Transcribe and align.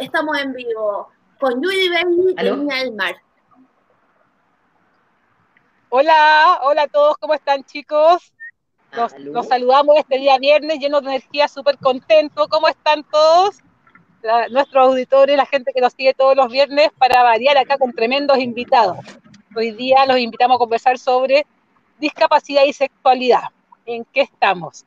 Estamos 0.00 0.38
en 0.38 0.52
vivo 0.52 1.08
con 1.38 1.62
Yuri 1.62 1.88
Baby 1.88 2.34
de 2.34 2.56
Niña 2.56 2.76
del 2.76 2.92
Mar. 2.92 3.16
Hola, 5.88 6.60
hola 6.62 6.82
a 6.82 6.88
todos, 6.88 7.16
¿cómo 7.18 7.34
están 7.34 7.64
chicos? 7.64 8.32
Nos, 8.92 9.46
saludamos 9.46 9.96
este 9.98 10.18
día 10.18 10.38
viernes 10.38 10.78
llenos 10.78 11.02
de 11.02 11.08
energía, 11.08 11.48
súper 11.48 11.78
contentos. 11.78 12.48
¿Cómo 12.48 12.68
están 12.68 13.04
todos? 13.04 13.58
nuestros 14.50 14.86
auditores, 14.86 15.36
la 15.36 15.46
gente 15.46 15.72
que 15.74 15.80
nos 15.80 15.94
sigue 15.94 16.14
todos 16.14 16.36
los 16.36 16.46
viernes 16.46 16.90
para 16.96 17.24
variar 17.24 17.58
acá 17.58 17.76
con 17.76 17.92
tremendos 17.92 18.38
invitados. 18.38 18.98
Hoy 19.56 19.72
día 19.72 20.06
los 20.06 20.16
invitamos 20.16 20.54
a 20.54 20.58
conversar 20.58 20.96
sobre 20.96 21.44
discapacidad 21.98 22.62
y 22.64 22.72
sexualidad. 22.72 23.42
¿En 23.84 24.04
qué 24.04 24.20
estamos? 24.20 24.84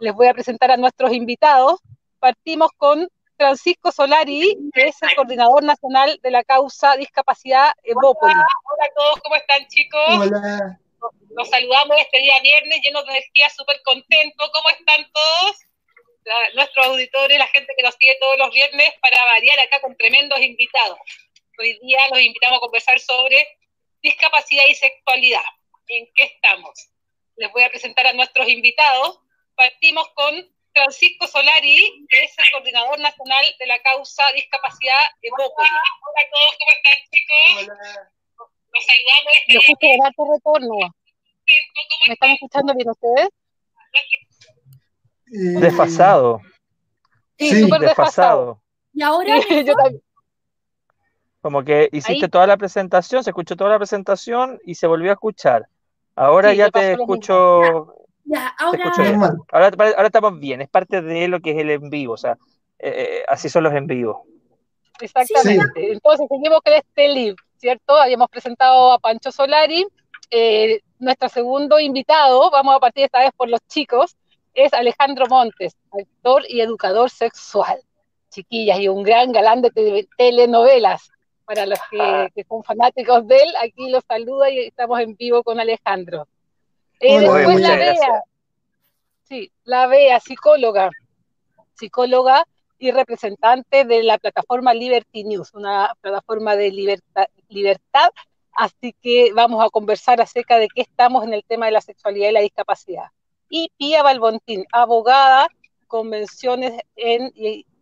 Les 0.00 0.14
voy 0.14 0.28
a 0.28 0.32
presentar 0.32 0.70
a 0.70 0.78
nuestros 0.78 1.12
invitados. 1.12 1.80
Partimos 2.18 2.70
con 2.78 3.08
Francisco 3.38 3.92
Solari, 3.92 4.58
que 4.74 4.88
es 4.88 5.00
el 5.00 5.14
coordinador 5.14 5.62
nacional 5.62 6.18
de 6.22 6.30
la 6.30 6.42
causa 6.42 6.96
Discapacidad 6.96 7.70
Evópolis. 7.84 8.34
Hola, 8.34 8.46
hola 8.64 8.84
a 8.84 8.94
todos, 8.94 9.20
¿cómo 9.20 9.36
están 9.36 9.66
chicos? 9.68 10.08
Hola. 10.08 10.80
Nos 11.30 11.48
saludamos 11.48 11.96
este 12.00 12.18
día 12.18 12.40
viernes 12.42 12.80
llenos 12.82 13.06
de 13.06 13.12
energía, 13.12 13.48
súper 13.50 13.80
contentos. 13.84 14.50
¿Cómo 14.52 14.68
están 14.70 15.06
todos? 15.12 15.56
nuestros 16.54 16.86
auditores, 16.86 17.38
la 17.38 17.46
gente 17.46 17.72
que 17.74 17.82
nos 17.82 17.94
sigue 17.94 18.16
todos 18.20 18.38
los 18.38 18.52
viernes 18.52 18.92
para 19.00 19.24
variar 19.24 19.58
acá 19.60 19.80
con 19.80 19.96
tremendos 19.96 20.38
invitados. 20.40 20.98
Hoy 21.58 21.78
día 21.82 22.00
los 22.10 22.20
invitamos 22.20 22.58
a 22.58 22.60
conversar 22.60 22.98
sobre 23.00 23.48
discapacidad 24.02 24.64
y 24.68 24.74
sexualidad. 24.74 25.44
¿En 25.88 26.06
qué 26.14 26.24
estamos? 26.24 26.90
Les 27.36 27.50
voy 27.52 27.62
a 27.62 27.70
presentar 27.70 28.06
a 28.06 28.12
nuestros 28.12 28.46
invitados. 28.48 29.20
Partimos 29.56 30.08
con 30.10 30.54
Francisco 30.72 31.26
Solari, 31.26 32.06
que 32.08 32.24
es 32.24 32.38
el 32.38 32.50
coordinador 32.52 32.98
nacional 33.00 33.44
de 33.58 33.66
la 33.66 33.78
causa 33.80 34.24
Discapacidad 34.34 35.00
Evópolis. 35.22 35.70
Hola 35.70 36.20
a 36.20 36.30
todos, 36.30 36.56
¿cómo 36.58 36.70
están 36.76 36.98
chicos? 37.10 37.38
Hola. 37.56 38.10
Nos 38.74 38.84
saludamos. 38.84 39.32
Yo 39.48 39.60
escucho 39.60 39.86
tu 40.16 40.32
retorno. 40.32 40.94
¿Me 42.06 42.12
están 42.12 42.30
escuchando 42.30 42.74
bien 42.74 42.90
ustedes? 42.90 43.28
Eh, 45.26 45.60
desfasado. 45.60 46.40
Sí, 47.38 47.68
desfasado. 47.80 48.62
Y 48.92 49.02
ahora. 49.02 49.40
Como 51.40 51.62
que 51.64 51.88
hiciste 51.92 52.28
toda 52.28 52.46
la 52.46 52.56
presentación, 52.56 53.22
se 53.22 53.30
escuchó 53.30 53.56
toda 53.56 53.70
la 53.70 53.78
presentación 53.78 54.60
y 54.64 54.74
se 54.74 54.86
volvió 54.86 55.10
a 55.10 55.14
escuchar. 55.14 55.68
Ahora 56.16 56.52
ya 56.52 56.68
te 56.68 56.92
escucho 56.92 57.94
ya, 58.28 58.54
ahora... 58.58 58.92
ahora... 59.52 60.06
estamos 60.06 60.38
bien, 60.38 60.60
es 60.60 60.68
parte 60.68 61.00
de 61.00 61.28
lo 61.28 61.40
que 61.40 61.52
es 61.52 61.58
el 61.58 61.70
en 61.70 61.90
vivo, 61.90 62.14
o 62.14 62.16
sea, 62.16 62.32
eh, 62.78 62.94
eh, 63.20 63.24
así 63.28 63.48
son 63.48 63.64
los 63.64 63.74
en 63.74 63.86
vivo. 63.86 64.24
Exactamente. 65.00 65.92
Entonces 65.92 66.26
seguimos 66.28 66.60
con 66.62 66.74
este 66.74 67.08
live, 67.08 67.36
¿cierto? 67.56 67.96
Habíamos 67.96 68.28
presentado 68.28 68.92
a 68.92 68.98
Pancho 68.98 69.30
Solari. 69.30 69.86
Eh, 70.30 70.80
nuestro 70.98 71.28
segundo 71.28 71.78
invitado, 71.80 72.50
vamos 72.50 72.76
a 72.76 72.80
partir 72.80 73.04
esta 73.04 73.20
vez 73.20 73.30
por 73.36 73.48
los 73.48 73.60
chicos, 73.68 74.16
es 74.52 74.72
Alejandro 74.74 75.26
Montes, 75.26 75.76
actor 75.92 76.42
y 76.48 76.60
educador 76.60 77.10
sexual. 77.10 77.80
Chiquillas, 78.30 78.78
y 78.80 78.88
un 78.88 79.02
gran 79.02 79.32
galán 79.32 79.62
de 79.62 80.06
telenovelas. 80.16 81.10
Para 81.46 81.64
los 81.64 81.78
que, 81.90 81.98
ah. 81.98 82.28
que, 82.34 82.44
son 82.44 82.62
fanáticos 82.62 83.26
de 83.26 83.36
él, 83.36 83.54
aquí 83.62 83.88
los 83.88 84.04
saluda 84.06 84.50
y 84.50 84.66
estamos 84.66 85.00
en 85.00 85.16
vivo 85.16 85.42
con 85.42 85.58
Alejandro. 85.58 86.28
Eh, 87.00 87.20
después 87.20 87.60
la 87.60 87.76
Bea, 87.76 88.22
sí, 89.24 89.52
la 89.64 89.86
Bea, 89.86 90.20
psicóloga, 90.20 90.90
psicóloga 91.74 92.44
y 92.78 92.90
representante 92.90 93.84
de 93.84 94.02
la 94.02 94.18
plataforma 94.18 94.74
Liberty 94.74 95.24
News, 95.24 95.54
una 95.54 95.94
plataforma 96.00 96.56
de 96.56 96.72
libertad, 96.72 97.26
libertad, 97.48 98.10
así 98.52 98.94
que 99.00 99.32
vamos 99.32 99.64
a 99.64 99.70
conversar 99.70 100.20
acerca 100.20 100.58
de 100.58 100.68
qué 100.74 100.82
estamos 100.82 101.24
en 101.24 101.34
el 101.34 101.44
tema 101.44 101.66
de 101.66 101.72
la 101.72 101.80
sexualidad 101.80 102.30
y 102.30 102.32
la 102.32 102.40
discapacidad. 102.40 103.06
Y 103.48 103.70
Pía 103.76 104.02
Balbontín, 104.02 104.64
abogada, 104.72 105.48
convenciones 105.86 106.80
en, 106.96 107.32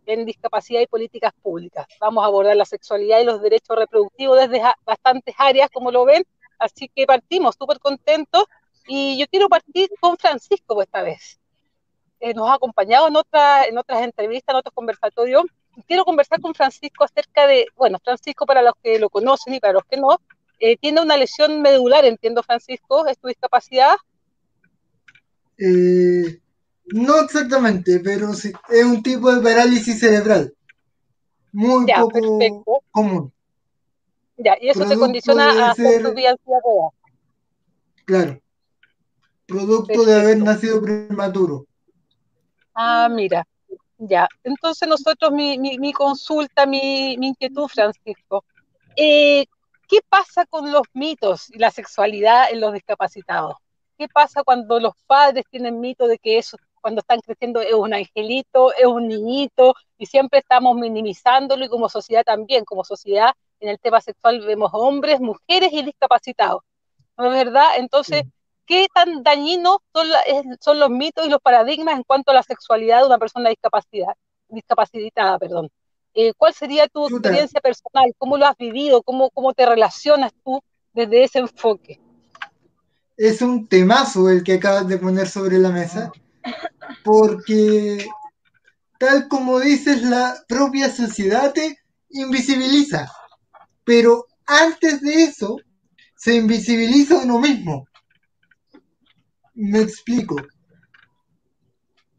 en 0.05 0.25
discapacidad 0.25 0.81
y 0.81 0.87
políticas 0.87 1.33
públicas. 1.41 1.85
Vamos 1.99 2.23
a 2.23 2.27
abordar 2.27 2.55
la 2.55 2.65
sexualidad 2.65 3.19
y 3.19 3.25
los 3.25 3.41
derechos 3.41 3.77
reproductivos 3.77 4.39
desde 4.39 4.63
bastantes 4.85 5.35
áreas, 5.37 5.69
como 5.71 5.91
lo 5.91 6.05
ven, 6.05 6.23
así 6.59 6.89
que 6.95 7.05
partimos 7.05 7.55
súper 7.59 7.79
contentos 7.79 8.45
y 8.87 9.19
yo 9.19 9.25
quiero 9.27 9.49
partir 9.49 9.89
con 9.99 10.17
Francisco 10.17 10.81
esta 10.81 11.03
vez. 11.03 11.39
Eh, 12.19 12.33
nos 12.33 12.49
ha 12.49 12.55
acompañado 12.55 13.07
en, 13.07 13.15
otra, 13.15 13.65
en 13.65 13.77
otras 13.77 14.01
entrevistas, 14.01 14.53
en 14.53 14.59
otros 14.59 14.73
conversatorios. 14.73 15.43
Quiero 15.85 16.05
conversar 16.05 16.41
con 16.41 16.55
Francisco 16.55 17.03
acerca 17.03 17.45
de, 17.45 17.67
bueno, 17.75 17.99
Francisco 18.03 18.45
para 18.45 18.63
los 18.63 18.73
que 18.81 18.97
lo 18.97 19.09
conocen 19.09 19.53
y 19.53 19.59
para 19.59 19.73
los 19.73 19.83
que 19.83 19.97
no, 19.97 20.19
eh, 20.59 20.77
tiene 20.77 21.01
una 21.01 21.17
lesión 21.17 21.61
medular, 21.61 22.05
entiendo 22.05 22.41
Francisco, 22.41 23.05
¿es 23.05 23.19
tu 23.19 23.27
discapacidad? 23.27 23.95
Eh, 25.59 26.39
no 26.85 27.19
exactamente, 27.19 27.99
pero 27.99 28.33
sí, 28.33 28.51
es 28.69 28.85
un 28.85 29.03
tipo 29.03 29.31
de 29.31 29.41
parálisis 29.41 29.99
cerebral. 29.99 30.53
Muy 31.51 31.85
poco 31.85 32.83
común. 32.89 33.31
Ya, 34.37 34.57
y 34.59 34.69
eso 34.69 34.87
te 34.87 34.97
condiciona 34.97 35.67
a 35.67 35.71
hacer 35.71 36.03
tu 36.03 36.13
vida 36.13 36.35
Claro 38.05 38.41
producto 39.47 40.03
de 40.03 40.19
haber 40.19 40.37
nacido 40.37 40.81
prematuro. 40.81 41.65
Ah, 42.75 43.07
mira, 43.09 43.47
ya. 43.97 44.27
Entonces 44.43 44.87
nosotros, 44.87 45.31
mi, 45.31 45.57
mi, 45.57 45.93
consulta, 45.93 46.65
mi, 46.65 47.13
inquietud, 47.13 47.67
Francisco, 47.67 48.43
eh, 48.95 49.45
¿qué 49.87 49.99
pasa 50.07 50.45
con 50.45 50.71
los 50.71 50.83
mitos 50.93 51.49
y 51.49 51.57
la 51.57 51.71
sexualidad 51.71 52.51
en 52.51 52.59
los 52.59 52.73
discapacitados? 52.73 53.55
¿Qué 53.97 54.07
pasa 54.07 54.43
cuando 54.43 54.79
los 54.79 54.93
padres 55.07 55.45
tienen 55.49 55.79
mito 55.79 56.07
de 56.07 56.19
que 56.19 56.37
eso, 56.37 56.57
cuando 56.81 56.99
están 56.99 57.19
creciendo, 57.21 57.61
es 57.61 57.73
un 57.73 57.93
angelito, 57.93 58.71
es 58.73 58.85
un 58.85 59.07
niñito, 59.07 59.73
y 59.97 60.05
siempre 60.05 60.39
estamos 60.39 60.75
minimizándolo, 60.75 61.65
y 61.65 61.69
como 61.69 61.89
sociedad 61.89 62.23
también, 62.23 62.63
como 62.63 62.83
sociedad, 62.83 63.31
en 63.59 63.69
el 63.69 63.79
tema 63.79 64.01
sexual 64.01 64.45
vemos 64.45 64.69
hombres, 64.73 65.19
mujeres 65.19 65.73
y 65.73 65.81
discapacitados. 65.81 66.61
¿No 67.17 67.25
es 67.25 67.45
verdad? 67.45 67.69
Entonces, 67.77 68.23
qué 68.67 68.87
tan 68.93 69.23
dañinos 69.23 69.77
son, 70.59 70.79
los 70.79 70.89
mitos 70.89 71.25
y 71.25 71.29
los 71.29 71.41
paradigmas 71.41 71.95
en 71.95 72.03
cuanto 72.03 72.31
a 72.31 72.35
la 72.35 72.43
sexualidad 72.43 72.99
de 72.99 73.07
una 73.07 73.17
persona 73.17 73.49
discapacidad, 73.49 74.13
discapacitada. 74.49 75.39
Perdón. 75.39 75.69
Eh, 76.13 76.33
¿Cuál 76.37 76.53
sería 76.53 76.87
tu 76.87 77.07
experiencia 77.07 77.61
personal? 77.61 78.13
¿Cómo 78.17 78.37
lo 78.37 78.45
has 78.45 78.57
vivido? 78.57 79.01
¿Cómo, 79.01 79.29
¿Cómo 79.31 79.53
te 79.53 79.65
relacionas 79.65 80.33
tú 80.43 80.61
desde 80.93 81.23
ese 81.23 81.39
enfoque? 81.39 81.99
Es 83.15 83.41
un 83.41 83.67
temazo 83.67 84.29
el 84.29 84.43
que 84.43 84.53
acabas 84.53 84.87
de 84.87 84.97
poner 84.97 85.27
sobre 85.27 85.57
la 85.57 85.69
mesa, 85.69 86.11
porque 87.03 88.05
tal 88.99 89.27
como 89.27 89.59
dices, 89.59 90.03
la 90.03 90.35
propia 90.47 90.89
sociedad 90.89 91.53
te 91.53 91.79
invisibiliza, 92.09 93.11
pero 93.83 94.25
antes 94.45 95.01
de 95.01 95.23
eso 95.23 95.57
se 96.15 96.35
invisibiliza 96.35 97.17
uno 97.17 97.39
mismo. 97.39 97.86
Me 99.57 99.79
explico. 99.79 100.35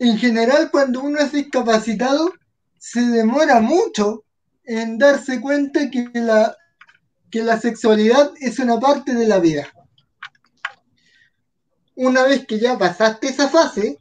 En 0.01 0.19
general, 0.19 0.73
cuando 0.73 1.03
uno 1.03 1.21
es 1.21 1.31
discapacitado, 1.31 2.33
se 2.79 3.01
demora 3.01 3.61
mucho 3.61 4.25
en 4.65 4.99
darse 4.99 5.41
cuenta 5.41 5.89
que 5.89 6.11
la, 6.15 6.57
que 7.31 7.45
la 7.45 7.61
sexualidad 7.61 8.33
es 8.41 8.59
una 8.59 8.81
parte 8.81 9.15
de 9.15 9.29
la 9.29 9.39
vida. 9.39 9.69
Una 11.95 12.25
vez 12.25 12.45
que 12.45 12.59
ya 12.59 12.77
pasaste 12.77 13.29
esa 13.29 13.49
fase, 13.49 13.99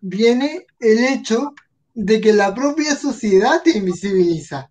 viene 0.00 0.66
el 0.80 1.04
hecho 1.04 1.54
de 1.94 2.20
que 2.20 2.32
la 2.32 2.52
propia 2.52 2.96
sociedad 2.96 3.62
te 3.62 3.78
invisibiliza. 3.78 4.68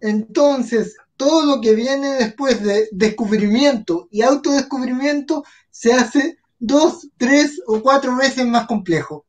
Entonces, 0.00 0.98
todo 1.16 1.44
lo 1.44 1.60
que 1.60 1.74
viene 1.74 2.14
después 2.14 2.62
de 2.62 2.88
descubrimiento 2.92 4.08
y 4.10 4.22
autodescubrimiento 4.22 5.44
se 5.70 5.92
hace 5.92 6.38
dos, 6.58 7.08
tres 7.16 7.60
o 7.66 7.80
cuatro 7.80 8.16
veces 8.16 8.46
más 8.46 8.66
complejo. 8.66 9.24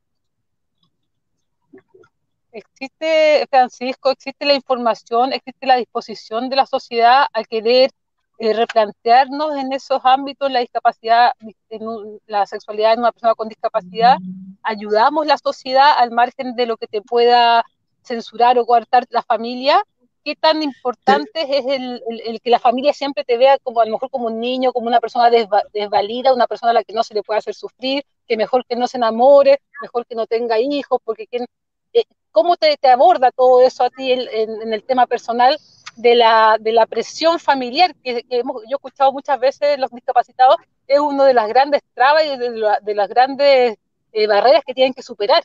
Existe, 2.51 3.45
Francisco, 3.49 4.09
existe 4.09 4.45
la 4.45 4.55
información, 4.55 5.31
existe 5.31 5.67
la 5.67 5.75
disposición 5.75 6.49
de 6.49 6.55
la 6.55 6.65
sociedad 6.65 7.25
a 7.31 7.43
querer 7.43 7.91
eh, 8.39 8.53
replantearnos 8.53 9.55
en 9.57 9.73
esos 9.73 10.01
ámbitos 10.03 10.51
la 10.51 10.59
discapacidad, 10.59 11.31
en 11.69 12.19
la 12.25 12.45
sexualidad 12.45 12.93
de 12.93 13.01
una 13.01 13.11
persona 13.11 13.35
con 13.35 13.49
discapacidad. 13.49 14.17
Ayudamos 14.63 15.27
la 15.27 15.37
sociedad 15.37 15.93
al 15.97 16.11
margen 16.11 16.55
de 16.55 16.65
lo 16.65 16.77
que 16.77 16.87
te 16.87 17.01
pueda 17.01 17.63
censurar 18.03 18.57
o 18.57 18.65
coartar 18.65 19.05
la 19.09 19.21
familia 19.21 19.83
qué 20.27 20.35
tan 20.35 20.61
importante 20.61 21.39
es 21.57 21.65
el, 21.67 22.41
que 22.41 22.49
la 22.49 22.59
familia 22.59 22.91
siempre 22.91 23.23
te 23.23 23.37
vea 23.37 23.57
como 23.59 23.79
a 23.79 23.85
lo 23.85 23.93
mejor 23.93 24.09
como 24.09 24.27
un 24.27 24.41
niño, 24.41 24.73
como 24.73 24.87
una 24.87 24.99
persona 24.99 25.29
desvalida, 25.29 26.33
una 26.33 26.47
persona 26.47 26.71
a 26.71 26.73
la 26.73 26.83
que 26.83 26.91
no 26.91 27.01
se 27.01 27.13
le 27.13 27.23
puede 27.23 27.37
hacer 27.37 27.53
sufrir, 27.53 28.03
que 28.27 28.35
mejor 28.35 28.65
que 28.65 28.75
no 28.75 28.87
se 28.87 28.97
enamore, 28.97 29.61
mejor 29.81 30.05
que 30.05 30.15
no 30.15 30.27
tenga 30.27 30.59
hijos, 30.59 30.99
porque 31.05 31.29
eh, 31.31 32.03
cómo 32.33 32.57
te, 32.57 32.77
aborda 32.89 33.31
todo 33.31 33.61
eso 33.61 33.85
a 33.85 33.89
ti 33.89 34.11
en, 34.11 34.73
el 34.73 34.83
tema 34.83 35.07
personal 35.07 35.57
de 35.95 36.15
la, 36.15 36.57
de 36.59 36.73
la 36.73 36.87
presión 36.87 37.39
familiar 37.39 37.95
que, 38.03 38.25
hemos, 38.29 38.63
yo 38.63 38.71
he 38.71 38.85
escuchado 38.85 39.13
muchas 39.13 39.39
veces 39.39 39.79
los 39.79 39.91
discapacitados, 39.91 40.57
es 40.87 40.99
una 40.99 41.23
de 41.23 41.35
las 41.35 41.47
grandes 41.47 41.83
trabas 41.93 42.25
y 42.25 42.37
de, 42.37 42.95
las 42.95 43.07
grandes 43.07 43.77
eh, 44.11 44.27
barreras 44.27 44.63
que 44.67 44.73
tienen 44.73 44.93
que 44.93 45.03
superar. 45.03 45.41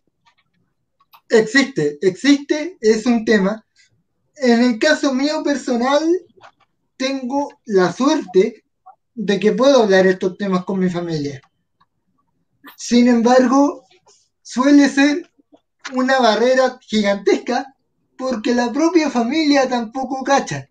Existe, 1.29 1.99
existe, 2.03 2.79
es 2.81 3.07
un 3.07 3.25
tema. 3.25 3.65
En 4.37 4.63
el 4.63 4.79
caso 4.79 5.13
mío 5.13 5.43
personal, 5.43 6.03
tengo 6.97 7.61
la 7.65 7.93
suerte 7.93 8.65
de 9.15 9.41
que 9.41 9.53
puedo 9.53 9.83
hablar 9.83 10.07
estos 10.07 10.37
temas 10.39 10.65
con 10.65 10.79
mi 10.79 10.89
familia. 10.89 11.41
Sin 12.77 13.09
embargo, 13.09 13.85
suele 14.43 14.89
ser 14.89 15.31
una 15.95 16.19
barrera 16.21 16.79
gigantesca 16.81 17.75
porque 18.17 18.55
la 18.55 18.73
propia 18.73 19.11
familia 19.11 19.69
tampoco 19.69 20.23
cacha. 20.23 20.69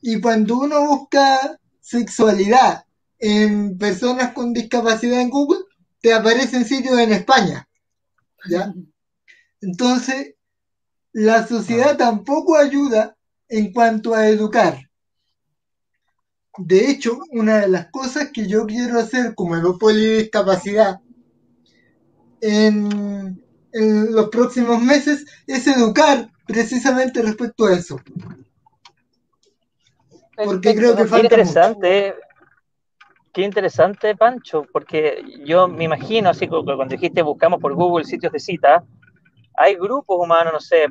Y 0.00 0.20
cuando 0.20 0.58
uno 0.58 0.86
busca 0.86 1.58
sexualidad 1.80 2.84
en 3.18 3.78
personas 3.78 4.32
con 4.32 4.52
discapacidad 4.52 5.20
en 5.20 5.30
Google, 5.30 5.60
te 6.00 6.12
aparecen 6.12 6.64
sitios 6.64 6.98
en 6.98 7.12
España. 7.12 7.68
¿Ya? 8.48 8.74
Entonces, 9.60 10.34
la 11.14 11.46
sociedad 11.46 11.96
tampoco 11.96 12.56
ayuda 12.56 13.16
en 13.48 13.72
cuanto 13.72 14.14
a 14.14 14.28
educar. 14.28 14.78
De 16.58 16.90
hecho, 16.90 17.18
una 17.30 17.60
de 17.60 17.68
las 17.68 17.86
cosas 17.90 18.30
que 18.32 18.46
yo 18.46 18.66
quiero 18.66 18.98
hacer 18.98 19.34
como 19.34 19.56
de 19.56 20.16
discapacidad 20.18 21.00
en, 22.40 23.40
los 23.72 24.28
próximos 24.28 24.80
meses 24.80 25.24
es 25.46 25.66
educar 25.66 26.30
precisamente 26.46 27.22
respecto 27.22 27.66
a 27.66 27.74
eso. 27.74 28.00
Porque 30.36 30.74
creo 30.74 30.96
que 30.96 31.06
falta. 31.06 31.16
Qué 31.16 31.22
interesante, 31.22 32.14
qué 33.32 33.42
interesante, 33.42 34.16
Pancho, 34.16 34.64
porque 34.72 35.24
yo 35.44 35.66
me 35.68 35.84
imagino, 35.84 36.30
así 36.30 36.46
como 36.46 36.64
cuando 36.64 36.86
dijiste 36.86 37.22
buscamos 37.22 37.60
por 37.60 37.74
Google 37.74 38.04
sitios 38.04 38.32
de 38.32 38.38
cita, 38.38 38.84
hay 39.56 39.74
grupos 39.76 40.18
humanos, 40.18 40.52
no 40.52 40.60
sé, 40.60 40.86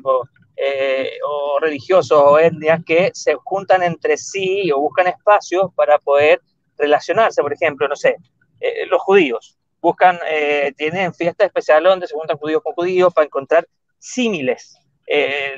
eh, 0.56 1.18
o 1.26 1.58
religiosos 1.60 2.18
o 2.18 2.38
etnias 2.38 2.80
que 2.84 3.10
se 3.12 3.34
juntan 3.34 3.82
entre 3.82 4.16
sí 4.16 4.70
o 4.72 4.80
buscan 4.80 5.08
espacios 5.08 5.72
para 5.74 5.98
poder 5.98 6.40
relacionarse. 6.78 7.42
Por 7.42 7.52
ejemplo, 7.52 7.88
no 7.88 7.96
sé, 7.96 8.16
eh, 8.60 8.86
los 8.86 9.02
judíos 9.02 9.58
buscan, 9.80 10.18
eh, 10.26 10.72
tienen 10.76 11.12
fiestas 11.12 11.46
especiales 11.46 11.90
donde 11.90 12.06
se 12.06 12.14
juntan 12.14 12.38
judíos 12.38 12.62
con 12.62 12.72
judíos 12.72 13.12
para 13.12 13.26
encontrar 13.26 13.66
símiles. 13.98 14.78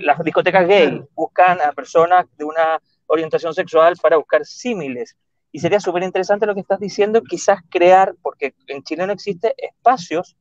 las 0.00 0.18
discotecas 0.24 0.66
gay 0.66 1.00
buscan 1.14 1.60
a 1.60 1.70
personas 1.70 2.26
de 2.36 2.44
una 2.44 2.80
orientación 3.06 3.54
sexual 3.54 3.94
para 4.02 4.16
buscar 4.16 4.44
símiles. 4.44 5.16
Y 5.52 5.60
sería 5.60 5.78
súper 5.78 6.02
interesante 6.02 6.46
lo 6.46 6.54
que 6.54 6.60
estás 6.60 6.80
diciendo, 6.80 7.22
quizás 7.22 7.60
crear, 7.70 8.14
porque 8.22 8.54
en 8.66 8.82
Chile 8.82 9.06
no 9.06 9.12
existe 9.12 9.54
espacios 9.56 10.36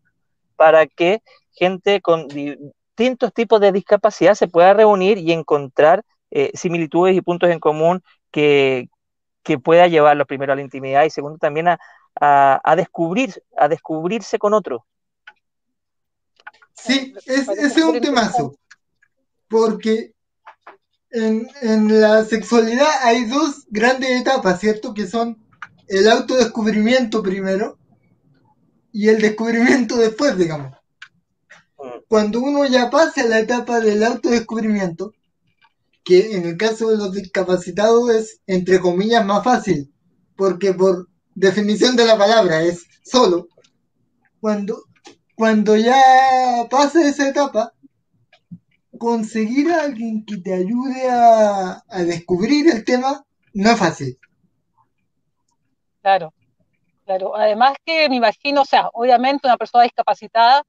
para 0.55 0.87
que 0.87 1.21
gente 1.51 2.01
con 2.01 2.27
distintos 2.27 3.33
tipos 3.33 3.59
de 3.59 3.71
discapacidad 3.71 4.35
se 4.35 4.47
pueda 4.47 4.73
reunir 4.73 5.17
y 5.17 5.31
encontrar 5.31 6.03
eh, 6.31 6.51
similitudes 6.53 7.15
y 7.15 7.21
puntos 7.21 7.49
en 7.49 7.59
común 7.59 8.01
que, 8.31 8.89
que 9.43 9.57
pueda 9.59 9.87
llevarlos 9.87 10.27
primero 10.27 10.53
a 10.53 10.55
la 10.55 10.61
intimidad 10.61 11.03
y 11.05 11.09
segundo 11.09 11.37
también 11.37 11.67
a, 11.67 11.79
a, 12.19 12.75
descubrir, 12.75 13.41
a 13.57 13.67
descubrirse 13.67 14.39
con 14.39 14.53
otro. 14.53 14.85
Sí, 16.73 17.13
ese 17.25 17.53
es 17.53 17.77
un 17.77 17.99
temazo, 18.01 18.55
porque 19.47 20.13
en, 21.09 21.47
en, 21.61 22.01
la 22.01 22.25
sexualidad 22.25 22.89
hay 23.01 23.25
dos 23.25 23.65
grandes 23.69 24.21
etapas, 24.21 24.59
¿cierto? 24.59 24.93
Que 24.93 25.07
son 25.07 25.37
el 25.87 26.09
autodescubrimiento 26.09 27.23
primero 27.23 27.77
y 28.95 29.09
el 29.09 29.19
descubrimiento 29.19 29.97
después, 29.97 30.37
digamos. 30.37 30.73
Cuando 32.07 32.39
uno 32.39 32.65
ya 32.65 32.89
pasa 32.89 33.25
la 33.25 33.39
etapa 33.39 33.81
del 33.81 34.01
autodescubrimiento, 34.01 35.13
que 36.05 36.37
en 36.37 36.45
el 36.45 36.55
caso 36.55 36.89
de 36.89 36.97
los 36.97 37.11
discapacitados 37.11 38.09
es, 38.11 38.39
entre 38.47 38.79
comillas, 38.79 39.25
más 39.25 39.43
fácil, 39.43 39.93
porque 40.37 40.73
por 40.73 41.09
definición 41.33 41.97
de 41.97 42.05
la 42.05 42.17
palabra 42.17 42.61
es 42.61 42.85
solo, 43.03 43.49
cuando, 44.39 44.85
cuando 45.35 45.75
ya 45.75 46.01
pasa 46.69 47.05
esa 47.05 47.27
etapa, 47.27 47.73
conseguir 48.97 49.71
a 49.73 49.81
alguien 49.81 50.23
que 50.23 50.37
te 50.37 50.53
ayude 50.53 51.09
a, 51.09 51.83
a 51.85 52.03
descubrir 52.03 52.69
el 52.69 52.85
tema 52.85 53.25
no 53.53 53.71
es 53.71 53.77
fácil. 53.77 54.17
Claro, 56.01 56.33
claro. 57.05 57.35
Además 57.35 57.77
que 57.85 58.09
me 58.09 58.17
imagino, 58.17 58.61
o 58.61 58.65
sea, 58.65 58.89
obviamente 58.93 59.47
una 59.47 59.57
persona 59.57 59.83
discapacitada 59.83 60.63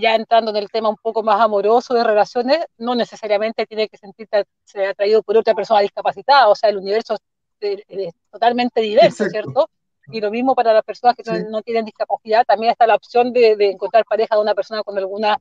ya 0.00 0.14
entrando 0.14 0.50
en 0.50 0.56
el 0.56 0.70
tema 0.70 0.88
un 0.88 0.96
poco 0.96 1.22
más 1.22 1.40
amoroso 1.40 1.94
de 1.94 2.04
relaciones, 2.04 2.64
no 2.78 2.94
necesariamente 2.94 3.66
tiene 3.66 3.88
que 3.88 3.96
sentirse 3.96 4.44
atraído 4.88 5.22
por 5.22 5.36
otra 5.36 5.54
persona 5.54 5.80
discapacitada, 5.80 6.48
o 6.48 6.54
sea, 6.54 6.70
el 6.70 6.78
universo 6.78 7.16
es, 7.60 8.12
totalmente 8.30 8.80
diverso, 8.80 9.24
¿cierto? 9.26 9.68
Y 10.08 10.20
lo 10.20 10.30
mismo 10.30 10.54
para 10.54 10.72
las 10.72 10.84
personas 10.84 11.16
que 11.16 11.22
no, 11.48 11.62
tienen 11.62 11.84
discapacidad, 11.84 12.44
también 12.44 12.72
está 12.72 12.86
la 12.86 12.94
opción 12.94 13.32
de, 13.32 13.56
encontrar 13.60 14.04
pareja 14.04 14.36
de 14.36 14.42
una 14.42 14.54
persona 14.54 14.82
con 14.82 14.98
alguna 14.98 15.38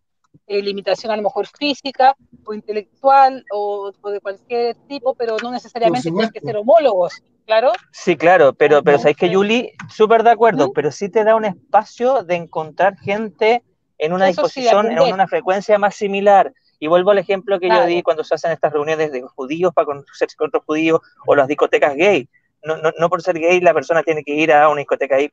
eh, 0.47 0.61
limitación 0.61 1.11
a 1.11 1.17
lo 1.17 1.23
mejor 1.23 1.47
física 1.47 2.15
o 2.45 2.53
intelectual 2.53 3.45
o, 3.51 3.91
de 3.91 4.21
cualquier 4.21 4.75
tipo, 4.87 5.15
pero 5.15 5.35
no 5.41 5.51
necesariamente 5.51 6.09
tienen 6.09 6.31
que 6.31 6.39
ser 6.39 6.57
homólogos, 6.57 7.21
claro. 7.45 7.71
Sí, 7.91 8.15
claro, 8.15 8.53
pero, 8.53 8.83
pero 8.83 8.97
sabéis 8.97 9.17
que 9.17 9.29
Yuli, 9.29 9.71
súper 9.89 10.23
de 10.23 10.31
acuerdo, 10.31 10.71
pero 10.73 10.91
sí 10.91 11.09
te 11.09 11.23
da 11.23 11.35
un 11.35 11.45
espacio 11.45 12.23
de 12.23 12.35
encontrar 12.35 12.97
gente 12.97 13.63
en 13.97 14.13
una 14.13 14.25
disposición, 14.25 14.91
en 14.91 14.99
una 14.99 15.27
frecuencia 15.27 15.77
más 15.77 15.95
similar. 15.95 16.53
Y 16.79 16.87
vuelvo 16.87 17.11
al 17.11 17.17
ejemplo 17.17 17.59
que 17.59 17.69
yo 17.69 17.85
di 17.85 18.03
cuando 18.03 18.23
se 18.23 18.35
hacen 18.35 18.51
estas 18.51 18.73
reuniones 18.73 19.11
de 19.11 19.21
judíos 19.21 19.73
para 19.73 19.85
conocerse 19.85 20.35
con 20.35 20.47
otros 20.47 20.63
judíos 20.65 20.99
o 21.25 21.35
las 21.35 21.47
discotecas 21.47 21.95
gay. 21.95 22.27
No, 22.63 22.77
no, 22.77 22.91
no, 22.97 23.09
por 23.09 23.21
ser 23.21 23.39
gay 23.39 23.61
la 23.61 23.73
persona 23.73 24.03
tiene 24.03 24.23
que 24.23 24.33
ir 24.33 24.51
a 24.51 24.67
una 24.67 24.79
discoteca 24.79 25.17
gay, 25.17 25.29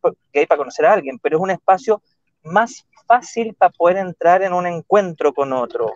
para 0.47 0.59
conocer 0.59 0.87
a 0.87 0.93
alguien, 0.93 1.19
pero 1.19 1.37
es 1.37 1.43
un 1.43 1.51
espacio 1.51 2.03
más 2.43 2.87
fácil 3.07 3.55
para 3.55 3.71
poder 3.71 3.97
entrar 3.97 4.43
en 4.43 4.53
un 4.53 4.67
encuentro 4.67 5.33
con 5.33 5.53
otro, 5.53 5.93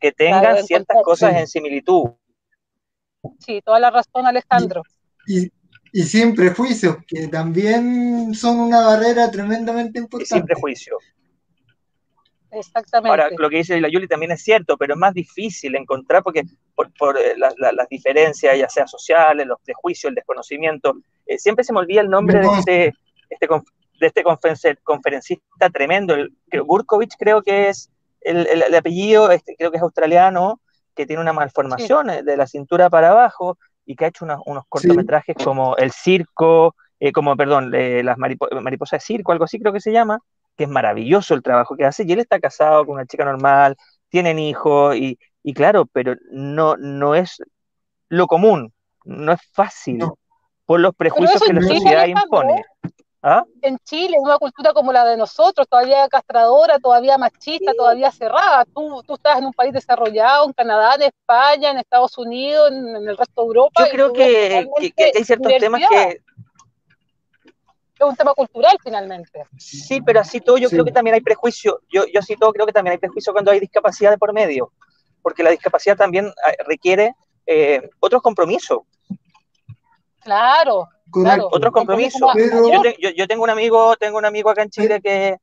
que 0.00 0.12
tengan 0.12 0.62
ciertas 0.64 1.02
cosas 1.02 1.34
en 1.34 1.48
similitud. 1.48 2.10
Sí, 3.40 3.62
toda 3.62 3.80
la 3.80 3.90
razón, 3.90 4.26
Alejandro. 4.26 4.82
Y, 5.26 5.50
y, 5.92 6.02
sin 6.02 6.34
prejuicios, 6.34 6.96
que 7.06 7.28
también 7.28 8.34
son 8.34 8.60
una 8.60 8.80
barrera 8.80 9.30
tremendamente 9.30 9.98
importante. 9.98 10.34
sin 10.34 10.44
prejuicios. 10.44 11.02
Exactamente. 12.58 13.10
Ahora, 13.10 13.28
lo 13.36 13.50
que 13.50 13.56
dice 13.56 13.80
la 13.80 13.88
Yuli 13.88 14.06
también 14.06 14.32
es 14.32 14.42
cierto, 14.42 14.76
pero 14.76 14.94
es 14.94 15.00
más 15.00 15.12
difícil 15.14 15.74
encontrar 15.74 16.22
porque 16.22 16.44
por, 16.74 17.18
eh, 17.18 17.34
las 17.36 17.88
diferencias, 17.88 18.56
ya 18.56 18.68
sea 18.68 18.86
sociales, 18.86 19.46
los 19.46 19.60
prejuicios, 19.60 20.10
el 20.10 20.14
desconocimiento. 20.14 20.96
Eh, 21.26 21.38
siempre 21.38 21.64
se 21.64 21.72
me 21.72 21.80
olvida 21.80 22.00
el 22.00 22.08
nombre 22.08 22.40
de 22.40 22.46
este, 22.58 22.92
este, 23.28 23.48
de 24.00 24.06
este 24.06 24.22
conferencista 24.82 25.70
tremendo, 25.72 26.14
el, 26.14 26.32
Burkovich 26.64 27.14
creo 27.18 27.42
que 27.42 27.68
es 27.68 27.90
el, 28.20 28.74
apellido, 28.74 29.30
este, 29.30 29.54
creo 29.56 29.70
que 29.70 29.76
es 29.76 29.82
australiano, 29.82 30.60
que 30.94 31.06
tiene 31.06 31.22
una 31.22 31.32
malformación 31.32 32.10
eh, 32.10 32.22
de 32.22 32.36
la 32.36 32.46
cintura 32.46 32.88
para 32.88 33.10
abajo 33.10 33.58
y 33.86 33.96
que 33.96 34.04
ha 34.04 34.08
hecho 34.08 34.24
unos 34.24 34.64
cortometrajes 34.68 35.36
como 35.42 35.76
El 35.76 35.92
Circo, 35.92 36.74
como, 37.12 37.36
perdón, 37.36 37.70
las 37.70 38.16
mariposas 38.16 39.00
de 39.00 39.04
circo, 39.04 39.32
algo 39.32 39.44
así 39.44 39.58
creo 39.58 39.72
que 39.72 39.80
se 39.80 39.92
llama, 39.92 40.20
que 40.56 40.64
es 40.64 40.70
maravilloso 40.70 41.34
el 41.34 41.42
trabajo 41.42 41.76
que 41.76 41.84
hace, 41.84 42.04
y 42.06 42.12
él 42.12 42.20
está 42.20 42.40
casado 42.40 42.86
con 42.86 42.94
una 42.94 43.06
chica 43.06 43.24
normal, 43.24 43.76
tienen 44.08 44.38
hijos, 44.38 44.96
y, 44.96 45.18
y 45.42 45.52
claro, 45.52 45.86
pero 45.86 46.14
no, 46.30 46.76
no 46.76 47.14
es 47.14 47.42
lo 48.08 48.26
común, 48.26 48.72
no 49.04 49.32
es 49.32 49.40
fácil, 49.52 50.02
por 50.64 50.80
los 50.80 50.94
prejuicios 50.94 51.42
que 51.42 51.52
la 51.52 51.62
sociedad 51.62 52.06
impone. 52.06 52.64
¿Ah? 53.26 53.42
En 53.62 53.78
Chile, 53.78 54.18
una 54.20 54.36
cultura 54.36 54.74
como 54.74 54.92
la 54.92 55.02
de 55.06 55.16
nosotros, 55.16 55.66
todavía 55.66 56.06
castradora, 56.10 56.78
todavía 56.78 57.16
machista, 57.16 57.72
todavía 57.72 58.12
cerrada. 58.12 58.66
Tú, 58.66 59.02
tú 59.06 59.14
estás 59.14 59.38
en 59.38 59.46
un 59.46 59.52
país 59.54 59.72
desarrollado, 59.72 60.44
en 60.44 60.52
Canadá, 60.52 60.96
en 60.96 61.04
España, 61.04 61.70
en 61.70 61.78
Estados 61.78 62.18
Unidos, 62.18 62.70
en, 62.70 62.96
el 62.96 63.16
resto 63.16 63.40
de 63.40 63.46
Europa. 63.46 63.86
Yo 63.86 63.90
creo 63.90 64.12
que, 64.12 64.68
que, 64.94 65.12
hay 65.16 65.24
ciertos 65.24 65.52
temas 65.58 65.80
que, 65.88 66.20
es 67.98 68.06
un 68.06 68.14
tema 68.14 68.34
cultural 68.34 68.76
finalmente. 68.84 69.44
Sí, 69.56 70.02
pero 70.02 70.20
así 70.20 70.42
todo 70.42 70.58
yo 70.58 70.68
creo 70.68 70.84
que 70.84 70.92
también 70.92 71.14
hay 71.14 71.22
prejuicio, 71.22 71.80
yo, 71.88 72.04
yo 72.12 72.20
así 72.20 72.36
todo 72.36 72.52
creo 72.52 72.66
que 72.66 72.72
también 72.72 72.92
hay 72.92 72.98
prejuicio 72.98 73.32
cuando 73.32 73.52
hay 73.52 73.60
discapacidad 73.60 74.10
de 74.10 74.18
por 74.18 74.34
medio, 74.34 74.70
porque 75.22 75.42
la 75.42 75.48
discapacidad 75.48 75.96
también 75.96 76.26
eh, 76.26 76.56
requiere 76.66 77.14
eh, 77.46 77.88
otros 78.00 78.20
compromisos. 78.20 78.80
Claro, 80.20 80.88
claro. 81.10 81.48
Otros 81.50 81.72
compromisos. 81.72 82.20
Yo, 83.16 83.26
tengo 83.26 83.44
un 83.44 83.50
amigo, 83.50 83.96
tengo 83.96 84.18
un 84.18 84.24
amigo 84.24 84.50
acá 84.50 84.62
en 84.62 84.70
Chile 84.70 85.00
que, 85.02 85.36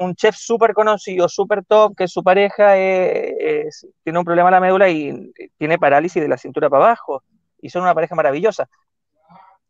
un 0.00 0.14
chef 0.14 0.36
súper 0.36 0.72
conocido, 0.72 1.28
súper 1.28 1.64
top, 1.64 1.96
que 1.96 2.08
su 2.08 2.22
pareja 2.22 2.74
tiene 2.74 4.18
un 4.18 4.24
problema 4.24 4.48
en 4.48 4.54
la 4.54 4.60
médula 4.60 4.88
y 4.88 5.32
tiene 5.58 5.78
parálisis 5.78 6.22
de 6.22 6.28
la 6.28 6.38
cintura 6.38 6.70
para 6.70 6.84
abajo, 6.84 7.22
y 7.60 7.70
son 7.70 7.82
una 7.82 7.94
pareja 7.94 8.14
maravillosa. 8.14 8.68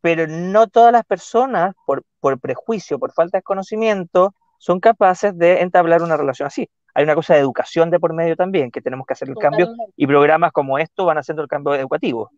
Pero 0.01 0.27
no 0.27 0.67
todas 0.67 0.91
las 0.91 1.03
personas, 1.03 1.73
por, 1.85 2.03
por 2.19 2.39
prejuicio, 2.39 2.99
por 2.99 3.11
falta 3.13 3.39
de 3.39 3.43
conocimiento, 3.43 4.35
son 4.59 4.79
capaces 4.79 5.37
de 5.37 5.61
entablar 5.61 6.03
una 6.03 6.17
relación 6.17 6.47
así. 6.47 6.69
Hay 6.93 7.03
una 7.03 7.15
cosa 7.15 7.33
de 7.33 7.39
educación 7.39 7.89
de 7.89 7.99
por 7.99 8.13
medio 8.13 8.35
también, 8.35 8.71
que 8.71 8.81
tenemos 8.81 9.05
que 9.05 9.13
hacer 9.13 9.29
el 9.29 9.35
cambio, 9.35 9.73
y 9.97 10.07
programas 10.07 10.51
como 10.51 10.77
esto 10.77 11.05
van 11.05 11.17
haciendo 11.17 11.41
el 11.41 11.47
cambio 11.47 11.73
educativo. 11.75 12.31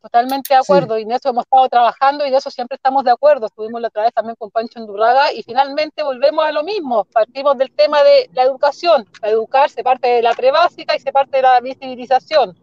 Totalmente 0.00 0.54
de 0.54 0.60
acuerdo, 0.60 0.96
y 0.96 1.02
en 1.02 1.10
eso 1.10 1.30
hemos 1.30 1.44
estado 1.44 1.68
trabajando 1.68 2.24
y 2.24 2.30
de 2.30 2.36
eso 2.36 2.50
siempre 2.50 2.76
estamos 2.76 3.02
de 3.02 3.10
acuerdo. 3.10 3.46
Estuvimos 3.46 3.80
la 3.80 3.88
otra 3.88 4.04
vez 4.04 4.12
también 4.14 4.36
con 4.36 4.48
Pancho 4.50 4.78
Endurraga 4.78 5.32
y 5.32 5.42
finalmente 5.42 6.04
volvemos 6.04 6.44
a 6.44 6.52
lo 6.52 6.62
mismo. 6.62 7.04
Partimos 7.04 7.58
del 7.58 7.72
tema 7.72 8.02
de 8.04 8.30
la 8.32 8.44
educación. 8.44 9.06
La 9.20 9.30
educar 9.30 9.68
se 9.70 9.82
parte 9.82 10.06
de 10.06 10.22
la 10.22 10.34
prebásica 10.34 10.94
y 10.94 11.00
se 11.00 11.10
parte 11.10 11.38
de 11.38 11.42
la 11.42 11.60
visibilización. 11.60 12.56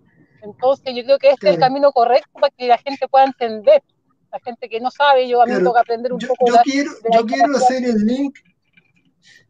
Entonces 0.44 0.96
yo 0.96 1.04
creo 1.04 1.18
que 1.18 1.32
este 1.32 1.50
es 1.50 1.56
el 1.56 1.60
camino 1.60 1.92
correcto 1.92 2.30
para 2.40 2.54
que 2.58 2.68
la 2.68 2.78
gente 2.78 3.06
pueda 3.10 3.26
entender. 3.26 3.84
La 4.32 4.40
gente 4.40 4.70
que 4.70 4.80
no 4.80 4.90
sabe, 4.90 5.28
yo 5.28 5.42
a 5.42 5.46
mí 5.46 5.56
tengo 5.56 5.74
que 5.74 5.80
aprender 5.80 6.14
un 6.14 6.20
poco. 6.20 6.48
Yo, 6.48 6.56
quiero, 6.64 6.92
yo 7.14 7.26
quiero 7.26 7.58
hacer 7.58 7.84
el 7.84 8.06
link. 8.06 8.38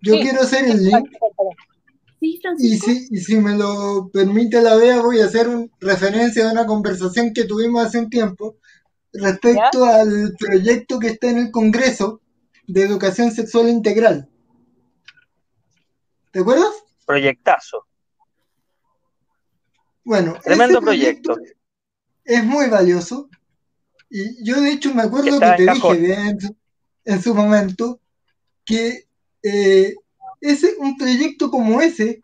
Yo 0.02 0.14
quiero 0.20 0.42
hacer 0.42 0.66
el 0.66 0.84
link 0.84 1.10
y 2.58 2.78
si, 2.78 3.08
si 3.18 3.38
me 3.38 3.56
lo 3.56 4.10
permite 4.12 4.62
la 4.62 4.76
vea 4.76 5.02
voy 5.02 5.20
a 5.20 5.26
hacer 5.26 5.48
referencia 5.80 6.48
a 6.48 6.52
una 6.52 6.66
conversación 6.66 7.34
que 7.34 7.46
tuvimos 7.46 7.86
hace 7.86 8.00
un 8.00 8.10
tiempo 8.10 8.58
respecto 9.14 9.86
al 9.86 10.34
proyecto 10.38 11.00
que 11.00 11.08
está 11.08 11.30
en 11.30 11.38
el 11.38 11.52
Congreso 11.52 12.22
de 12.68 12.84
Educación 12.84 13.32
Sexual 13.32 13.70
Integral. 13.70 14.30
¿Te 16.32 16.40
acuerdas? 16.40 16.74
Proyectazo. 17.06 17.86
Bueno, 20.04 20.38
tremendo 20.44 20.82
proyecto, 20.82 21.36
Es 22.24 22.44
muy 22.44 22.70
valioso. 22.70 23.30
Y 24.10 24.44
yo 24.44 24.62
de 24.62 24.72
hecho 24.72 24.94
me 24.94 25.04
acuerdo 25.04 25.40
que, 25.40 25.66
te 25.66 25.72
dije 25.72 26.36
en, 27.06 27.22
su, 27.22 27.34
momento 27.34 28.00
que 28.64 29.08
eh, 29.42 29.96
ese, 30.52 30.76
un 30.78 30.98
proyecto 30.98 31.50
como 31.50 31.82
ese 31.82 32.22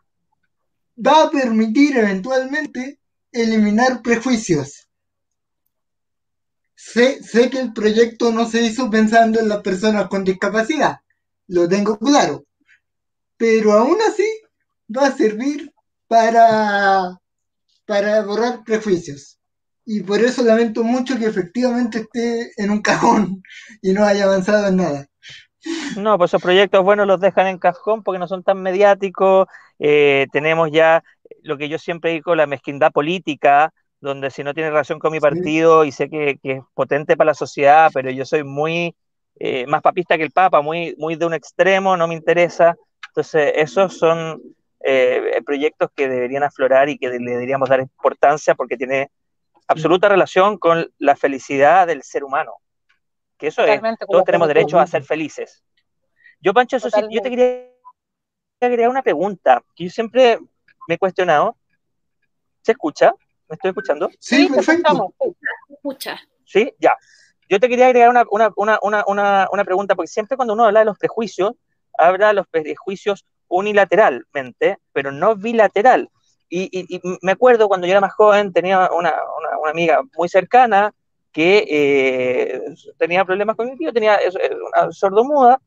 va 0.95 1.23
a 1.23 1.31
permitir 1.31 1.97
eventualmente 1.97 2.99
eliminar 3.31 4.01
prejuicios. 4.01 4.87
Sé, 6.75 7.21
sé 7.23 7.49
que 7.49 7.59
el 7.59 7.73
proyecto 7.73 8.31
no 8.31 8.45
se 8.49 8.61
hizo 8.63 8.89
pensando 8.89 9.39
en 9.39 9.49
las 9.49 9.61
personas 9.61 10.07
con 10.07 10.23
discapacidad, 10.23 10.99
lo 11.47 11.67
tengo 11.67 11.97
claro, 11.99 12.45
pero 13.37 13.73
aún 13.73 13.97
así 14.01 14.27
va 14.95 15.07
a 15.07 15.15
servir 15.15 15.71
para, 16.07 17.19
para 17.85 18.21
borrar 18.23 18.63
prejuicios. 18.63 19.39
Y 19.85 20.01
por 20.01 20.19
eso 20.21 20.43
lamento 20.43 20.83
mucho 20.83 21.17
que 21.17 21.25
efectivamente 21.25 21.99
esté 21.99 22.51
en 22.57 22.71
un 22.71 22.81
cajón 22.81 23.43
y 23.81 23.93
no 23.93 24.05
haya 24.05 24.25
avanzado 24.25 24.67
en 24.67 24.75
nada. 24.77 25.07
No, 25.97 26.17
pues 26.17 26.31
esos 26.31 26.41
proyectos 26.41 26.83
buenos 26.83 27.07
los 27.07 27.19
dejan 27.19 27.47
en 27.47 27.59
cajón 27.59 28.03
porque 28.03 28.19
no 28.19 28.27
son 28.27 28.43
tan 28.43 28.61
mediáticos. 28.61 29.47
Eh, 29.79 30.27
tenemos 30.31 30.71
ya 30.71 31.03
lo 31.43 31.57
que 31.57 31.69
yo 31.69 31.77
siempre 31.77 32.11
digo, 32.11 32.35
la 32.35 32.47
mezquindad 32.47 32.91
política, 32.91 33.73
donde 33.99 34.31
si 34.31 34.43
no 34.43 34.53
tiene 34.53 34.69
relación 34.69 34.99
con 34.99 35.11
mi 35.11 35.19
partido 35.19 35.85
y 35.85 35.91
sé 35.91 36.09
que, 36.09 36.39
es 36.41 36.61
potente 36.73 37.15
para 37.15 37.31
la 37.31 37.33
sociedad, 37.35 37.91
pero 37.93 38.09
yo 38.09 38.25
soy 38.25 38.43
muy 38.43 38.95
eh, 39.39 39.65
más 39.67 39.81
papista 39.81 40.17
que 40.17 40.23
el 40.23 40.31
Papa, 40.31 40.61
muy, 40.61 40.95
muy 40.97 41.15
de 41.15 41.25
un 41.25 41.33
extremo, 41.33 41.95
no 41.95 42.07
me 42.07 42.15
interesa. 42.15 42.75
Entonces, 43.09 43.53
esos 43.55 43.97
son 43.97 44.41
eh, 44.83 45.41
proyectos 45.45 45.89
que 45.95 46.09
deberían 46.09 46.43
aflorar 46.43 46.89
y 46.89 46.97
que 46.97 47.09
le 47.09 47.31
deberíamos 47.31 47.69
dar 47.69 47.79
importancia 47.79 48.55
porque 48.55 48.77
tiene 48.77 49.09
absoluta 49.67 50.09
relación 50.09 50.57
con 50.57 50.91
la 50.97 51.15
felicidad 51.15 51.87
del 51.87 52.01
ser 52.03 52.23
humano 52.23 52.53
que 53.41 53.47
eso 53.47 53.63
es, 53.63 53.81
todos 54.07 54.23
tenemos 54.23 54.47
derecho 54.47 54.79
a 54.79 54.85
ser 54.85 55.03
felices. 55.03 55.63
Yo, 56.39 56.53
Pancho, 56.53 56.77
eso 56.77 56.91
sí, 56.91 57.01
yo 57.09 57.21
te 57.23 57.29
quería 57.31 57.71
agregar 58.61 58.89
una 58.91 59.01
pregunta 59.01 59.63
que 59.75 59.85
yo 59.85 59.89
siempre 59.89 60.37
me 60.87 60.95
he 60.95 60.97
cuestionado. 60.99 61.57
¿Se 62.61 62.73
escucha? 62.73 63.15
¿Me 63.49 63.55
estoy 63.55 63.69
escuchando? 63.69 64.11
Sí, 64.19 64.47
perfecto. 64.47 65.15
Se 65.67 65.73
escucha. 65.73 66.21
Sí, 66.45 66.71
ya. 66.77 66.95
Yo 67.49 67.59
te 67.59 67.67
quería 67.67 67.87
agregar 67.87 68.09
una, 68.09 68.25
una, 68.55 68.79
una, 69.07 69.47
una, 69.51 69.65
pregunta, 69.65 69.95
porque 69.95 70.07
siempre 70.07 70.37
cuando 70.37 70.53
uno 70.53 70.65
habla 70.65 70.81
de 70.81 70.85
los 70.85 70.99
prejuicios, 70.99 71.53
habla 71.97 72.27
de 72.27 72.33
los 72.35 72.47
prejuicios 72.47 73.25
unilateralmente, 73.47 74.77
pero 74.93 75.11
no 75.11 75.35
bilateral. 75.35 76.11
Y, 76.47 76.69
y, 76.71 76.95
y, 76.95 77.01
me 77.23 77.31
acuerdo 77.31 77.67
cuando 77.67 77.87
yo 77.87 77.91
era 77.91 78.01
más 78.01 78.13
joven, 78.13 78.53
tenía 78.53 78.87
una, 78.91 79.15
amiga 79.67 80.03
muy 80.15 80.29
cercana 80.29 80.93
que 81.31 81.65
eh, 81.69 82.61
tenía 82.97 83.23
problemas 83.25 83.55
cognitivos, 83.55 83.93
tenía 83.93 84.19
una 84.67 84.91
sordomuda 84.91 85.61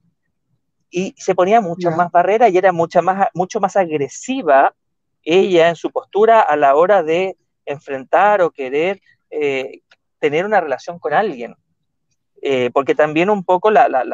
y 0.91 1.15
se 1.17 1.35
ponía 1.35 1.61
muchas 1.61 1.97
más 1.97 2.11
barreras 2.11 2.53
y 2.53 2.59
era 2.59 2.73
mucha 2.73 3.03
más, 3.03 3.29
mucho 3.35 3.61
más 3.61 3.77
agresiva 3.77 4.75
ella 5.23 5.69
en 5.69 5.77
su 5.77 5.91
postura 5.91 6.41
a 6.41 6.55
la 6.57 6.77
hora 6.77 7.03
de 7.03 7.37
enfrentar 7.65 8.43
o 8.43 8.51
querer 8.51 9.01
eh, 9.31 9.81
tener 10.19 10.45
una 10.45 10.61
relación 10.61 10.99
con 10.99 11.15
alguien. 11.15 11.57
Eh, 12.43 12.71
porque 12.73 12.95
también 12.95 13.31
un 13.31 13.43
poco 13.43 13.71
la, 13.71 13.89
la, 13.89 14.05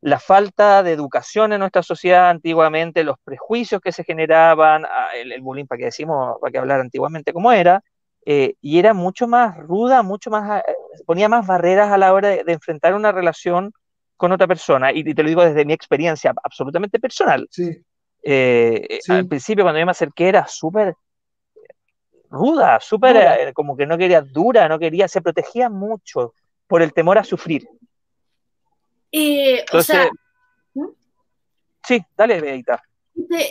la, 0.00 0.18
falta 0.18 0.82
de 0.82 0.92
educación 0.92 1.52
en 1.52 1.60
nuestra 1.60 1.84
sociedad 1.84 2.28
antiguamente, 2.28 3.04
los 3.04 3.20
prejuicios 3.20 3.80
que 3.80 3.92
se 3.92 4.02
generaban, 4.02 4.84
ah, 4.84 5.10
el, 5.14 5.30
el 5.30 5.42
bullying, 5.42 5.66
para 5.66 5.78
que 5.78 5.84
decimos, 5.84 6.38
para 6.40 6.50
que 6.50 6.58
hablar 6.58 6.80
antiguamente 6.80 7.32
como 7.32 7.52
era, 7.52 7.84
eh, 8.28 8.56
y 8.60 8.80
era 8.80 8.92
mucho 8.92 9.28
más 9.28 9.56
ruda, 9.56 10.02
mucho 10.02 10.30
más, 10.30 10.60
eh, 10.60 10.74
ponía 11.06 11.28
más 11.28 11.46
barreras 11.46 11.92
a 11.92 11.96
la 11.96 12.12
hora 12.12 12.30
de, 12.30 12.42
enfrentar 12.48 12.92
una 12.92 13.12
relación 13.12 13.72
con 14.16 14.32
otra 14.32 14.48
persona, 14.48 14.90
y, 14.92 15.14
te 15.14 15.22
lo 15.22 15.28
digo 15.28 15.44
desde 15.44 15.64
mi 15.64 15.72
experiencia 15.72 16.34
absolutamente 16.42 16.98
personal. 16.98 17.48
Eh, 18.24 18.98
al 19.08 19.28
principio, 19.28 19.62
cuando 19.62 19.78
yo 19.78 19.86
me 19.86 19.92
acerqué, 19.92 20.28
era 20.28 20.44
súper 20.48 20.96
ruda, 22.28 22.80
súper 22.80 23.54
como 23.54 23.76
que 23.76 23.86
no 23.86 23.96
quería 23.96 24.22
dura, 24.22 24.68
no 24.68 24.80
quería, 24.80 25.06
se 25.06 25.22
protegía 25.22 25.70
mucho 25.70 26.34
por 26.66 26.82
el 26.82 26.92
temor 26.92 27.18
a 27.18 27.24
sufrir. 27.24 27.68
o 29.72 29.82
sea, 29.82 30.10
sí, 31.84 32.04
dale, 32.16 32.40
Beita 32.40 32.82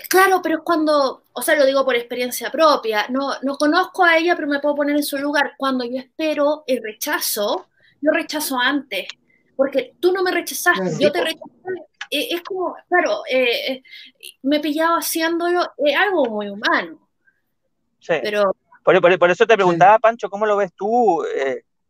claro, 0.09 0.41
pero 0.41 0.57
es 0.57 0.63
cuando, 0.63 1.23
o 1.33 1.41
sea, 1.41 1.55
lo 1.55 1.65
digo 1.65 1.83
por 1.83 1.95
experiencia 1.95 2.51
propia, 2.51 3.07
no, 3.09 3.31
no 3.41 3.57
conozco 3.57 4.03
a 4.03 4.17
ella, 4.17 4.35
pero 4.35 4.47
me 4.47 4.59
puedo 4.59 4.75
poner 4.75 4.95
en 4.95 5.03
su 5.03 5.17
lugar. 5.17 5.53
Cuando 5.57 5.83
yo 5.85 5.97
espero 5.97 6.63
el 6.67 6.81
rechazo, 6.83 7.67
yo 8.01 8.11
rechazo 8.11 8.59
antes, 8.59 9.07
porque 9.55 9.95
tú 9.99 10.11
no 10.11 10.23
me 10.23 10.31
rechazaste, 10.31 10.97
yo 10.99 11.11
te 11.11 11.21
rechazé. 11.21 11.51
Eh, 12.11 12.27
es 12.31 12.41
como, 12.43 12.75
claro, 12.87 13.23
eh, 13.29 13.71
eh, 13.71 13.83
me 14.43 14.57
he 14.57 14.59
pillado 14.59 14.95
haciéndolo, 14.95 15.71
es 15.77 15.95
algo 15.95 16.25
muy 16.25 16.49
humano. 16.49 17.09
Sí. 17.99 18.13
Pero, 18.21 18.55
por, 18.83 19.31
eso 19.31 19.47
te 19.47 19.55
preguntaba, 19.55 19.97
Pancho, 19.97 20.29
¿cómo 20.29 20.45
lo 20.45 20.57
ves 20.57 20.71
tú 20.75 21.23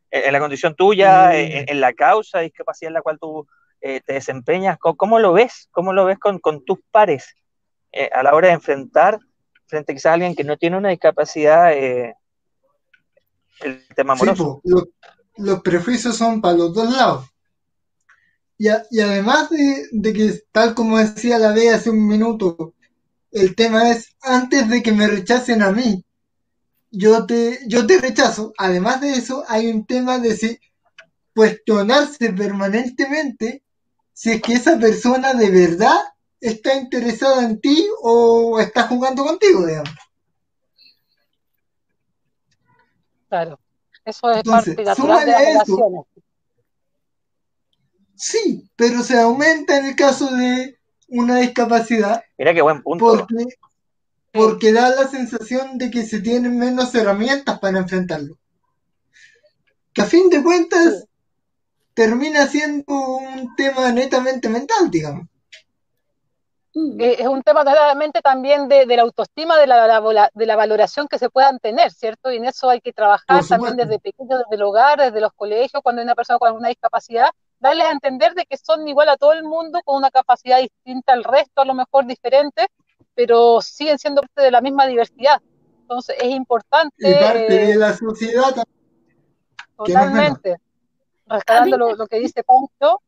en 0.10 0.32
la 0.32 0.40
condición 0.40 0.76
tuya, 0.76 1.38
en, 1.38 1.82
la 1.82 1.92
causa 1.92 2.38
de 2.38 2.46
discapacidad 2.46 2.88
en 2.88 2.94
la 2.94 3.02
cual 3.02 3.20
tú 3.20 3.46
te 3.82 4.02
desempeñas? 4.08 4.78
¿Cómo, 4.80 5.20
lo 5.20 5.34
ves? 5.34 5.68
¿Cómo 5.72 5.92
lo 5.92 6.06
ves 6.06 6.18
con, 6.18 6.40
con 6.40 6.64
tus 6.64 6.80
pares? 6.92 7.36
Eh, 7.98 8.10
a 8.14 8.24
la 8.24 8.36
hora 8.36 8.50
de 8.50 8.56
enfrentar 8.56 9.18
frente 9.68 9.94
quizás 9.94 10.08
a 10.08 10.14
alguien 10.16 10.36
que 10.36 10.44
no 10.44 10.58
tiene 10.58 10.76
una 10.76 10.90
discapacidad 10.90 11.72
eh, 11.72 12.14
el 13.62 13.88
tema 13.96 14.14
amoroso. 14.14 14.62
los 15.38 15.62
prejuicios 15.62 16.18
son 16.18 16.42
para 16.42 16.58
los 16.58 16.74
dos 16.74 16.92
lados. 16.92 17.30
Y, 18.58 18.68
además 18.68 19.50
de, 19.50 20.14
que, 20.14 20.44
tal 20.52 20.76
como 20.76 20.98
decía 20.98 21.40
la 21.40 21.54
B 21.54 21.70
hace 21.70 21.90
un 21.90 22.06
minuto, 22.06 22.74
el 23.32 23.56
tema 23.56 23.90
es 23.90 24.14
antes 24.22 24.68
de 24.70 24.84
que 24.84 24.92
me 24.92 25.08
rechacen 25.08 25.62
a 25.62 25.72
mí, 25.72 26.04
yo 26.92 27.26
te, 27.26 27.60
yo 27.66 27.88
te 27.88 27.98
rechazo. 27.98 28.54
Además 28.58 29.00
de 29.00 29.14
eso, 29.14 29.46
hay 29.48 29.68
un 29.68 29.86
tema 29.86 30.20
de 30.20 30.36
si, 30.36 30.60
cuestionarse 31.34 32.34
permanentemente 32.34 33.64
si 34.12 34.32
es 34.32 34.42
que 34.42 34.54
esa 34.54 34.78
persona 34.78 35.34
de 35.34 35.50
verdad 35.50 35.98
está 36.40 36.76
interesada 36.76 37.44
en 37.44 37.60
ti 37.60 37.88
o 38.02 38.60
está 38.60 38.88
jugando 38.88 39.24
contigo, 39.24 39.66
digamos. 39.66 39.90
Claro, 43.30 43.60
eso 44.04 44.32
es 44.32 44.44
parte 44.44 44.84
natural 44.84 45.26
de 45.26 45.32
las 45.32 45.42
relaciones. 45.42 46.06
Sí, 48.16 48.70
pero 48.76 49.04
se 49.04 49.20
aumenta 49.20 49.78
en 49.78 49.88
el 49.88 49.96
caso 49.96 50.34
de 50.34 50.80
una 51.10 51.38
discapacidad. 51.38 52.24
Mira 52.38 52.54
qué 52.54 52.62
buen 52.62 52.82
punto. 52.82 53.06
Porque, 53.06 53.46
porque 54.32 54.72
da 54.72 54.90
la 54.90 55.08
sensación 55.08 55.78
de 55.78 55.92
que 55.92 56.06
se 56.06 56.22
tienen 56.22 56.58
menos 56.58 56.96
herramientas 56.96 57.60
para 57.60 57.80
enfrentarlo. 57.80 58.38
Que 59.94 60.02
a 60.02 60.06
fin 60.06 60.30
de 60.30 60.44
cuentas, 60.44 61.06
termina 61.94 62.48
siendo 62.48 62.94
un 62.94 63.56
tema 63.56 63.92
netamente 63.92 64.50
mental, 64.50 64.92
digamos. 64.92 65.28
Eh, 66.76 67.16
es 67.20 67.28
un 67.28 67.42
tema 67.42 67.64
claramente 67.64 68.22
también 68.22 68.68
de, 68.68 68.86
la 68.86 69.04
autoestima, 69.04 69.58
de 69.58 69.66
la, 69.66 70.30
de 70.34 70.46
la 70.46 70.56
valoración 70.58 71.08
que 71.08 71.18
se 71.18 71.30
puedan 71.30 71.58
tener, 71.60 71.90
¿cierto? 71.92 72.32
Y 72.32 72.38
en 72.38 72.46
eso 72.46 72.70
hay 72.70 72.82
que 72.82 72.92
trabajar 72.92 73.46
también 73.48 73.78
desde 73.78 73.98
pequeños, 73.98 74.40
desde 74.40 74.56
el 74.56 74.62
hogar, 74.62 75.00
desde 75.00 75.22
los 75.22 75.32
colegios, 75.34 75.82
cuando 75.82 76.02
hay 76.02 76.04
una 76.04 76.16
persona 76.16 76.38
con 76.38 76.50
alguna 76.50 76.68
discapacidad, 76.68 77.30
darles 77.60 77.88
a 77.88 77.92
entender 77.92 78.34
de 78.34 78.46
que 78.46 78.58
son 78.58 78.86
igual 78.90 79.08
a 79.08 79.16
todo 79.16 79.32
el 79.32 79.44
mundo, 79.44 79.80
con 79.86 79.96
una 79.96 80.12
capacidad 80.12 80.60
distinta 80.60 81.14
al 81.14 81.24
resto, 81.24 81.62
a 81.62 81.66
lo 81.66 81.76
mejor 81.76 82.06
diferente, 82.08 82.68
pero 83.14 83.62
siguen 83.62 83.98
siendo 83.98 84.22
parte 84.22 84.42
de 84.42 84.52
la 84.52 84.60
misma 84.60 84.86
diversidad. 84.86 85.42
Entonces 85.80 86.18
es 86.20 86.30
importante... 86.30 86.94
Y 86.98 87.14
parte 87.14 87.68
de 87.68 87.76
la 87.76 87.94
sociedad 87.94 88.66
Totalmente. 89.78 90.58
Rescatando 91.28 91.78
lo, 91.78 91.96
lo, 91.96 92.08
que 92.08 92.20
dice 92.20 92.44
Pancho. 92.44 93.02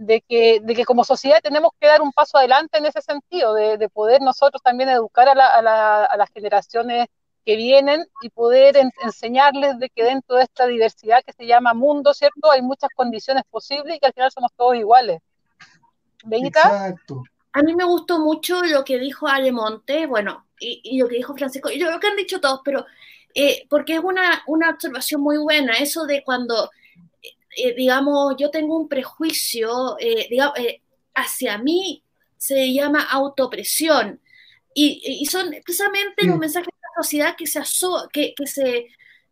De 0.00 0.22
que, 0.26 0.60
de 0.62 0.74
que 0.74 0.86
como 0.86 1.04
sociedad 1.04 1.40
tenemos 1.42 1.72
que 1.78 1.86
dar 1.86 2.00
un 2.00 2.10
paso 2.10 2.38
adelante 2.38 2.78
en 2.78 2.86
ese 2.86 3.02
sentido, 3.02 3.52
de, 3.52 3.88
poder 3.90 4.22
nosotros 4.22 4.62
también 4.62 4.88
educar 4.88 5.28
a, 5.28 5.32
a, 5.32 6.16
las 6.16 6.30
generaciones 6.30 7.06
que 7.44 7.56
vienen 7.56 8.06
y 8.22 8.30
poder 8.30 8.78
enseñarles 9.02 9.78
de 9.78 9.90
que 9.90 10.02
dentro 10.02 10.36
de 10.36 10.44
esta 10.44 10.66
diversidad 10.66 11.22
que 11.22 11.34
se 11.34 11.46
llama 11.46 11.74
mundo, 11.74 12.14
¿cierto? 12.14 12.50
Hay 12.50 12.62
muchas 12.62 12.88
condiciones 12.96 13.44
posibles 13.50 13.96
y 13.96 13.98
que 13.98 14.06
al 14.06 14.14
final 14.14 14.30
somos 14.30 14.50
todos 14.56 14.74
iguales. 14.74 15.20
¿Veita? 16.24 16.60
Exacto. 16.60 17.22
A 17.52 17.62
mí 17.62 17.74
me 17.74 17.84
gustó 17.84 18.20
mucho 18.20 18.62
lo 18.62 18.82
que 18.84 18.98
dijo 18.98 19.28
Alemonte, 19.28 20.06
bueno, 20.06 20.46
y, 20.58 20.80
y, 20.82 20.98
lo 20.98 21.08
que 21.08 21.16
dijo 21.16 21.34
Francisco, 21.34 21.68
y 21.70 21.78
lo 21.78 22.00
que 22.00 22.06
han 22.06 22.16
dicho 22.16 22.40
todos, 22.40 22.60
pero 22.64 22.86
eh, 23.34 23.66
porque 23.68 23.96
es 23.96 24.00
una, 24.00 24.42
una 24.46 24.70
observación 24.70 25.20
muy 25.20 25.36
buena, 25.36 25.74
eso 25.74 26.06
de 26.06 26.22
cuando 26.24 26.70
eh, 27.56 27.74
digamos, 27.74 28.34
yo 28.38 28.50
tengo 28.50 28.76
un 28.76 28.88
prejuicio 28.88 29.96
eh, 29.98 30.26
digamos, 30.30 30.58
eh, 30.58 30.82
hacia 31.14 31.58
mí, 31.58 32.02
se 32.36 32.72
llama 32.72 33.02
autopresión. 33.02 34.20
Y, 34.74 35.02
y 35.04 35.26
son 35.26 35.50
precisamente 35.64 36.26
los 36.26 36.38
mensajes 36.38 36.68
de 36.68 36.80
la 36.82 37.02
sociedad 37.02 37.36
que 37.36 37.46
se, 37.46 37.60
que, 38.12 38.34
que, 38.34 38.46
se, 38.46 38.86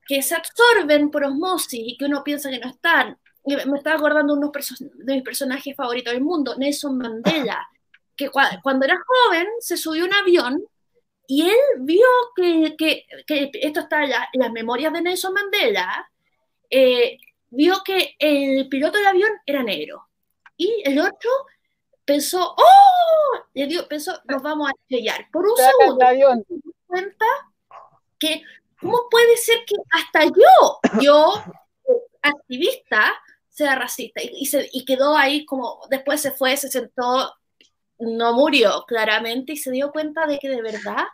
que 0.07 0.23
se 0.23 0.35
absorben 0.35 1.11
por 1.11 1.25
osmosis 1.25 1.81
y 1.83 1.97
que 1.97 2.07
uno 2.07 2.25
piensa 2.25 2.51
que 2.51 2.59
no 2.59 2.69
están. 2.69 3.19
Me 3.45 3.79
estaba 3.79 3.97
acordando 3.97 4.35
de 4.35 4.41
uno 4.41 4.53
de 4.95 5.15
mis 5.15 5.23
personajes 5.23 5.75
favoritos 5.77 6.13
del 6.13 6.23
mundo, 6.23 6.57
Nelson 6.59 6.99
Mandela, 6.99 7.67
que 8.15 8.29
cuando 8.31 8.85
era 8.85 8.99
joven 9.07 9.47
se 9.61 9.77
subió 9.77 10.03
a 10.05 10.07
un 10.07 10.15
avión 10.15 10.65
y 11.27 11.43
él 11.43 11.57
vio 11.79 12.07
que, 12.35 12.75
que, 12.77 13.07
que 13.27 13.51
esto 13.55 13.81
está 13.81 14.03
en 14.05 14.41
las 14.41 14.51
memorias 14.51 14.93
de 14.93 15.03
Nelson 15.03 15.33
Mandela, 15.35 16.11
eh, 16.71 17.19
vio 17.51 17.83
que 17.85 18.17
el 18.19 18.69
piloto 18.69 18.99
del 18.99 19.07
avión 19.07 19.31
era 19.47 19.63
negro. 19.63 20.09
Y 20.57 20.83
el 20.85 20.99
otro 20.99 21.31
pensó, 22.05 22.55
¡oh! 22.57 23.39
Le 23.55 23.67
dio, 23.67 23.87
pensó, 23.87 24.21
nos 24.27 24.43
vamos 24.43 24.69
a 24.69 24.73
estrellar. 24.73 25.29
Por 25.31 25.47
un 25.47 25.57
segundo, 25.57 26.07
se 26.49 26.61
cuenta 26.87 27.27
que, 28.19 28.43
¿cómo 28.81 29.09
puede 29.11 29.37
ser 29.37 29.59
que 29.67 29.77
hasta 29.91 30.25
yo, 30.25 31.01
yo, 31.01 31.43
activista, 32.23 33.13
sea 33.49 33.75
racista? 33.75 34.21
Y, 34.23 34.47
se, 34.47 34.69
y 34.73 34.85
quedó 34.85 35.17
ahí 35.17 35.45
como, 35.45 35.81
después 35.91 36.21
se 36.21 36.33
fue, 36.33 36.57
se 36.57 36.69
sentó, 36.71 37.35
no 37.99 38.33
murió 38.33 38.85
claramente 38.87 39.53
y 39.53 39.57
se 39.57 39.71
dio 39.71 39.91
cuenta 39.91 40.27
de 40.27 40.39
que 40.39 40.49
de 40.49 40.63
verdad 40.63 41.05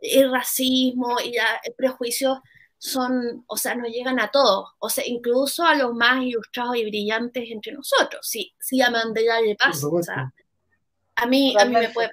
el 0.00 0.32
racismo 0.32 1.20
y 1.20 1.36
el 1.36 1.74
prejuicio 1.76 2.42
son, 2.80 3.44
o 3.46 3.58
sea, 3.58 3.74
nos 3.74 3.90
llegan 3.90 4.18
a 4.18 4.30
todos, 4.30 4.70
o 4.78 4.88
sea, 4.88 5.04
incluso 5.06 5.64
a 5.64 5.74
los 5.74 5.94
más 5.94 6.22
ilustrados 6.22 6.76
y 6.76 6.86
brillantes 6.86 7.44
entre 7.50 7.72
nosotros. 7.72 8.26
Sí, 8.26 8.54
sí 8.58 8.80
a 8.80 8.90
Mandela 8.90 9.38
le 9.42 9.54
pasa. 9.54 9.86
O 9.86 10.02
sea, 10.02 10.32
a 11.16 11.26
mí, 11.26 11.54
a 11.60 11.66
mí 11.66 11.74
me 11.74 11.90
puede 11.90 12.10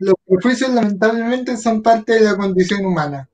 los 0.00 0.14
prejuicios 0.24 0.70
lamentablemente 0.70 1.56
son 1.56 1.82
parte 1.82 2.12
de 2.12 2.20
la 2.20 2.36
condición 2.36 2.84
humana. 2.84 3.28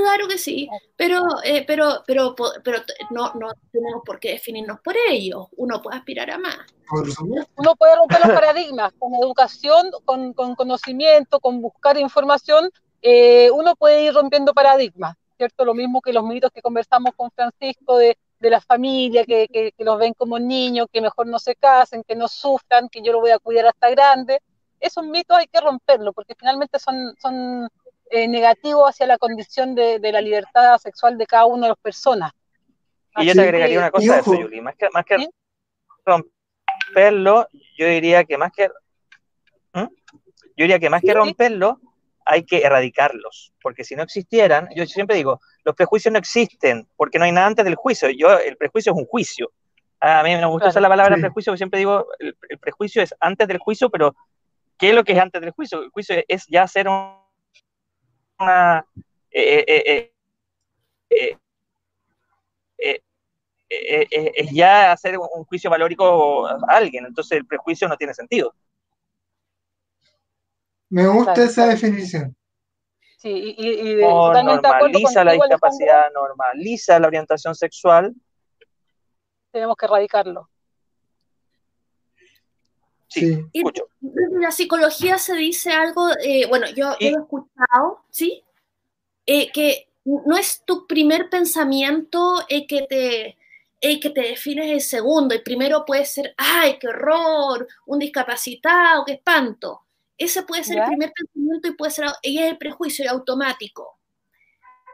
Claro 0.00 0.26
que 0.26 0.38
sí, 0.38 0.68
pero, 0.96 1.22
eh, 1.44 1.64
pero, 1.66 2.02
pero, 2.06 2.34
pero 2.64 2.78
no, 3.10 3.32
no 3.34 3.52
tenemos 3.70 4.02
por 4.04 4.18
qué 4.18 4.30
definirnos 4.30 4.80
por 4.80 4.94
ello. 4.96 5.48
Uno 5.56 5.82
puede 5.82 5.98
aspirar 5.98 6.30
a 6.30 6.38
más. 6.38 6.58
Uno 7.56 7.76
puede 7.76 7.96
romper 7.96 8.20
los 8.20 8.34
paradigmas 8.34 8.92
con 8.98 9.14
educación, 9.14 9.90
con, 10.04 10.32
con 10.32 10.54
conocimiento, 10.54 11.40
con 11.40 11.60
buscar 11.60 11.98
información. 11.98 12.70
Eh, 13.02 13.50
uno 13.50 13.76
puede 13.76 14.04
ir 14.04 14.14
rompiendo 14.14 14.54
paradigmas, 14.54 15.14
¿cierto? 15.36 15.64
Lo 15.64 15.74
mismo 15.74 16.00
que 16.00 16.12
los 16.12 16.24
mitos 16.24 16.50
que 16.52 16.62
conversamos 16.62 17.12
con 17.14 17.30
Francisco 17.30 17.98
de, 17.98 18.16
de 18.40 18.50
la 18.50 18.60
familia, 18.60 19.24
que, 19.24 19.46
que, 19.48 19.72
que, 19.72 19.84
los 19.84 19.98
ven 19.98 20.14
como 20.14 20.38
niños, 20.38 20.86
que 20.90 21.02
mejor 21.02 21.26
no 21.26 21.38
se 21.38 21.54
casen, 21.54 22.02
que 22.02 22.16
no 22.16 22.28
sufran, 22.28 22.88
que 22.88 23.02
yo 23.02 23.12
lo 23.12 23.20
voy 23.20 23.32
a 23.32 23.38
cuidar 23.38 23.66
hasta 23.66 23.90
grande. 23.90 24.40
Esos 24.80 25.04
mitos 25.04 25.36
hay 25.36 25.48
que 25.48 25.60
romperlos, 25.60 26.14
porque 26.14 26.34
finalmente 26.34 26.78
son, 26.78 27.14
son 27.20 27.68
eh, 28.14 28.28
negativo 28.28 28.86
hacia 28.86 29.06
la 29.06 29.16
condición 29.16 29.74
de, 29.74 29.98
la 30.12 30.20
libertad 30.20 30.76
sexual 30.76 31.16
de 31.16 31.26
cada 31.26 31.46
una 31.46 31.62
de 31.62 31.68
las 31.70 31.78
personas. 31.78 32.30
Y 33.16 33.24
yo 33.24 33.32
te 33.32 33.40
agregaría 33.40 33.78
una 33.78 33.90
cosa 33.90 34.16
a 34.16 34.18
eso, 34.18 34.34
Yuli, 34.34 34.60
más 34.60 34.74
que, 34.76 34.88
más 34.92 35.04
que 35.06 35.28
romperlo, 36.04 37.48
yo 37.78 37.86
diría 37.86 38.24
que 38.24 38.36
más 38.36 38.52
que 38.52 38.68
¿Mm? 39.72 39.80
yo 39.80 40.64
diría 40.64 40.78
que 40.78 40.90
más 40.90 41.00
que 41.00 41.14
romperlo, 41.14 41.80
hay 42.26 42.44
que 42.44 42.60
erradicarlos, 42.60 43.54
porque 43.62 43.82
si 43.82 43.96
no 43.96 44.02
existieran, 44.02 44.68
yo 44.76 44.84
siempre 44.84 45.16
digo, 45.16 45.40
los 45.64 45.74
prejuicios 45.74 46.12
no 46.12 46.18
existen, 46.18 46.86
porque 46.96 47.18
no 47.18 47.24
hay 47.24 47.32
nada 47.32 47.46
antes 47.46 47.64
del 47.64 47.76
juicio. 47.76 48.10
Yo, 48.10 48.38
el 48.38 48.58
prejuicio 48.58 48.92
es 48.92 48.98
un 48.98 49.06
juicio. 49.06 49.50
A 50.00 50.22
mí 50.22 50.36
me 50.36 50.44
gusta 50.44 50.68
usar 50.68 50.82
la 50.82 50.90
palabra 50.90 51.16
prejuicio, 51.16 51.50
porque 51.50 51.58
siempre 51.58 51.78
digo, 51.78 52.08
el, 52.18 52.36
prejuicio 52.58 53.02
es 53.02 53.14
antes 53.20 53.48
del 53.48 53.56
juicio, 53.56 53.88
pero 53.88 54.14
¿qué 54.76 54.90
es 54.90 54.94
lo 54.94 55.02
que 55.02 55.12
es 55.12 55.18
antes 55.18 55.40
del 55.40 55.52
juicio? 55.52 55.82
El 55.82 55.88
juicio 55.88 56.16
es 56.28 56.44
ya 56.46 56.68
ser 56.68 56.88
un 56.88 57.21
es 63.68 64.50
ya 64.52 64.92
hacer 64.92 65.18
un 65.18 65.44
juicio 65.44 65.70
valórico 65.70 66.46
a 66.46 66.58
alguien, 66.68 67.06
entonces 67.06 67.38
el 67.38 67.46
prejuicio 67.46 67.88
no 67.88 67.96
tiene 67.96 68.14
sentido. 68.14 68.54
Me 70.88 71.06
gusta 71.06 71.42
esa 71.44 71.66
definición. 71.66 72.36
Sí, 73.16 73.54
y, 73.56 73.96
normaliza 73.96 75.24
la 75.24 75.32
discapacidad, 75.32 76.12
normaliza 76.12 76.98
la 76.98 77.06
orientación 77.06 77.54
sexual. 77.54 78.12
Tenemos 79.52 79.76
que 79.76 79.86
erradicarlo. 79.86 80.50
Sí, 83.12 83.44
escucho. 83.52 83.88
En 84.02 84.40
la 84.40 84.50
psicología 84.50 85.18
se 85.18 85.34
dice 85.34 85.70
algo, 85.70 86.08
eh, 86.22 86.46
bueno, 86.48 86.66
yo, 86.74 86.96
he 86.98 87.08
escuchado, 87.08 88.04
¿sí? 88.10 88.42
Eh, 89.26 89.52
que 89.52 89.88
no 90.04 90.36
es 90.36 90.62
tu 90.64 90.86
primer 90.86 91.28
pensamiento 91.28 92.42
el 92.48 92.66
que 92.66 92.82
te, 92.88 93.38
el 93.80 94.00
que 94.00 94.10
te 94.10 94.22
defines 94.22 94.70
el 94.70 94.80
segundo. 94.80 95.34
El 95.34 95.42
primero 95.42 95.84
puede 95.84 96.06
ser, 96.06 96.34
ay, 96.38 96.78
qué 96.78 96.88
horror, 96.88 97.68
un 97.86 97.98
discapacitado, 97.98 99.04
qué 99.04 99.12
espanto. 99.12 99.82
Ese 100.16 100.42
puede 100.44 100.64
ser 100.64 100.78
el 100.78 100.86
primer 100.86 101.12
pensamiento 101.12 101.68
y 101.68 101.72
puede 101.72 101.90
ser, 101.90 102.06
y 102.22 102.38
es 102.38 102.50
el 102.50 102.58
prejuicio 102.58 103.10
automático. 103.10 103.98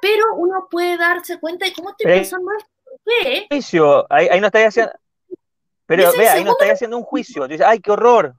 Pero 0.02 0.24
uno 0.36 0.66
puede 0.70 0.96
darse 0.96 1.38
cuenta 1.38 1.66
de 1.66 1.72
cómo 1.72 1.90
estoy 1.90 2.06
pensando 2.06 2.50
¿Qué? 3.04 3.46
Ahí, 4.10 4.28
ahí 4.28 4.40
no 4.40 4.46
estáis 4.46 4.68
haciendo, 4.68 4.92
pero 5.88 6.12
vea, 6.12 6.34
ahí 6.34 6.44
no 6.44 6.52
estáis 6.52 6.74
haciendo 6.74 6.98
un 6.98 7.02
juicio. 7.02 7.48
Dice, 7.48 7.64
ay, 7.64 7.80
qué 7.80 7.90
horror. 7.90 8.34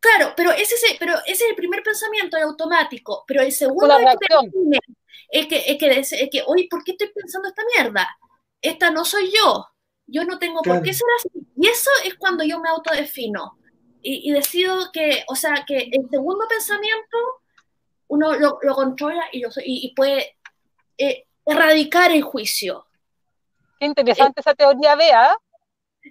Claro, 0.00 0.34
pero 0.36 0.50
ese, 0.50 0.74
es, 0.74 0.96
pero 0.98 1.14
ese 1.26 1.44
es 1.44 1.50
el 1.50 1.54
primer 1.54 1.80
pensamiento 1.80 2.36
automático. 2.36 3.22
Pero 3.24 3.40
el 3.42 3.52
segundo 3.52 3.96
es 3.96 4.16
que, 4.18 4.36
es 5.30 5.46
que, 5.46 5.62
es 5.64 5.78
que, 5.78 6.24
es 6.24 6.28
que, 6.28 6.42
oye, 6.44 6.66
¿por 6.68 6.82
qué 6.82 6.92
estoy 6.92 7.12
pensando 7.14 7.46
esta 7.46 7.62
mierda? 7.76 8.08
Esta 8.60 8.90
no 8.90 9.04
soy 9.04 9.30
yo. 9.30 9.64
Yo 10.08 10.24
no 10.24 10.40
tengo 10.40 10.60
por 10.62 10.82
qué 10.82 10.92
ser 10.92 11.06
así. 11.18 11.28
Y 11.56 11.68
eso 11.68 11.90
es 12.04 12.16
cuando 12.16 12.42
yo 12.42 12.58
me 12.58 12.68
autodefino. 12.68 13.56
Y, 14.02 14.28
y 14.28 14.32
decido 14.32 14.90
que, 14.92 15.22
o 15.28 15.36
sea, 15.36 15.64
que 15.68 15.88
el 15.92 16.10
segundo 16.10 16.48
pensamiento 16.48 17.16
uno 18.08 18.34
lo, 18.34 18.58
lo 18.60 18.74
controla 18.74 19.22
y, 19.30 19.40
lo, 19.40 19.50
y, 19.64 19.94
puede 19.94 20.36
eh, 20.96 21.26
erradicar 21.46 22.10
el 22.10 22.22
juicio. 22.22 22.86
Qué 23.78 23.86
interesante 23.86 24.40
esa 24.40 24.54
teoría, 24.54 24.96
Bea 24.96 25.36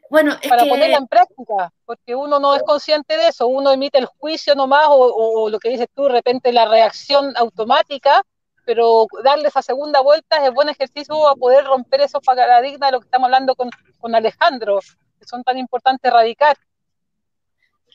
bueno, 0.10 0.36
para 0.48 0.66
ponerla 0.66 0.98
en 0.98 1.08
práctica, 1.08 1.72
porque 1.86 2.16
uno 2.16 2.40
no 2.40 2.56
es 2.56 2.64
consciente 2.64 3.18
de 3.18 3.28
eso, 3.28 3.48
uno 3.48 3.72
emite 3.72 3.98
el 3.98 4.06
juicio 4.06 4.56
nomás 4.56 4.86
o, 4.90 5.50
lo 5.50 5.60
que 5.60 5.70
dices 5.70 5.88
tú, 5.94 6.04
de 6.04 6.10
repente 6.10 6.52
la 6.52 6.68
reacción 6.68 7.36
automática, 7.38 8.24
pero 8.66 9.08
darle 9.24 9.48
esa 9.48 9.62
segunda 9.62 10.02
vuelta 10.02 10.46
es 10.46 10.54
buen 10.54 10.70
ejercicio 10.70 11.28
a 11.28 11.36
poder 11.36 11.66
romper 11.66 12.02
esos 12.02 12.22
paradigmas 12.22 12.90
de 12.90 12.92
lo 12.92 13.00
que 13.00 13.06
estamos 13.06 13.26
hablando 13.26 13.56
con, 13.56 13.70
con 14.00 14.14
Alejandro, 14.16 14.80
que 15.20 15.26
son 15.26 15.44
tan 15.44 15.58
importantes 15.58 16.10
erradicar. 16.10 16.58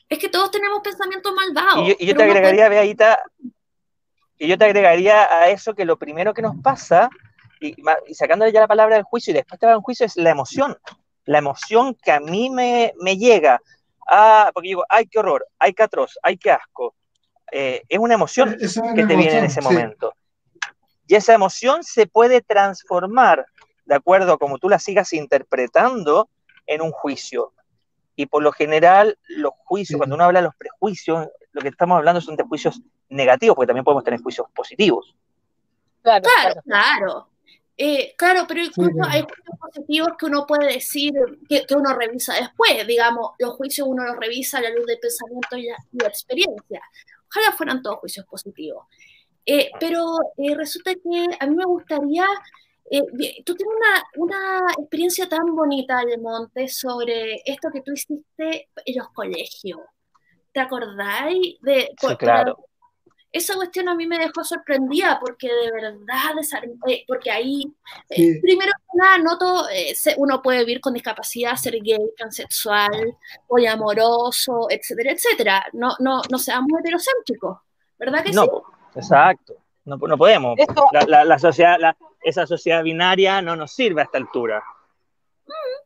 Es 0.09 0.19
que 0.19 0.29
todos 0.29 0.51
tenemos 0.51 0.81
pensamientos 0.81 1.31
malvados. 1.33 1.89
Y, 1.99 2.05
yo, 2.05 2.15
te 2.15 2.23
agregaría, 2.23 2.69
Beaita, 2.69 3.23
y 4.37 4.47
yo 4.47 4.57
te 4.57 4.65
agregaría 4.65 5.23
a 5.23 5.49
eso 5.49 5.73
que 5.73 5.85
lo 5.85 5.97
primero 5.97 6.33
que 6.33 6.41
nos 6.41 6.55
pasa, 6.61 7.09
y, 7.59 7.75
y 8.07 8.13
sacándole 8.13 8.51
ya 8.51 8.59
la 8.59 8.67
palabra 8.67 8.95
del 8.95 9.03
juicio 9.03 9.31
y 9.31 9.35
después 9.35 9.59
te 9.59 9.65
va 9.65 9.77
un 9.77 9.83
juicio, 9.83 10.05
es 10.05 10.17
la 10.17 10.31
emoción. 10.31 10.77
La 11.25 11.37
emoción 11.37 11.95
que 11.95 12.11
a 12.11 12.19
mí 12.19 12.49
me, 12.49 12.93
me 12.99 13.17
llega. 13.17 13.61
Ah, 14.07 14.51
porque 14.53 14.69
digo, 14.69 14.85
ay, 14.89 15.07
qué 15.07 15.19
horror, 15.19 15.45
ay, 15.59 15.73
qué 15.73 15.83
atroz, 15.83 16.17
ay, 16.21 16.37
qué 16.37 16.51
asco. 16.51 16.95
Eh, 17.51 17.83
es 17.87 17.99
una 17.99 18.15
emoción 18.15 18.57
que 18.57 19.05
te 19.05 19.15
viene 19.15 19.37
en 19.37 19.45
ese 19.45 19.61
momento. 19.61 20.13
Y 21.07 21.15
esa 21.15 21.33
emoción 21.33 21.83
se 21.83 22.07
puede 22.07 22.41
transformar, 22.41 23.45
de 23.85 23.95
acuerdo 23.95 24.33
a 24.33 24.37
como 24.37 24.57
tú 24.57 24.69
la 24.69 24.79
sigas 24.79 25.13
interpretando, 25.13 26.29
en 26.65 26.81
un 26.81 26.91
juicio. 26.91 27.53
Y 28.15 28.25
por 28.25 28.43
lo 28.43 28.51
general, 28.51 29.17
los 29.27 29.51
juicios, 29.65 29.97
cuando 29.97 30.15
uno 30.15 30.25
habla 30.25 30.39
de 30.39 30.45
los 30.45 30.55
prejuicios, 30.55 31.27
lo 31.51 31.61
que 31.61 31.67
estamos 31.67 31.97
hablando 31.97 32.21
son 32.21 32.35
de 32.35 32.43
juicios 32.43 32.81
negativos, 33.09 33.55
porque 33.55 33.67
también 33.67 33.83
podemos 33.83 34.03
tener 34.03 34.21
juicios 34.21 34.47
positivos. 34.55 35.15
Claro, 36.01 36.27
claro. 36.63 37.29
Eh, 37.75 38.13
claro, 38.17 38.45
pero 38.47 38.61
incluso 38.61 38.97
hay 39.07 39.21
juicios 39.21 39.59
positivos 39.59 40.09
que 40.17 40.25
uno 40.27 40.45
puede 40.45 40.73
decir, 40.73 41.13
que, 41.49 41.65
uno 41.75 41.95
revisa 41.95 42.35
después, 42.35 42.85
digamos, 42.85 43.31
los 43.39 43.53
juicios 43.53 43.87
uno 43.87 44.05
los 44.05 44.17
revisa 44.17 44.59
a 44.59 44.61
la 44.61 44.69
luz 44.69 44.85
del 44.85 44.99
pensamiento 44.99 45.57
y 45.57 45.67
la, 45.99 46.07
experiencia. 46.07 46.81
Ojalá 47.27 47.51
fueran 47.57 47.81
todos 47.81 47.99
juicios 47.99 48.25
positivos. 48.27 48.85
Eh, 49.45 49.71
pero 49.79 50.17
eh, 50.37 50.55
resulta 50.55 50.93
que 50.93 51.25
a 51.39 51.47
mí 51.47 51.55
me 51.55 51.65
gustaría, 51.65 52.25
tú 53.43 53.55
tienes 53.55 53.75
una, 53.75 54.03
una, 54.23 54.71
experiencia 54.77 55.27
tan 55.27 55.55
bonita, 55.55 56.01
Monte, 56.21 56.67
sobre 56.67 57.41
esto 57.43 57.69
que 57.73 57.81
tú 57.81 57.91
hiciste 57.93 58.69
en 58.85 58.97
los 58.97 59.09
colegios. 59.09 59.79
¿Te 60.51 60.59
acordáis? 60.59 61.57
De, 61.61 61.89
sí, 61.99 62.15
claro 62.17 62.67
esa 63.33 63.55
cuestión 63.55 63.89
a 63.89 63.95
mí 63.95 64.05
me 64.05 64.19
dejó 64.19 64.43
sorprendida 64.43 65.19
porque 65.19 65.47
de 65.47 65.71
verdad, 65.71 66.35
eh, 66.87 67.03
porque 67.07 67.31
ahí, 67.31 67.63
eh, 68.11 68.39
primero 68.39 68.71
que 68.71 68.97
nada, 68.97 69.17
noto, 69.17 69.67
eh, 69.69 69.95
uno 70.17 70.39
puede 70.41 70.59
vivir 70.59 70.79
con 70.79 70.93
discapacidad, 70.93 71.55
ser 71.55 71.79
gay, 71.81 71.97
transexual, 72.15 73.17
amoroso, 73.69 74.67
etcétera, 74.69 75.11
etcétera. 75.13 75.65
No, 75.73 75.95
no, 75.99 76.21
no 76.29 76.37
seamos 76.37 76.79
heterocéntricos, 76.79 77.57
¿verdad 77.97 78.23
que 78.23 78.31
no, 78.31 78.43
sí? 78.43 78.49
Exacto, 78.95 79.55
no, 79.85 79.97
no 79.97 80.17
podemos. 80.17 80.55
La, 81.07 81.25
la, 81.25 81.39
sociedad, 81.39 81.79
esa 82.21 82.45
sociedad 82.45 82.83
binaria 82.83 83.41
no 83.41 83.55
nos 83.55 83.71
sirve 83.71 84.01
a 84.01 84.03
esta 84.05 84.19
altura. 84.19 84.63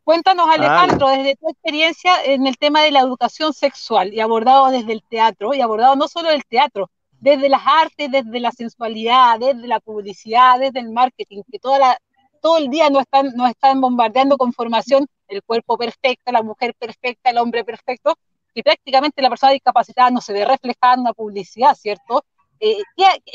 Cuéntanos, 0.04 0.50
Alejandro, 0.50 1.08
desde 1.10 1.36
tu 1.38 1.50
experiencia 1.50 2.24
en 2.26 2.46
el 2.46 2.58
tema 2.58 2.82
de 2.82 2.92
la 2.92 3.00
educación 3.00 3.54
sexual 3.54 4.14
y 4.14 4.20
abordado 4.20 4.70
desde 4.70 4.92
el 4.92 5.04
teatro, 5.04 5.54
y 5.54 5.62
abordado 5.62 5.96
no 5.96 6.08
solo 6.08 6.30
del 6.30 6.46
teatro, 6.46 6.90
desde 7.20 7.50
las 7.50 7.62
artes, 7.66 8.12
desde 8.12 8.40
la 8.40 8.52
sensualidad, 8.52 9.40
desde 9.40 9.68
la 9.68 9.80
publicidad, 9.80 10.60
desde 10.60 10.80
el 10.80 10.92
marketing, 10.92 11.42
que 11.52 11.60
toda 11.60 11.80
la, 11.80 11.98
todo 12.42 12.58
el 12.58 12.70
día 12.70 12.90
nos 12.90 13.02
están, 13.02 13.32
nos 13.36 13.50
están 13.50 13.82
bombardeando 13.82 14.38
con 14.38 14.54
formación 14.54 15.08
el 15.28 15.44
cuerpo 15.44 15.78
perfecto, 15.78 16.32
la 16.32 16.44
mujer 16.44 16.74
perfecta, 16.78 17.30
el 17.30 17.38
hombre 17.38 17.64
perfecto, 17.64 18.16
y 18.54 18.64
prácticamente 18.64 19.22
la 19.22 19.30
persona 19.30 19.52
discapacitada 19.52 20.10
no 20.10 20.22
se 20.22 20.34
ve 20.34 20.46
reflejada 20.46 20.96
en 20.96 21.02
una 21.02 21.14
publicidad, 21.14 21.76
¿cierto? 21.76 22.24
Eh, 22.60 22.82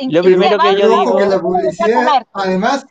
Lo 0.09 0.23
primero 0.23 0.59
que 0.59 0.81
yo 0.81 0.89
digo... 0.89 1.17
Que 1.17 1.27
la 1.27 1.41
publicidad, 1.41 2.27
además, 2.33 2.87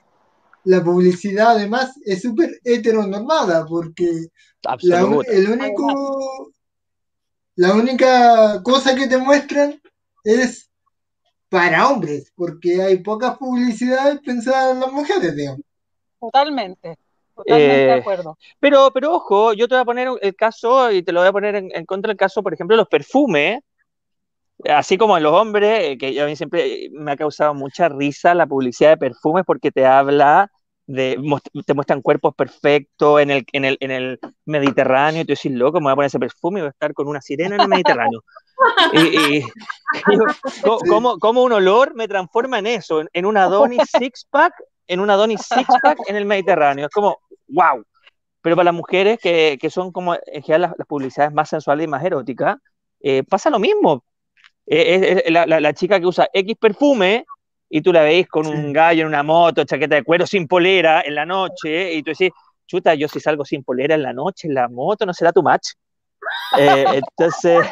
la 0.63 0.83
publicidad 0.83 1.51
además 1.51 1.93
es 2.05 2.21
súper 2.21 2.51
heteronormada, 2.63 3.65
porque 3.65 4.27
la, 4.83 4.99
el 5.27 5.49
único, 5.49 6.51
la 7.55 7.73
única 7.73 8.61
cosa 8.63 8.95
que 8.95 9.07
te 9.07 9.17
muestran 9.17 9.81
es 10.23 10.70
para 11.51 11.89
hombres, 11.89 12.31
porque 12.33 12.81
hay 12.81 12.99
poca 12.99 13.37
publicidad 13.37 14.21
pensada 14.21 14.71
en 14.71 14.79
las 14.79 14.91
mujeres, 14.93 15.35
digamos. 15.35 15.59
Totalmente. 16.17 16.97
Totalmente 17.35 17.75
de 17.75 17.87
eh, 17.87 17.93
acuerdo. 17.99 18.37
Pero, 18.57 18.89
pero 18.93 19.15
ojo, 19.15 19.51
yo 19.51 19.67
te 19.67 19.75
voy 19.75 19.81
a 19.81 19.85
poner 19.85 20.07
el 20.21 20.35
caso 20.37 20.89
y 20.93 21.03
te 21.03 21.11
lo 21.11 21.19
voy 21.19 21.27
a 21.27 21.33
poner 21.33 21.55
en, 21.55 21.85
contra 21.85 22.07
del 22.07 22.17
caso, 22.17 22.41
por 22.41 22.53
ejemplo, 22.53 22.77
los 22.77 22.87
perfumes, 22.87 23.59
así 24.63 24.97
como 24.97 25.17
en 25.17 25.23
los 25.23 25.33
hombres, 25.33 25.83
eh, 25.83 25.97
que 25.97 26.21
a 26.21 26.25
mí 26.25 26.37
siempre 26.37 26.89
me 26.93 27.11
ha 27.11 27.17
causado 27.17 27.53
mucha 27.53 27.89
risa 27.89 28.33
la 28.33 28.47
publicidad 28.47 28.91
de 28.91 28.97
perfumes 28.97 29.43
porque 29.45 29.71
te 29.71 29.85
habla 29.85 30.49
de, 30.87 31.19
te 31.65 31.73
muestran 31.73 32.01
cuerpos 32.01 32.33
perfectos 32.33 33.19
en 33.19 33.29
el, 33.29 33.45
en 33.51 33.65
el, 33.65 33.77
en 33.81 33.91
el 33.91 34.19
Mediterráneo 34.45 35.23
y 35.23 35.25
tú 35.25 35.33
dices, 35.33 35.51
loco, 35.51 35.79
me 35.79 35.85
voy 35.85 35.91
a 35.91 35.95
poner 35.95 36.07
ese 36.07 36.19
perfume 36.19 36.59
y 36.59 36.61
voy 36.61 36.67
a 36.67 36.71
estar 36.71 36.93
con 36.93 37.09
una 37.09 37.19
sirena 37.19 37.55
en 37.55 37.61
el 37.61 37.67
Mediterráneo. 37.67 38.23
y, 38.93 39.43
¿cómo, 41.19 41.43
un 41.43 41.53
olor 41.53 41.95
me 41.95 42.07
transforma 42.07 42.59
en 42.59 42.67
eso? 42.67 43.03
En, 43.13 43.25
un 43.25 43.37
Adonis 43.37 43.81
six-pack, 43.97 44.53
en 44.87 44.99
un 44.99 45.09
Adonis 45.09 45.41
six-pack 45.41 45.99
en 46.07 46.15
el 46.15 46.25
Mediterráneo. 46.25 46.85
Es 46.85 46.91
como, 46.91 47.19
wow. 47.47 47.83
Pero 48.41 48.55
para 48.55 48.65
las 48.65 48.73
mujeres 48.73 49.19
que, 49.19 49.57
que 49.61 49.69
son 49.69 49.91
como 49.91 50.15
en 50.15 50.41
general 50.41 50.73
las, 50.77 50.87
publicidades 50.87 51.33
más 51.33 51.49
sensuales 51.49 51.85
y 51.85 51.87
más 51.87 52.03
eróticas, 52.03 52.57
eh, 52.99 53.23
pasa 53.23 53.49
lo 53.49 53.59
mismo. 53.59 54.03
Eh, 54.65 55.25
la, 55.29 55.45
la, 55.45 55.73
chica 55.73 55.99
que 55.99 56.05
usa 56.05 56.29
X 56.31 56.55
perfume 56.59 57.25
y 57.69 57.81
tú 57.81 57.91
la 57.91 58.03
veis 58.03 58.27
con 58.27 58.47
un 58.47 58.73
gallo 58.73 59.01
en 59.01 59.07
una 59.07 59.23
moto, 59.23 59.63
chaqueta 59.63 59.95
de 59.95 60.03
cuero, 60.03 60.27
sin 60.27 60.47
polera 60.47 61.01
en 61.01 61.15
la 61.15 61.25
noche, 61.25 61.93
y 61.93 62.03
tú 62.03 62.11
decís, 62.11 62.31
chuta, 62.67 62.95
yo 62.95 63.07
si 63.07 63.19
salgo 63.19 63.45
sin 63.45 63.63
polera 63.63 63.95
en 63.95 64.03
la 64.03 64.13
noche, 64.13 64.47
en 64.47 64.53
la 64.53 64.67
moto, 64.67 65.05
¿no 65.05 65.13
será 65.13 65.31
tu 65.31 65.41
match? 65.41 65.71
Eh, 66.57 66.85
entonces, 66.93 67.65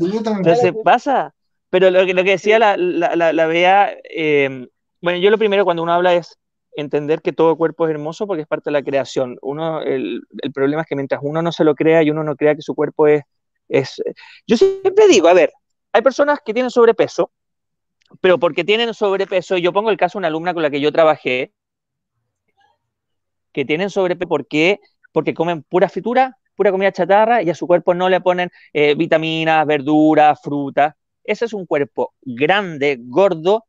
Entonces 0.00 0.72
pasa. 0.84 1.34
Pero 1.70 1.90
lo 1.90 2.06
que, 2.06 2.14
lo 2.14 2.24
que 2.24 2.30
decía 2.30 2.58
la, 2.58 2.76
la, 2.76 3.32
la, 3.32 3.46
Bea, 3.46 3.94
em, 4.04 4.68
bueno, 5.02 5.18
yo 5.18 5.30
lo 5.30 5.36
primero 5.36 5.64
cuando 5.64 5.82
uno 5.82 5.92
habla 5.92 6.14
es 6.14 6.38
entender 6.72 7.20
que 7.20 7.32
todo 7.32 7.56
cuerpo 7.56 7.86
es 7.86 7.90
hermoso 7.90 8.26
porque 8.26 8.42
es 8.42 8.48
parte 8.48 8.70
de 8.70 8.72
la 8.72 8.82
creación. 8.82 9.36
Uno, 9.42 9.82
el, 9.82 10.22
el, 10.42 10.52
problema 10.52 10.82
es 10.82 10.88
que 10.88 10.96
mientras 10.96 11.20
uno 11.22 11.42
no 11.42 11.52
se 11.52 11.64
lo 11.64 11.74
crea 11.74 12.02
y 12.02 12.10
uno 12.10 12.24
no 12.24 12.36
crea 12.36 12.54
que 12.54 12.62
su 12.62 12.74
cuerpo 12.74 13.06
es, 13.06 13.22
es... 13.68 14.00
Yo 14.46 14.56
siempre 14.56 15.08
digo, 15.08 15.28
a 15.28 15.34
ver, 15.34 15.52
hay 15.92 16.02
personas 16.02 16.38
que 16.44 16.54
tienen 16.54 16.70
sobrepeso, 16.70 17.32
pero 18.20 18.38
porque 18.38 18.64
tienen 18.64 18.94
sobrepeso, 18.94 19.56
y 19.56 19.62
yo 19.62 19.72
pongo 19.72 19.90
el 19.90 19.96
caso 19.96 20.18
de 20.18 20.20
una 20.20 20.28
alumna 20.28 20.54
con 20.54 20.62
la 20.62 20.70
que 20.70 20.80
yo 20.80 20.92
trabajé, 20.92 21.52
que 23.52 23.64
tienen 23.64 23.90
sobrepeso 23.90 24.28
porque, 24.28 24.80
porque 25.12 25.34
comen 25.34 25.62
pura 25.62 25.88
fritura, 25.88 26.38
pura 26.58 26.72
comida 26.72 26.90
chatarra 26.90 27.40
y 27.40 27.50
a 27.50 27.54
su 27.54 27.68
cuerpo 27.68 27.94
no 27.94 28.08
le 28.08 28.20
ponen 28.20 28.50
eh, 28.72 28.96
vitaminas, 28.96 29.64
verduras, 29.64 30.40
frutas. 30.42 30.92
Ese 31.22 31.44
es 31.44 31.52
un 31.52 31.66
cuerpo 31.66 32.14
grande, 32.20 32.98
gordo, 33.00 33.66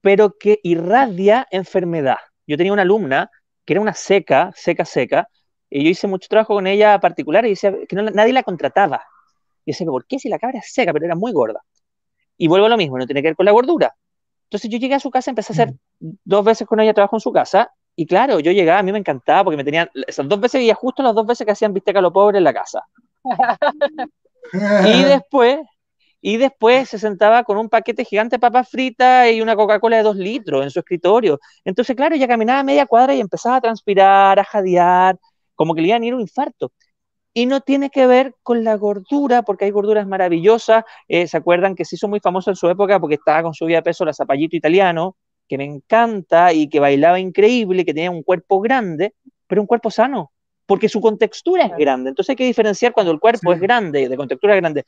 pero 0.00 0.38
que 0.38 0.58
irradia 0.62 1.46
enfermedad. 1.50 2.16
Yo 2.46 2.56
tenía 2.56 2.72
una 2.72 2.82
alumna 2.82 3.30
que 3.66 3.74
era 3.74 3.82
una 3.82 3.92
seca, 3.92 4.50
seca, 4.56 4.86
seca, 4.86 5.28
y 5.68 5.84
yo 5.84 5.90
hice 5.90 6.06
mucho 6.06 6.26
trabajo 6.28 6.54
con 6.54 6.66
ella 6.66 6.98
particular 7.00 7.44
y 7.44 7.50
decía 7.50 7.74
que 7.86 7.96
nadie 7.96 8.32
la 8.32 8.42
contrataba. 8.42 9.04
Y 9.66 9.72
decía, 9.72 9.86
¿por 9.86 10.06
qué 10.06 10.18
si 10.18 10.30
la 10.30 10.38
cabra 10.38 10.58
es 10.58 10.72
seca, 10.72 10.92
pero 10.94 11.04
era 11.04 11.14
muy 11.14 11.32
gorda? 11.32 11.60
Y 12.38 12.48
vuelvo 12.48 12.64
a 12.66 12.70
lo 12.70 12.78
mismo, 12.78 12.96
no 12.96 13.06
tiene 13.06 13.20
que 13.20 13.28
ver 13.28 13.36
con 13.36 13.44
la 13.44 13.52
gordura. 13.52 13.94
Entonces 14.44 14.70
yo 14.70 14.78
llegué 14.78 14.94
a 14.94 15.00
su 15.00 15.10
casa, 15.10 15.30
empecé 15.30 15.52
a 15.52 15.54
hacer 15.54 15.74
dos 16.00 16.44
veces 16.44 16.66
con 16.66 16.80
ella 16.80 16.94
trabajo 16.94 17.16
en 17.16 17.20
su 17.20 17.30
casa 17.30 17.70
y 17.94 18.06
claro, 18.06 18.40
yo 18.40 18.52
llegaba, 18.52 18.78
a 18.78 18.82
mí 18.82 18.92
me 18.92 18.98
encantaba 18.98 19.44
porque 19.44 19.56
me 19.56 19.64
tenían, 19.64 19.90
esas 20.06 20.28
dos 20.28 20.40
veces 20.40 20.62
y 20.62 20.72
justo 20.72 21.02
las 21.02 21.14
dos 21.14 21.26
veces 21.26 21.44
que 21.44 21.52
hacían 21.52 21.74
bisteca 21.74 21.98
a 21.98 22.02
lo 22.02 22.12
pobre 22.12 22.38
en 22.38 22.44
la 22.44 22.54
casa. 22.54 22.84
y 24.86 25.02
después, 25.04 25.58
y 26.20 26.36
después 26.38 26.88
se 26.88 26.98
sentaba 26.98 27.44
con 27.44 27.58
un 27.58 27.68
paquete 27.68 28.04
gigante 28.04 28.36
de 28.36 28.40
papas 28.40 28.68
fritas 28.70 29.30
y 29.30 29.42
una 29.42 29.56
Coca-Cola 29.56 29.98
de 29.98 30.02
dos 30.04 30.16
litros 30.16 30.62
en 30.62 30.70
su 30.70 30.78
escritorio. 30.78 31.38
Entonces, 31.64 31.94
claro, 31.94 32.16
ya 32.16 32.28
caminaba 32.28 32.62
media 32.62 32.86
cuadra 32.86 33.14
y 33.14 33.20
empezaba 33.20 33.56
a 33.56 33.60
transpirar, 33.60 34.38
a 34.38 34.44
jadear, 34.44 35.18
como 35.54 35.74
que 35.74 35.82
le 35.82 35.88
iban 35.88 36.02
a 36.02 36.06
ir 36.06 36.14
un 36.14 36.20
infarto. 36.20 36.72
Y 37.34 37.46
no 37.46 37.60
tiene 37.60 37.90
que 37.90 38.06
ver 38.06 38.34
con 38.42 38.62
la 38.62 38.76
gordura, 38.76 39.42
porque 39.42 39.64
hay 39.64 39.70
gorduras 39.70 40.06
maravillosas. 40.06 40.84
Eh, 41.08 41.26
¿Se 41.26 41.36
acuerdan 41.36 41.74
que 41.74 41.84
se 41.84 41.96
hizo 41.96 42.08
muy 42.08 42.20
famoso 42.20 42.50
en 42.50 42.56
su 42.56 42.68
época 42.68 43.00
porque 43.00 43.16
estaba 43.16 43.42
con 43.42 43.54
su 43.54 43.66
vida 43.66 43.78
de 43.78 43.82
peso 43.82 44.04
la 44.04 44.12
zapallito 44.12 44.56
italiano? 44.56 45.16
Que 45.52 45.58
me 45.58 45.64
encanta 45.66 46.54
y 46.54 46.66
que 46.66 46.80
bailaba 46.80 47.20
increíble, 47.20 47.84
que 47.84 47.92
tenía 47.92 48.10
un 48.10 48.22
cuerpo 48.22 48.58
grande, 48.62 49.12
pero 49.46 49.60
un 49.60 49.66
cuerpo 49.66 49.90
sano, 49.90 50.32
porque 50.64 50.88
su 50.88 50.98
contextura 50.98 51.66
es 51.66 51.76
grande. 51.76 52.08
Entonces 52.08 52.30
hay 52.30 52.36
que 52.36 52.46
diferenciar 52.46 52.94
cuando 52.94 53.12
el 53.12 53.20
cuerpo 53.20 53.52
es 53.52 53.60
grande, 53.60 54.08
de 54.08 54.16
contextura 54.16 54.56
grande, 54.56 54.86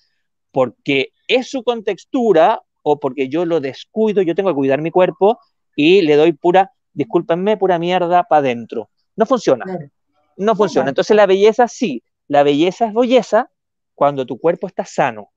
porque 0.50 1.10
es 1.28 1.50
su 1.50 1.62
contextura 1.64 2.62
o 2.80 2.98
porque 2.98 3.28
yo 3.28 3.44
lo 3.44 3.60
descuido, 3.60 4.22
yo 4.22 4.34
tengo 4.34 4.48
que 4.48 4.54
cuidar 4.54 4.80
mi 4.80 4.90
cuerpo 4.90 5.38
y 5.76 6.00
le 6.00 6.16
doy 6.16 6.32
pura, 6.32 6.72
discúlpenme, 6.94 7.58
pura 7.58 7.78
mierda 7.78 8.24
para 8.24 8.38
adentro. 8.38 8.88
No 9.16 9.26
funciona. 9.26 9.66
No 10.38 10.56
funciona. 10.56 10.88
Entonces 10.88 11.14
la 11.14 11.26
belleza 11.26 11.68
sí, 11.68 12.02
la 12.26 12.42
belleza 12.42 12.86
es 12.86 12.94
belleza 12.94 13.50
cuando 13.94 14.24
tu 14.24 14.38
cuerpo 14.38 14.66
está 14.66 14.86
sano. 14.86 15.28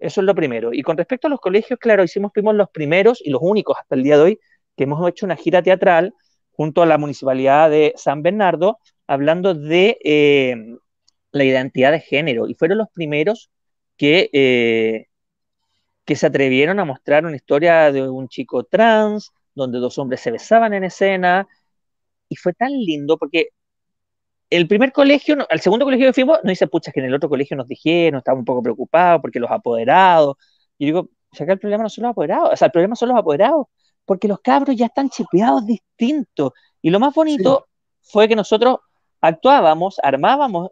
Eso 0.00 0.22
es 0.22 0.24
lo 0.24 0.34
primero. 0.34 0.72
Y 0.72 0.82
con 0.82 0.96
respecto 0.96 1.26
a 1.26 1.30
los 1.30 1.40
colegios, 1.40 1.78
claro, 1.78 2.02
hicimos, 2.02 2.32
fuimos 2.32 2.54
los 2.54 2.70
primeros 2.70 3.20
y 3.24 3.30
los 3.30 3.40
únicos 3.42 3.76
hasta 3.78 3.94
el 3.94 4.02
día 4.02 4.16
de 4.16 4.22
hoy 4.22 4.40
que 4.76 4.84
hemos 4.84 5.06
hecho 5.08 5.26
una 5.26 5.36
gira 5.36 5.62
teatral 5.62 6.14
junto 6.52 6.82
a 6.82 6.86
la 6.86 6.98
municipalidad 6.98 7.70
de 7.70 7.92
San 7.96 8.22
Bernardo, 8.22 8.78
hablando 9.06 9.54
de 9.54 9.98
eh, 10.02 10.56
la 11.32 11.44
identidad 11.44 11.92
de 11.92 12.00
género. 12.00 12.48
Y 12.48 12.54
fueron 12.54 12.78
los 12.78 12.88
primeros 12.92 13.50
que, 13.96 14.30
eh, 14.32 15.08
que 16.04 16.16
se 16.16 16.26
atrevieron 16.26 16.80
a 16.80 16.84
mostrar 16.84 17.26
una 17.26 17.36
historia 17.36 17.92
de 17.92 18.08
un 18.08 18.28
chico 18.28 18.64
trans, 18.64 19.30
donde 19.54 19.78
dos 19.78 19.98
hombres 19.98 20.20
se 20.20 20.30
besaban 20.30 20.72
en 20.74 20.84
escena, 20.84 21.46
y 22.28 22.36
fue 22.36 22.52
tan 22.54 22.72
lindo 22.72 23.18
porque 23.18 23.50
el 24.50 24.66
primer 24.66 24.92
colegio, 24.92 25.46
al 25.48 25.60
segundo 25.60 25.84
colegio 25.84 26.08
que 26.08 26.12
fuimos, 26.12 26.40
no 26.42 26.50
dice, 26.50 26.66
pucha, 26.66 26.90
que 26.92 27.00
en 27.00 27.06
el 27.06 27.14
otro 27.14 27.28
colegio 27.28 27.56
nos 27.56 27.68
dijeron, 27.68 28.18
estaba 28.18 28.38
un 28.38 28.44
poco 28.44 28.62
preocupados 28.62 29.20
porque 29.22 29.38
los 29.38 29.50
apoderados, 29.50 30.36
y 30.76 30.86
digo, 30.86 31.08
ya 31.32 31.46
que 31.46 31.52
el 31.52 31.58
problema 31.60 31.84
no 31.84 31.88
son 31.88 32.02
los 32.02 32.10
apoderados, 32.10 32.50
o 32.52 32.56
sea, 32.56 32.66
el 32.66 32.72
problema 32.72 32.96
son 32.96 33.10
los 33.10 33.18
apoderados, 33.18 33.66
porque 34.04 34.26
los 34.26 34.40
cabros 34.40 34.74
ya 34.76 34.86
están 34.86 35.08
chipeados 35.08 35.64
distintos, 35.64 36.52
y 36.82 36.90
lo 36.90 36.98
más 36.98 37.14
bonito 37.14 37.66
fue 38.02 38.26
que 38.26 38.34
nosotros 38.34 38.78
actuábamos, 39.20 40.00
armábamos, 40.02 40.70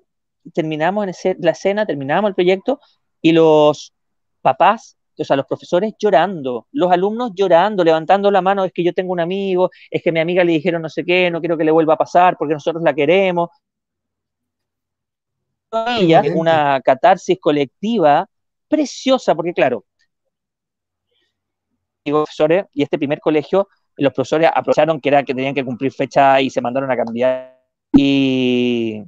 terminamos 0.52 1.24
en 1.24 1.36
la 1.40 1.52
escena, 1.52 1.86
terminábamos 1.86 2.30
el 2.30 2.34
proyecto, 2.34 2.80
y 3.22 3.32
los 3.32 3.94
papás 4.40 4.98
o 5.18 5.24
sea, 5.24 5.36
los 5.36 5.46
profesores 5.46 5.94
llorando, 5.98 6.68
los 6.72 6.90
alumnos 6.92 7.32
llorando, 7.34 7.82
levantando 7.84 8.30
la 8.30 8.40
mano, 8.40 8.64
es 8.64 8.72
que 8.72 8.84
yo 8.84 8.92
tengo 8.92 9.12
un 9.12 9.20
amigo, 9.20 9.70
es 9.90 10.02
que 10.02 10.12
mi 10.12 10.20
amiga 10.20 10.44
le 10.44 10.52
dijeron 10.52 10.82
no 10.82 10.88
sé 10.88 11.04
qué, 11.04 11.30
no 11.30 11.40
quiero 11.40 11.56
que 11.58 11.64
le 11.64 11.70
vuelva 11.70 11.94
a 11.94 11.98
pasar 11.98 12.36
porque 12.38 12.54
nosotros 12.54 12.82
la 12.82 12.94
queremos. 12.94 13.50
Una 16.34 16.80
catarsis 16.80 17.38
colectiva 17.40 18.26
preciosa, 18.68 19.34
porque 19.34 19.52
claro, 19.52 19.84
profesores, 22.10 22.66
y 22.72 22.82
este 22.82 22.98
primer 22.98 23.20
colegio, 23.20 23.68
los 23.96 24.12
profesores 24.12 24.50
aprovecharon 24.54 25.00
que 25.00 25.08
era 25.08 25.22
que 25.22 25.34
tenían 25.34 25.54
que 25.54 25.64
cumplir 25.64 25.92
fecha 25.92 26.40
y 26.40 26.50
se 26.50 26.60
mandaron 26.60 26.90
a 26.90 26.96
cambiar. 26.96 27.58
Y, 27.92 29.02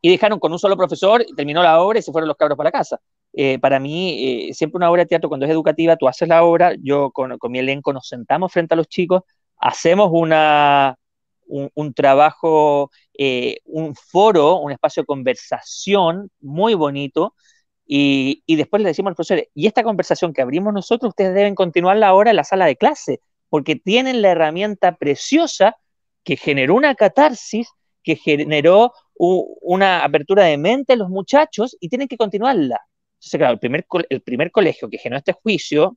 y 0.00 0.10
dejaron 0.10 0.38
con 0.38 0.52
un 0.52 0.58
solo 0.58 0.76
profesor, 0.76 1.24
terminó 1.36 1.62
la 1.62 1.80
obra 1.80 1.98
y 1.98 2.02
se 2.02 2.12
fueron 2.12 2.28
los 2.28 2.36
cabros 2.36 2.56
para 2.56 2.70
casa. 2.70 3.00
Eh, 3.32 3.58
para 3.58 3.80
mí, 3.80 4.48
eh, 4.48 4.54
siempre 4.54 4.76
una 4.76 4.90
obra 4.90 5.02
de 5.02 5.06
teatro, 5.06 5.28
cuando 5.28 5.46
es 5.46 5.52
educativa, 5.52 5.96
tú 5.96 6.06
haces 6.06 6.28
la 6.28 6.44
obra, 6.44 6.74
yo 6.80 7.10
con, 7.10 7.36
mi 7.48 7.58
elenco 7.58 7.92
nos 7.92 8.06
sentamos 8.06 8.52
frente 8.52 8.74
a 8.74 8.76
los 8.76 8.86
chicos, 8.86 9.22
hacemos 9.58 10.10
una, 10.12 10.96
un, 11.46 11.94
trabajo, 11.94 12.90
eh, 13.18 13.58
un 13.64 13.94
foro, 13.94 14.56
un 14.56 14.72
espacio 14.72 15.02
de 15.02 15.06
conversación 15.06 16.30
muy 16.40 16.74
bonito, 16.74 17.34
y, 17.86 18.42
después 18.56 18.82
le 18.82 18.88
decimos 18.88 19.10
al 19.10 19.14
profesor, 19.14 19.46
y 19.54 19.66
esta 19.66 19.82
conversación 19.82 20.32
que 20.32 20.42
abrimos 20.42 20.72
nosotros, 20.72 21.10
ustedes 21.10 21.34
deben 21.34 21.54
continuarla 21.54 22.08
ahora 22.08 22.30
en 22.30 22.36
la 22.36 22.44
sala 22.44 22.66
de 22.66 22.76
clase, 22.76 23.20
porque 23.48 23.76
tienen 23.76 24.22
la 24.22 24.30
herramienta 24.30 24.96
preciosa 24.96 25.76
que 26.24 26.36
generó 26.36 26.74
una 26.74 26.94
catarsis, 26.94 27.68
que 28.02 28.16
generó 28.16 28.92
una 29.16 30.04
apertura 30.04 30.44
de 30.44 30.58
mente 30.58 30.94
en 30.94 30.98
los 30.98 31.08
muchachos 31.08 31.76
y 31.80 31.88
tienen 31.88 32.08
que 32.08 32.16
continuarla. 32.16 32.80
Entonces, 33.14 33.38
claro, 33.38 33.52
el 33.54 33.58
primer, 33.60 33.86
el 34.08 34.22
primer 34.22 34.50
colegio 34.50 34.88
que 34.90 34.98
generó 34.98 35.18
este 35.18 35.32
juicio 35.32 35.96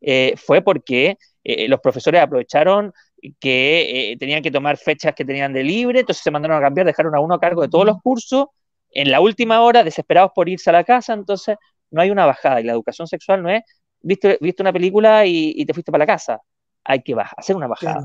eh, 0.00 0.34
fue 0.36 0.62
porque 0.62 1.16
eh, 1.44 1.68
los 1.68 1.80
profesores 1.80 2.20
aprovecharon 2.20 2.92
que 3.40 4.12
eh, 4.12 4.16
tenían 4.18 4.42
que 4.42 4.50
tomar 4.50 4.76
fechas 4.76 5.14
que 5.14 5.24
tenían 5.24 5.52
de 5.52 5.62
libre, 5.62 6.00
entonces 6.00 6.22
se 6.22 6.30
mandaron 6.30 6.58
a 6.58 6.60
cambiar, 6.60 6.86
dejaron 6.86 7.14
a 7.14 7.20
uno 7.20 7.34
a 7.34 7.40
cargo 7.40 7.62
de 7.62 7.68
todos 7.68 7.86
los 7.86 8.00
cursos, 8.02 8.46
en 8.90 9.10
la 9.10 9.20
última 9.20 9.60
hora, 9.60 9.84
desesperados 9.84 10.32
por 10.34 10.48
irse 10.48 10.70
a 10.70 10.72
la 10.72 10.84
casa, 10.84 11.12
entonces 11.12 11.56
no 11.90 12.00
hay 12.00 12.10
una 12.10 12.26
bajada. 12.26 12.60
Y 12.60 12.64
la 12.64 12.72
educación 12.72 13.06
sexual 13.06 13.42
no 13.42 13.50
es, 13.50 13.62
viste, 14.00 14.38
viste 14.40 14.62
una 14.62 14.72
película 14.72 15.26
y, 15.26 15.64
te 15.66 15.74
fuiste 15.74 15.92
para 15.92 16.02
la 16.02 16.06
casa, 16.06 16.40
hay 16.84 17.02
que 17.02 17.14
bajar, 17.14 17.34
hacer 17.38 17.56
una 17.56 17.66
bajada. 17.66 18.04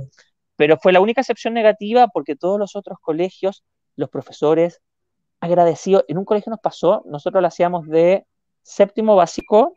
Pero 0.56 0.78
fue 0.78 0.92
la 0.92 1.00
única 1.00 1.22
excepción 1.22 1.54
negativa 1.54 2.08
porque 2.08 2.36
todos 2.36 2.60
los 2.60 2.76
otros 2.76 2.98
colegios, 3.02 3.64
los 3.96 4.10
profesores 4.10 4.82
agradecidos, 5.40 6.06
en 6.08 6.18
un 6.18 6.26
colegio 6.26 6.52
nos 6.52 6.60
pasó, 6.60 7.04
nosotros 7.06 7.42
lo 7.42 7.48
hacíamos 7.48 7.88
de 7.88 8.26
séptimo 8.62 9.16
básico 9.16 9.74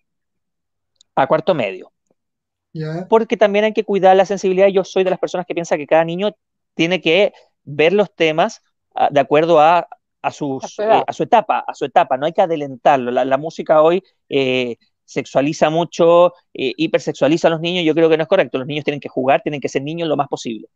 a 1.14 1.26
cuarto 1.26 1.54
medio. 1.54 1.93
Porque 3.08 3.36
también 3.36 3.64
hay 3.64 3.72
que 3.72 3.84
cuidar 3.84 4.16
la 4.16 4.26
sensibilidad. 4.26 4.68
Yo 4.68 4.84
soy 4.84 5.04
de 5.04 5.10
las 5.10 5.18
personas 5.18 5.46
que 5.46 5.54
piensa 5.54 5.76
que 5.76 5.86
cada 5.86 6.04
niño 6.04 6.36
tiene 6.74 7.00
que 7.00 7.32
ver 7.62 7.92
los 7.92 8.14
temas 8.14 8.62
ah, 8.94 9.08
de 9.10 9.20
acuerdo 9.20 9.60
a, 9.60 9.88
a, 10.22 10.30
sus, 10.30 10.78
eh, 10.78 11.02
a, 11.06 11.12
su 11.12 11.22
etapa, 11.22 11.64
a 11.66 11.74
su 11.74 11.84
etapa, 11.84 12.16
no 12.16 12.26
hay 12.26 12.32
que 12.32 12.42
adelantarlo. 12.42 13.10
La, 13.10 13.36
música 13.38 13.82
hoy 13.82 14.02
eh, 14.28 14.76
sexualiza 15.04 15.70
mucho, 15.70 16.32
eh, 16.52 16.72
hipersexualiza 16.76 17.48
a 17.48 17.50
los 17.52 17.60
niños, 17.60 17.84
yo 17.84 17.94
creo 17.94 18.08
que 18.08 18.16
no 18.16 18.22
es 18.22 18.28
correcto. 18.28 18.58
Los 18.58 18.66
niños 18.66 18.84
tienen 18.84 19.00
que 19.00 19.08
jugar, 19.08 19.42
tienen 19.42 19.60
que 19.60 19.68
ser 19.68 19.82
niños 19.82 20.08
lo 20.08 20.16
más 20.16 20.28
posible. 20.28 20.68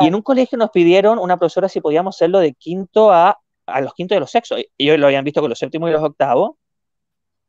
Y 0.00 0.06
en 0.06 0.14
un 0.14 0.22
colegio 0.22 0.56
nos 0.56 0.70
pidieron 0.70 1.18
una 1.18 1.36
profesora 1.36 1.68
si 1.68 1.80
podíamos 1.80 2.14
hacerlo 2.14 2.38
de 2.38 2.52
quinto 2.52 3.10
a, 3.10 3.40
a 3.66 3.80
los 3.80 3.92
quintos 3.94 4.14
de 4.14 4.20
los 4.20 4.30
sexos. 4.30 4.60
Ellos 4.78 4.98
lo 4.98 5.06
habían 5.06 5.24
visto 5.24 5.40
con 5.40 5.50
los 5.50 5.58
séptimos 5.58 5.90
y 5.90 5.92
los 5.92 6.02
octavos, 6.02 6.52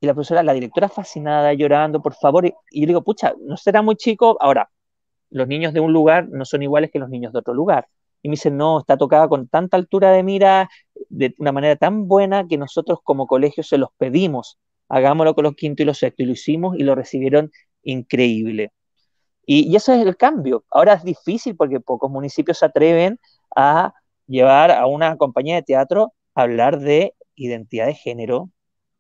y 0.02 0.08
la 0.08 0.16
profesora, 0.16 0.42
la 0.42 0.54
directora 0.54 0.90
fascinada, 0.90 1.54
llorando, 1.54 2.02
por 2.02 2.16
favor. 2.16 2.46
Y, 2.46 2.82
yo 2.82 2.88
digo, 2.88 3.04
pucha, 3.04 3.34
no 3.40 3.56
será 3.56 3.84
muy 3.84 3.96
chico. 3.96 4.36
Ahora, 4.42 4.72
los 5.30 5.48
niños 5.48 5.74
de 5.74 5.80
un 5.80 5.94
lugar 5.94 6.28
no 6.30 6.44
son 6.44 6.64
iguales 6.64 6.90
que 6.92 7.00
los 7.00 7.10
niños 7.10 7.32
de 7.34 7.40
otro 7.40 7.54
lugar. 7.54 7.88
Y 8.24 8.30
me 8.30 8.34
dice, 8.34 8.50
no, 8.50 8.80
está 8.80 8.98
tocada 8.98 9.28
con 9.28 9.48
tanta 9.48 9.78
altura 9.78 10.12
de 10.12 10.24
mira, 10.24 10.70
de 11.10 11.36
una 11.38 11.52
manera 11.52 11.76
tan 11.76 12.08
buena 12.08 12.48
que 12.48 12.58
nosotros 12.58 13.00
como 13.04 13.28
colegio 13.28 13.64
se 13.64 13.78
los 13.78 13.90
pedimos. 13.98 14.58
Hagámoslo 14.90 15.36
con 15.36 15.44
los 15.44 15.56
quinto 15.56 15.84
y 15.84 15.86
los 15.86 16.00
sexto. 16.00 16.24
Y 16.24 16.26
lo 16.26 16.32
hicimos 16.34 16.76
y 16.78 16.84
lo 16.84 16.96
recibieron 16.96 17.52
increíble. 17.84 18.74
Y, 19.46 19.72
y 19.72 19.76
eso 19.76 19.94
es 19.94 20.02
el 20.06 20.18
cambio. 20.18 20.66
Ahora 20.72 20.94
es 20.94 21.04
difícil 21.04 21.56
porque 21.56 21.80
pocos 21.80 22.10
municipios 22.10 22.58
se 22.58 22.66
atreven 22.66 23.20
a 23.56 23.94
llevar 24.26 24.72
a 24.72 24.88
una 24.88 25.16
compañía 25.18 25.56
de 25.56 25.64
teatro 25.64 26.14
a 26.34 26.42
hablar 26.42 26.80
de 26.80 27.14
identidad 27.36 27.86
de 27.86 27.94
género, 27.94 28.50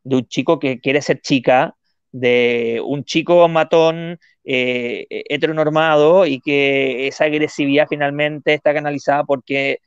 de 0.03 0.15
un 0.17 0.27
chico 0.27 0.59
que 0.59 0.79
quiere 0.79 1.01
ser 1.01 1.21
chica, 1.21 1.75
de 2.11 2.81
un 2.85 3.03
chico 3.03 3.47
matón 3.47 4.19
eh, 4.43 5.05
heteronormado 5.09 6.25
y 6.25 6.41
que 6.41 7.07
esa 7.07 7.25
agresividad 7.25 7.87
finalmente 7.87 8.53
está 8.53 8.73
canalizada 8.73 9.23
porque 9.23 9.79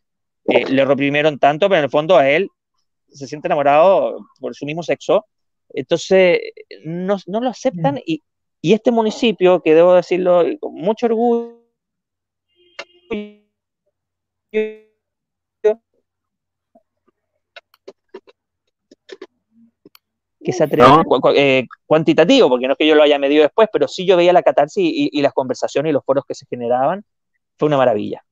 eh, 0.46 0.70
le 0.70 0.85
reprimieron 0.85 1.38
tanto, 1.38 1.68
pero 1.68 1.79
en 1.79 1.85
el 1.85 1.90
fondo 1.90 2.16
a 2.16 2.29
él 2.31 2.48
se 3.09 3.27
siente 3.27 3.48
enamorado 3.48 4.27
por 4.40 4.55
su 4.55 4.66
mismo 4.66 4.83
sexo. 4.83 5.27
Entonces, 5.70 6.40
no, 6.85 7.16
lo 7.27 7.48
aceptan 7.48 8.00
y, 8.05 8.22
y, 8.61 8.72
este 8.74 8.90
municipio, 8.90 9.62
que 9.62 9.74
debo 9.74 9.94
decirlo 9.94 10.44
con 10.61 10.74
mucho 10.74 11.07
orgullo, 11.07 11.64
que 20.44 20.52
se 20.52 20.64
atreve, 20.64 20.88
eh, 21.35 21.66
cuantitativo, 21.87 22.48
porque 22.48 22.66
no 22.66 22.74
es 22.74 22.78
que 22.78 22.87
yo 22.87 22.94
lo 22.94 23.02
haya 23.02 23.18
medido 23.18 23.42
después, 23.42 23.68
pero 23.72 23.88
sí 23.88 24.07
yo 24.07 24.16
veía 24.16 24.33
la 24.33 24.42
catarsis 24.42 24.85
y, 24.85 25.22
las 25.22 25.33
conversaciones 25.33 25.90
y 25.90 25.92
los 25.92 26.04
foros 26.04 26.24
que 26.26 26.35
se 26.35 26.46
generaban, 26.46 27.04
fue 27.57 27.66
una 27.66 27.78
maravilla. 27.78 28.24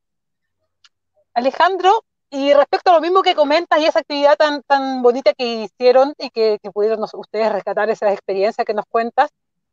Alejandro, 1.34 2.04
y 2.30 2.52
respecto 2.52 2.90
a 2.90 2.94
lo 2.94 3.00
mismo 3.00 3.22
que 3.22 3.34
comentas 3.34 3.80
y 3.80 3.86
esa 3.86 4.00
actividad 4.00 4.36
tan, 4.36 4.62
tan 4.62 5.02
bonita 5.02 5.32
que 5.32 5.62
hicieron 5.64 6.14
y 6.18 6.30
que, 6.30 6.58
pudieron 6.72 7.02
ustedes 7.02 7.50
rescatar 7.50 7.88
esa 7.90 8.12
experiencia 8.12 8.64
que 8.64 8.74
nos 8.74 8.84
cuentas, 8.86 9.30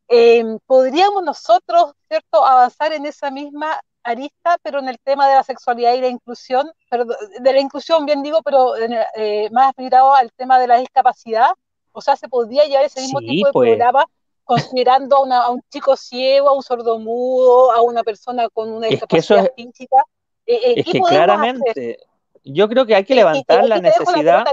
eh, 0.08 0.44
¿podríamos 0.66 1.24
nosotros, 1.24 1.94
cierto, 2.08 2.46
avanzar 2.46 2.94
en 2.94 3.06
esa 3.06 3.30
misma 3.30 3.80
arista, 4.04 4.58
pero 4.64 4.80
en 4.80 4.88
el 4.88 4.98
tema 5.00 5.28
de 5.28 5.36
la 5.36 5.44
sexualidad 5.44 5.94
y 5.94 6.02
la 6.02 6.08
inclusión, 6.08 6.72
pero 6.90 7.06
de 7.06 7.54
la 7.54 7.60
inclusión, 7.60 8.06
bien 8.06 8.24
digo, 8.24 8.42
pero 8.44 8.76
eh, 8.78 9.50
más 9.52 9.74
mirado 9.78 10.16
al 10.16 10.32
tema 10.34 10.58
de 10.58 10.68
la 10.68 10.78
discapacidad? 10.78 11.52
O 11.92 12.02
sea, 12.02 12.16
se 12.16 12.28
podría 12.28 12.66
llevar 12.66 12.86
ese 12.86 13.02
mismo 13.02 13.20
tipo 13.20 13.48
de 13.48 13.54
pues. 13.54 13.70
programa 13.70 14.06
considerando 14.44 15.18
a, 15.32 15.52
un 15.52 15.62
chico 15.70 15.96
ciego, 15.96 16.50
a 16.50 16.56
un 16.56 16.64
sordomudo, 16.64 17.72
a 17.72 17.84
una 17.84 18.04
persona 18.04 18.50
con 18.50 18.72
una 18.72 18.88
discapacidad 18.88 19.46
es 19.46 19.52
física. 19.56 19.98
Eh, 20.48 20.56
eh, 20.56 20.74
es 20.78 20.86
que 20.86 21.00
claramente, 21.02 22.00
yo 22.44 22.68
creo 22.68 22.88
que 22.88 22.96
hay 22.96 23.06
que 23.06 23.14
levantar 23.14 23.68
la 23.68 23.80
necesidad. 23.80 24.46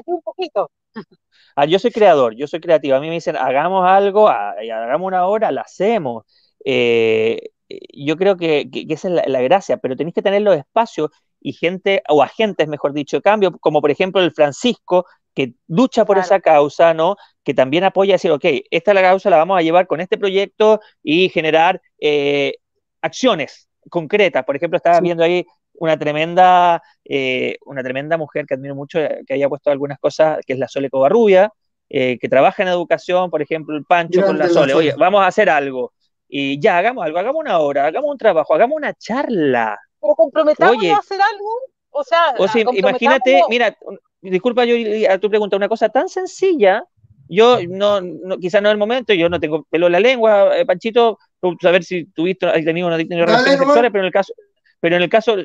Ah, 1.58 1.64
yo 1.64 1.78
soy 1.78 1.90
creador, 1.90 2.34
yo 2.34 2.46
soy 2.46 2.60
creativo. 2.60 2.96
A 2.96 3.00
mí 3.00 3.08
me 3.08 3.14
dicen, 3.14 3.34
hagamos 3.34 3.88
algo, 3.88 4.28
ah, 4.28 4.54
hagamos 4.60 5.06
una 5.06 5.26
hora, 5.26 5.50
la 5.50 5.62
hacemos. 5.62 6.24
Eh, 6.62 7.52
yo 7.94 8.18
creo 8.18 8.36
que, 8.36 8.68
esa 8.90 9.08
es 9.08 9.14
la, 9.14 9.24
la, 9.26 9.40
gracia, 9.40 9.78
pero 9.78 9.96
tenéis 9.96 10.14
que 10.14 10.20
tener 10.20 10.42
los 10.42 10.54
espacios 10.54 11.10
y 11.40 11.54
gente, 11.54 12.02
o 12.10 12.22
agentes, 12.22 12.68
mejor 12.68 12.92
dicho, 12.92 13.16
de 13.16 13.22
cambio, 13.22 13.52
como 13.52 13.80
por 13.80 13.90
ejemplo 13.90 14.20
el 14.20 14.32
Francisco, 14.32 15.06
que 15.36 15.52
lucha 15.68 16.06
por 16.06 16.16
esa 16.16 16.40
causa, 16.40 16.94
¿no? 16.94 17.16
Que 17.44 17.52
también 17.52 17.84
apoya 17.84 18.14
decir, 18.14 18.30
ok, 18.30 18.44
esta 18.70 18.90
es 18.90 18.94
la 18.94 19.02
causa, 19.02 19.28
la 19.28 19.36
vamos 19.36 19.58
a 19.58 19.62
llevar 19.62 19.86
con 19.86 20.00
este 20.00 20.16
proyecto 20.16 20.80
y 21.02 21.28
generar 21.28 21.82
eh, 22.00 22.54
acciones 23.02 23.68
concretas. 23.90 24.44
Por 24.46 24.56
ejemplo, 24.56 24.78
estaba 24.78 24.98
viendo 25.00 25.22
ahí 25.22 25.46
una 25.74 25.98
tremenda, 25.98 26.82
eh, 27.04 27.58
una 27.66 27.82
tremenda 27.82 28.16
mujer 28.16 28.46
que 28.46 28.54
admiro 28.54 28.74
mucho, 28.74 28.98
eh, 28.98 29.24
que 29.26 29.34
haya 29.34 29.46
puesto 29.46 29.70
algunas 29.70 29.98
cosas, 29.98 30.38
que 30.46 30.54
es 30.54 30.58
la 30.58 30.68
Sole 30.68 30.88
Covarrubia, 30.88 31.52
que 31.88 32.28
trabaja 32.28 32.62
en 32.62 32.70
educación, 32.70 33.30
por 33.30 33.42
ejemplo, 33.42 33.76
el 33.76 33.84
Pancho 33.84 34.22
con 34.22 34.38
la 34.38 34.48
Sole. 34.48 34.74
Oye, 34.74 34.94
vamos 34.98 35.20
a 35.20 35.26
hacer 35.26 35.50
algo. 35.50 35.92
Y 36.26 36.58
ya, 36.58 36.78
hagamos 36.78 37.04
algo, 37.04 37.18
hagamos 37.18 37.40
una 37.40 37.58
hora, 37.58 37.86
hagamos 37.86 38.10
un 38.10 38.18
trabajo, 38.18 38.54
hagamos 38.54 38.76
una 38.76 38.94
charla. 38.94 39.78
O 40.00 40.16
comprometamos 40.16 40.84
a 40.84 40.96
hacer 40.96 41.20
algo. 41.20 41.75
O 41.96 42.04
sea, 42.48 42.62
imagínate, 42.72 43.42
mira, 43.48 43.76
disculpa 44.20 44.64
yo 44.64 44.76
a 45.10 45.18
tu 45.18 45.28
pregunta, 45.30 45.56
una 45.56 45.68
cosa 45.68 45.88
tan 45.88 46.08
sencilla 46.08 46.84
Yo 47.28 47.58
no, 47.68 48.00
quizás 48.38 48.62
no 48.62 48.68
es 48.68 48.72
el 48.72 48.78
momento, 48.78 49.12
yo 49.14 49.28
no 49.28 49.40
tengo 49.40 49.64
pelo 49.64 49.86
en 49.86 49.92
la 49.92 50.00
lengua, 50.00 50.56
eh, 50.56 50.64
Panchito, 50.64 51.18
saber 51.60 51.82
si 51.82 52.04
tuviste, 52.06 52.46
has 52.46 52.64
tenido, 52.64 52.86
una 52.86 52.96
relaciones 52.96 53.58
sexuales, 53.58 53.90
pero 53.90 54.02
en 54.02 54.06
el 54.06 54.12
caso, 54.12 54.32
pero 54.80 54.96
en 54.96 55.02
el 55.02 55.08
caso 55.08 55.36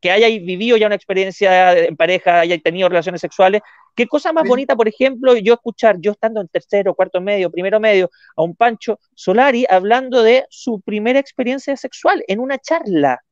que 0.00 0.10
haya 0.10 0.28
vivido 0.28 0.76
ya 0.76 0.86
una 0.86 0.94
experiencia 0.94 1.76
en 1.76 1.96
pareja, 1.96 2.40
haya 2.40 2.58
tenido 2.58 2.88
relaciones 2.88 3.20
sexuales, 3.20 3.62
qué 3.96 4.06
cosa 4.06 4.32
más 4.32 4.46
bonita, 4.46 4.76
por 4.76 4.86
ejemplo, 4.86 5.34
yo 5.36 5.54
escuchar, 5.54 5.96
yo 5.98 6.12
estando 6.12 6.40
en 6.40 6.48
tercero, 6.48 6.94
cuarto 6.94 7.20
medio, 7.20 7.50
primero 7.50 7.80
medio, 7.80 8.10
a 8.36 8.42
un 8.42 8.54
Pancho 8.54 9.00
Solari 9.14 9.64
hablando 9.68 10.22
de 10.22 10.46
su 10.50 10.80
primera 10.82 11.18
experiencia 11.18 11.76
sexual 11.76 12.22
en 12.28 12.38
una 12.38 12.58
charla, 12.58 13.22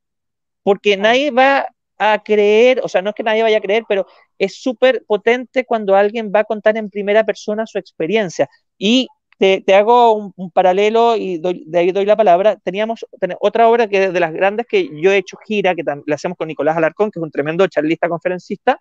porque 0.63 0.97
nadie 0.97 1.31
va 1.31 1.67
a 1.97 2.21
creer, 2.23 2.81
o 2.83 2.87
sea, 2.87 3.01
no 3.01 3.09
es 3.09 3.15
que 3.15 3.23
nadie 3.23 3.43
vaya 3.43 3.57
a 3.57 3.61
creer, 3.61 3.83
pero 3.87 4.05
es 4.37 4.61
súper 4.61 5.03
potente 5.05 5.65
cuando 5.65 5.95
alguien 5.95 6.31
va 6.33 6.41
a 6.41 6.43
contar 6.43 6.77
en 6.77 6.89
primera 6.89 7.23
persona 7.23 7.65
su 7.65 7.77
experiencia. 7.77 8.49
Y 8.77 9.07
te, 9.37 9.63
hago 9.75 10.13
un, 10.13 10.51
paralelo 10.51 11.15
y 11.15 11.39
de 11.39 11.79
ahí 11.79 11.91
doy 11.91 12.05
la 12.05 12.15
palabra. 12.15 12.55
Teníamos 12.57 13.05
otra 13.39 13.69
obra 13.69 13.87
que 13.87 14.11
de 14.11 14.19
las 14.19 14.33
grandes 14.33 14.65
que 14.67 14.89
yo 15.01 15.11
he 15.11 15.17
hecho 15.17 15.37
gira, 15.45 15.75
que 15.75 15.83
la 15.83 16.15
hacemos 16.15 16.37
con 16.37 16.47
Nicolás 16.47 16.77
Alarcón, 16.77 17.11
que 17.11 17.19
es 17.19 17.23
un 17.23 17.31
tremendo 17.31 17.67
charlista 17.67 18.09
conferencista, 18.09 18.79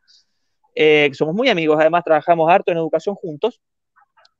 eh, 0.74 1.08
que 1.10 1.14
somos 1.14 1.34
muy 1.34 1.48
amigos, 1.48 1.78
además 1.78 2.04
trabajamos 2.04 2.50
harto 2.50 2.70
en 2.70 2.78
educación 2.78 3.14
juntos, 3.14 3.60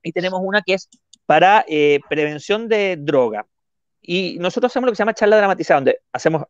y 0.03 0.11
tenemos 0.11 0.39
una 0.43 0.61
que 0.61 0.75
es 0.75 0.89
para 1.25 1.65
eh, 1.67 1.99
prevención 2.09 2.67
de 2.67 2.97
droga. 2.97 3.45
Y 4.01 4.37
nosotros 4.39 4.71
hacemos 4.71 4.87
lo 4.87 4.91
que 4.91 4.95
se 4.95 5.01
llama 5.01 5.13
charla 5.13 5.37
dramatizada, 5.37 5.79
donde 5.79 5.99
hacemos 6.13 6.43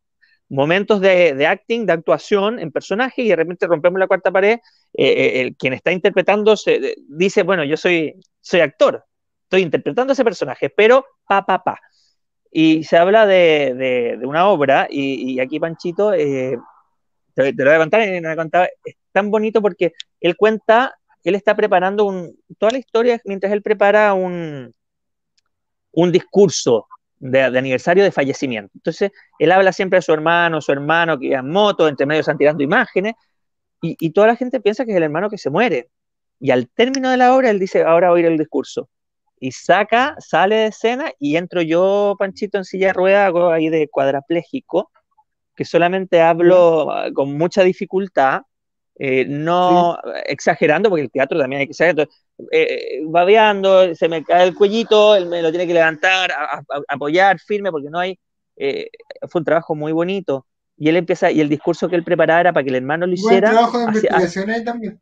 momentos 0.50 1.02
de, 1.02 1.46
acting, 1.46 1.86
de 1.86 1.94
actuación 1.94 2.60
en 2.60 2.72
personaje 2.72 3.22
y 3.22 3.30
de 3.30 3.36
repente 3.36 3.68
rompemos 3.68 4.00
la 4.00 4.08
cuarta 4.08 4.32
pared, 4.32 4.60
eh, 4.94 5.08
eh, 5.08 5.42
el, 5.42 5.56
quien 5.56 5.74
está 5.74 5.92
interpretando 5.92 6.56
se, 6.56 6.96
dice, 7.08 7.44
bueno, 7.44 7.64
yo 7.64 7.76
soy, 7.78 8.16
soy 8.40 8.62
actor, 8.62 9.04
estoy 9.44 9.62
interpretando 9.62 10.14
ese 10.14 10.24
personaje, 10.24 10.70
pero 10.70 11.06
pa, 11.28 11.46
pa, 11.46 11.64
pa. 11.64 11.80
Y 12.52 12.84
se 12.86 12.98
habla 12.98 13.26
de, 13.28 14.18
una 14.24 14.48
obra 14.48 14.88
y, 14.90 15.40
aquí 15.40 15.60
Panchito, 15.60 16.14
eh, 16.14 16.58
te, 17.34 17.54
lo 17.54 17.66
voy 17.66 17.74
a 17.74 18.36
contar, 18.36 18.70
es 18.86 18.96
tan 19.12 19.30
bonito 19.30 19.62
porque 19.62 19.94
él 20.22 20.38
cuenta, 20.38 20.96
él 21.24 21.36
está 21.36 21.56
preparando 21.56 22.32
toda 22.58 22.72
la 22.72 22.78
historia 22.80 23.22
mientras 23.26 23.52
él 23.52 23.62
prepara 23.62 24.14
un, 24.14 24.74
un 25.92 26.12
discurso 26.12 26.88
de, 27.20 27.42
aniversario 27.42 28.04
de 28.04 28.12
fallecimiento. 28.12 28.72
Entonces, 28.76 29.12
él 29.40 29.52
habla 29.52 29.74
siempre 29.74 29.98
de 29.98 30.02
su 30.02 30.14
hermano, 30.14 30.62
su 30.62 30.72
hermano 30.72 31.20
que 31.20 31.28
iba 31.28 31.40
en 31.40 31.50
moto, 31.50 31.88
entre 31.88 32.06
medio 32.06 32.22
están 32.22 32.38
tirando 32.38 32.64
imágenes, 32.64 33.14
y, 33.82 34.10
toda 34.12 34.28
la 34.28 34.36
gente 34.36 34.60
piensa 34.60 34.86
que 34.86 34.92
es 34.92 34.98
el 34.98 35.04
hermano 35.04 35.30
que 35.30 35.38
se 35.38 35.52
muere. 35.52 35.90
Y 36.40 36.52
al 36.52 36.68
término 36.68 37.12
de 37.12 37.18
la 37.18 37.36
obra, 37.36 37.52
él 37.52 37.60
dice, 37.60 37.84
ahora 37.84 38.10
voy 38.10 38.22
a 38.22 38.24
oír 38.24 38.32
el 38.32 38.38
discurso. 38.38 38.90
Y 39.40 39.52
saca, 39.52 40.16
sale 40.20 40.56
de 40.56 40.68
escena, 40.68 41.12
y 41.20 41.38
entro 41.38 41.62
yo, 41.62 42.16
Panchito, 42.18 42.58
en 42.58 42.66
silla 42.66 42.88
de 42.88 42.94
rueda, 42.94 43.28
hago 43.28 43.52
ahí 43.52 43.70
de 43.70 43.88
cuadrapléjico, 43.88 44.92
que 45.56 45.66
solamente 45.66 46.22
hablo 46.22 46.92
ah, 46.92 47.10
con 47.14 47.38
mucha 47.38 47.64
dificultad, 47.64 48.42
eh, 49.00 49.26
no 49.28 49.98
exagerando, 50.26 50.90
porque 50.90 51.04
el 51.04 51.12
teatro 51.12 51.40
también 51.40 51.62
hay 51.62 51.68
que 51.68 51.72
exagerar, 51.72 52.10
eh, 52.52 53.02
babeando, 53.06 53.94
se 53.94 54.10
me 54.10 54.24
cae 54.24 54.48
el 54.48 54.56
cuellito, 54.56 55.16
él 55.16 55.28
me 55.28 55.42
lo 55.42 55.50
tiene 55.52 55.68
que 55.68 55.74
levantar, 55.74 56.32
apoyar 56.88 57.40
firme, 57.40 57.72
porque 57.72 57.90
no 57.90 58.00
hay, 58.00 58.20
eh, 58.56 58.90
fue 59.30 59.40
un 59.40 59.46
trabajo 59.46 59.76
muy 59.76 59.92
bonito. 59.92 60.48
Y 60.80 60.90
él 60.90 60.96
empieza, 60.96 61.32
y 61.32 61.42
el 61.42 61.50
discurso 61.50 61.90
que 61.90 61.96
él 61.96 62.04
preparaba 62.04 62.40
era 62.40 62.54
para 62.54 62.64
que 62.64 62.70
el 62.70 62.76
hermano 62.76 63.08
lo 63.08 63.14
hiciera. 63.14 63.52
Buen 63.52 63.54
trabajo 63.54 63.78
de 63.80 63.84
investigación 63.86 64.50
ahí 64.50 64.64
también. 64.64 65.02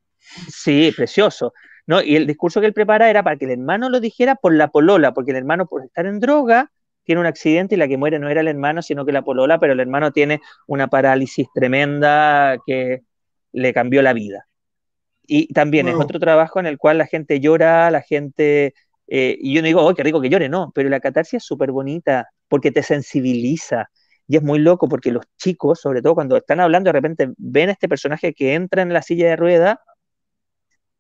Sí, 0.50 0.94
precioso. 0.96 1.54
¿no? 1.88 2.02
Y 2.02 2.16
el 2.16 2.28
discurso 2.28 2.60
que 2.60 2.68
él 2.68 2.74
prepara 2.74 3.10
era 3.10 3.24
para 3.24 3.38
que 3.38 3.46
el 3.46 3.52
hermano 3.52 3.90
lo 3.90 4.00
dijera 4.00 4.36
por 4.36 4.54
la 4.54 4.70
polola, 4.70 5.14
porque 5.14 5.32
el 5.32 5.38
hermano 5.38 5.68
por 5.68 5.84
estar 5.84 6.06
en 6.06 6.20
droga 6.20 6.72
tiene 7.04 7.22
un 7.22 7.28
accidente 7.28 7.76
y 7.76 7.78
la 7.78 7.88
que 7.88 7.98
muere 7.98 8.18
no 8.18 8.30
era 8.30 8.42
el 8.42 8.48
hermano, 8.48 8.82
sino 8.82 9.06
que 9.06 9.12
la 9.12 9.22
polola, 9.22 9.60
pero 9.60 9.74
el 9.74 9.80
hermano 9.80 10.12
tiene 10.12 10.42
una 10.68 10.88
parálisis 10.88 11.48
tremenda 11.54 12.58
que 12.66 13.04
le 13.56 13.74
cambió 13.74 14.02
la 14.02 14.14
vida. 14.14 14.48
Y 15.28 15.52
también 15.54 15.88
es 15.88 15.96
otro 15.96 16.20
trabajo 16.20 16.60
en 16.60 16.68
el 16.68 16.78
cual 16.78 16.98
la 17.00 17.08
gente 17.08 17.40
llora, 17.40 17.90
la 17.90 18.02
gente... 18.02 18.74
Eh, 19.08 19.38
y 19.40 19.54
yo 19.54 19.62
no 19.62 19.68
digo, 19.68 19.86
oh, 19.86 19.94
qué 19.94 20.04
rico 20.04 20.20
que 20.20 20.30
llore, 20.30 20.50
no, 20.50 20.72
pero 20.74 20.90
la 20.90 21.00
catarsis 21.00 21.38
es 21.38 21.44
súper 21.44 21.72
bonita 21.72 22.28
porque 22.48 22.72
te 22.72 22.84
sensibiliza. 22.84 23.90
Y 24.28 24.38
es 24.38 24.44
muy 24.44 24.60
loco 24.60 24.90
porque 24.90 25.12
los 25.12 25.26
chicos, 25.38 25.80
sobre 25.80 26.02
todo 26.02 26.16
cuando 26.16 26.38
están 26.38 26.60
hablando, 26.60 26.90
de 26.90 26.94
repente 26.94 27.32
ven 27.38 27.70
a 27.70 27.74
este 27.74 27.88
personaje 27.88 28.34
que 28.34 28.56
entra 28.56 28.82
en 28.82 28.92
la 28.94 29.02
silla 29.02 29.28
de 29.30 29.36
rueda, 29.36 29.82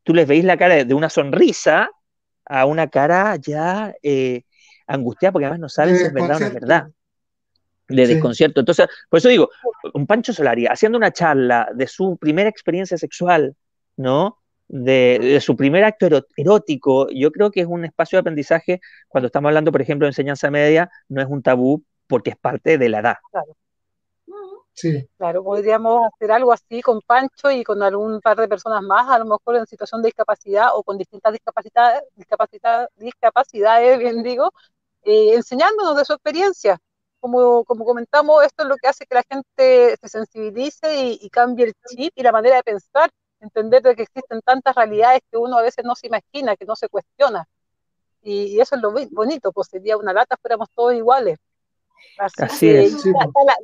tú 0.03 0.13
les 0.13 0.27
veis 0.27 0.45
la 0.45 0.57
cara 0.57 0.83
de 0.83 0.93
una 0.93 1.09
sonrisa 1.09 1.89
a 2.45 2.65
una 2.65 2.87
cara 2.87 3.35
ya 3.37 3.93
eh, 4.03 4.43
angustiada 4.87 5.33
porque 5.33 5.45
además 5.45 5.59
no 5.59 5.69
saben 5.69 5.97
si 5.97 6.03
es 6.03 6.13
verdad 6.13 6.37
o 6.37 6.39
no 6.39 6.45
es 6.45 6.53
verdad 6.53 6.87
de 7.87 8.07
desconcierto. 8.07 8.59
Entonces, 8.59 8.87
por 9.09 9.19
eso 9.19 9.29
digo, 9.29 9.49
un 9.93 10.07
Pancho 10.07 10.33
Solari 10.33 10.65
haciendo 10.65 10.97
una 10.97 11.11
charla 11.11 11.69
de 11.73 11.87
su 11.87 12.17
primera 12.17 12.49
experiencia 12.49 12.97
sexual, 12.97 13.55
¿no? 13.97 14.39
De, 14.67 15.39
su 15.41 15.55
primer 15.55 15.83
acto 15.83 16.07
erótico, 16.35 17.07
yo 17.11 17.31
creo 17.31 17.51
que 17.51 17.61
es 17.61 17.67
un 17.67 17.85
espacio 17.85 18.17
de 18.17 18.21
aprendizaje 18.21 18.81
cuando 19.07 19.27
estamos 19.27 19.49
hablando, 19.49 19.71
por 19.71 19.81
ejemplo, 19.81 20.05
de 20.05 20.09
enseñanza 20.09 20.49
media, 20.49 20.89
no 21.07 21.21
es 21.21 21.27
un 21.29 21.43
tabú 21.43 21.83
porque 22.07 22.31
es 22.31 22.37
parte 22.37 22.77
de 22.77 22.89
la 22.89 22.99
edad. 22.99 23.15
Claro. 23.31 23.55
Sí. 24.73 25.07
Claro, 25.17 25.41
podríamos 25.41 26.01
hacer 26.13 26.33
algo 26.33 26.51
así 26.51 26.81
con 26.81 26.99
Pancho 26.99 27.49
y 27.49 27.63
con 27.63 27.81
algún 27.81 28.19
par 28.19 28.37
de 28.37 28.49
personas 28.49 28.81
más, 28.81 29.09
a 29.09 29.19
lo 29.19 29.25
mejor 29.25 29.55
en 29.55 29.65
situación 29.65 30.01
de 30.01 30.07
discapacidad 30.07 30.69
o 30.73 30.83
con 30.83 30.97
distintas 30.97 31.31
discapacidades, 31.31 32.01
discapacidades 32.97 33.99
bien 33.99 34.21
digo, 34.21 34.51
eh, 35.03 35.35
enseñándonos 35.35 35.95
de 35.95 36.03
su 36.03 36.11
experiencia 36.11 36.77
como, 37.25 37.63
como 37.65 37.85
comentamos, 37.85 38.43
esto 38.43 38.61
es 38.61 38.69
lo 38.69 38.75
que 38.77 38.87
hace 38.87 39.07
que 39.07 39.15
la 39.15 39.23
gente 39.27 39.97
se 39.99 40.07
sensibilice 40.07 41.17
y, 41.19 41.27
cambie 41.31 41.65
el 41.65 41.73
chip 41.87 42.13
y 42.15 42.21
la 42.21 42.31
manera 42.31 42.57
de 42.57 42.63
pensar, 42.63 43.09
entender 43.39 43.81
de 43.81 43.95
que 43.95 44.03
existen 44.03 44.41
tantas 44.41 44.75
realidades 44.75 45.21
que 45.31 45.37
uno 45.37 45.57
a 45.57 45.63
veces 45.63 45.83
no 45.83 45.95
se 45.95 46.05
imagina, 46.05 46.55
que 46.55 46.65
no 46.65 46.75
se 46.75 46.87
cuestiona. 46.87 47.47
Y, 48.21 48.59
eso 48.59 48.75
es 48.75 48.81
lo 48.83 48.93
bonito, 49.09 49.51
pues 49.51 49.69
sería 49.69 49.97
una 49.97 50.13
lata, 50.13 50.37
fuéramos 50.39 50.69
todos 50.75 50.93
iguales. 50.93 51.39
Así, 52.37 52.69
es. 52.69 53.03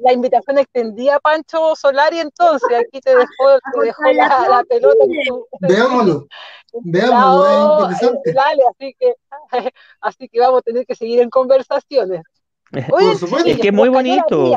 La, 0.03 0.11
invitación 0.11 0.57
extendida, 0.57 1.19
Pancho 1.19 1.75
Solari, 1.75 2.19
entonces 2.19 2.69
aquí 2.79 2.99
te 2.99 3.11
dejó, 3.11 3.59
te 3.73 3.85
dejó 3.85 4.11
la, 4.11 4.63
pelota. 4.67 5.05
Veámoslo, 5.61 6.27
veámoslo, 6.73 7.91
es 7.91 8.01
interesante. 8.01 8.33
Dale, 8.33 8.63
así 8.71 8.95
que, 8.99 9.15
así 10.01 10.29
que 10.29 10.39
vamos 10.39 10.59
a 10.59 10.63
tener 10.63 10.87
que 10.87 10.95
seguir 10.95 11.21
en 11.21 11.29
conversaciones. 11.29 12.23
es 13.45 13.59
que 13.59 13.67
es 13.67 13.73
muy 13.73 13.89
bonito. 13.89 14.53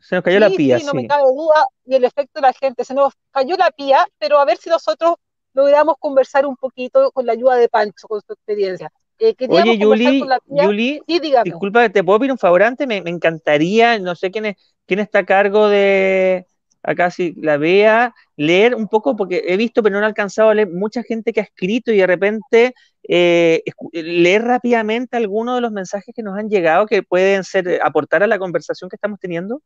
se 0.00 0.14
nos 0.16 0.24
cayó 0.24 0.40
la 0.40 0.50
pía. 0.50 0.78
Sí, 0.78 0.86
no 0.86 0.94
me 0.94 1.06
cabe 1.06 1.24
duda. 1.24 1.66
Y 1.84 1.94
el 1.94 2.04
efecto 2.04 2.40
de 2.40 2.42
la 2.42 2.52
gente, 2.52 2.84
se 2.84 2.94
nos 2.94 3.12
cayó 3.30 3.56
la 3.56 3.70
pía, 3.70 4.06
pero 4.18 4.38
a 4.38 4.44
ver 4.44 4.56
si 4.56 4.70
nosotros 4.70 5.14
logramos 5.52 5.96
conversar 5.98 6.46
un 6.46 6.56
poquito 6.56 7.10
con 7.12 7.26
la 7.26 7.32
ayuda 7.32 7.56
de 7.56 7.68
Pancho, 7.68 8.08
con 8.08 8.20
su 8.20 8.32
experiencia. 8.32 8.90
Eh, 9.18 9.34
Oye, 9.48 9.78
Yuli, 9.78 10.24
Yuli 10.46 11.00
disculpa, 11.44 11.88
¿te 11.88 12.02
puedo 12.02 12.18
pedir 12.18 12.32
un 12.32 12.38
favor 12.38 12.64
antes? 12.64 12.86
Me, 12.86 13.00
me, 13.00 13.10
encantaría, 13.10 13.98
no 14.00 14.16
sé 14.16 14.32
quién, 14.32 14.46
es, 14.46 14.56
quién 14.86 14.98
está 14.98 15.20
a 15.20 15.24
cargo 15.24 15.68
de, 15.68 16.48
acá 16.84 17.10
si 17.10 17.32
la 17.40 17.56
vea, 17.56 18.14
leer 18.36 18.74
un 18.74 18.88
poco, 18.88 19.16
porque 19.16 19.42
he 19.46 19.56
visto, 19.56 19.82
pero 19.82 19.96
no 19.96 20.02
he 20.02 20.06
alcanzado 20.06 20.50
a 20.50 20.54
leer 20.54 20.70
mucha 20.70 21.02
gente 21.02 21.32
que 21.32 21.40
ha 21.40 21.44
escrito 21.44 21.90
y 21.90 21.96
de 21.96 22.06
repente 22.06 22.74
eh, 23.08 23.62
leer 23.92 24.42
rápidamente 24.42 25.16
algunos 25.16 25.56
de 25.56 25.60
los 25.62 25.72
mensajes 25.72 26.14
que 26.14 26.22
nos 26.22 26.38
han 26.38 26.48
llegado 26.48 26.86
que 26.86 27.02
pueden 27.02 27.42
ser 27.42 27.66
eh, 27.66 27.80
aportar 27.82 28.22
a 28.22 28.26
la 28.26 28.38
conversación 28.38 28.88
que 28.88 28.96
estamos 28.96 29.18
teniendo. 29.18 29.62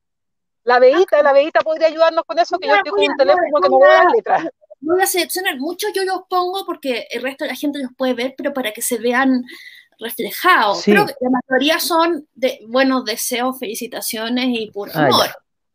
La 0.64 0.78
veita, 0.78 1.22
la 1.22 1.32
veita 1.32 1.60
podría 1.60 1.88
ayudarnos 1.88 2.24
con 2.24 2.38
eso, 2.38 2.58
que 2.58 2.68
yo 2.68 2.74
estoy 2.74 2.92
con 2.92 3.00
un 3.00 3.16
teléfono 3.16 3.60
que 3.62 3.68
no 3.68 3.78
voy 3.78 3.88
a 3.88 4.04
letras. 4.14 4.48
Voy 4.80 5.02
a 5.02 5.06
seleccionar 5.06 5.58
muchos, 5.58 5.92
yo 5.92 6.04
los 6.04 6.20
pongo 6.28 6.64
porque 6.64 7.06
el 7.10 7.22
resto 7.22 7.44
de 7.44 7.50
la 7.50 7.56
gente 7.56 7.80
los 7.80 7.90
puede 7.96 8.14
ver, 8.14 8.34
pero 8.36 8.52
para 8.52 8.72
que 8.72 8.82
se 8.82 8.98
vean 8.98 9.44
reflejados. 9.98 10.84
Creo 10.84 11.06
que 11.06 11.14
la 11.20 11.30
mayoría 11.48 11.80
son 11.80 12.28
de 12.34 12.60
buenos 12.68 13.04
deseos, 13.04 13.58
felicitaciones 13.58 14.46
y 14.50 14.70
por 14.70 14.90
ah, 14.94 15.06
amor. 15.06 15.26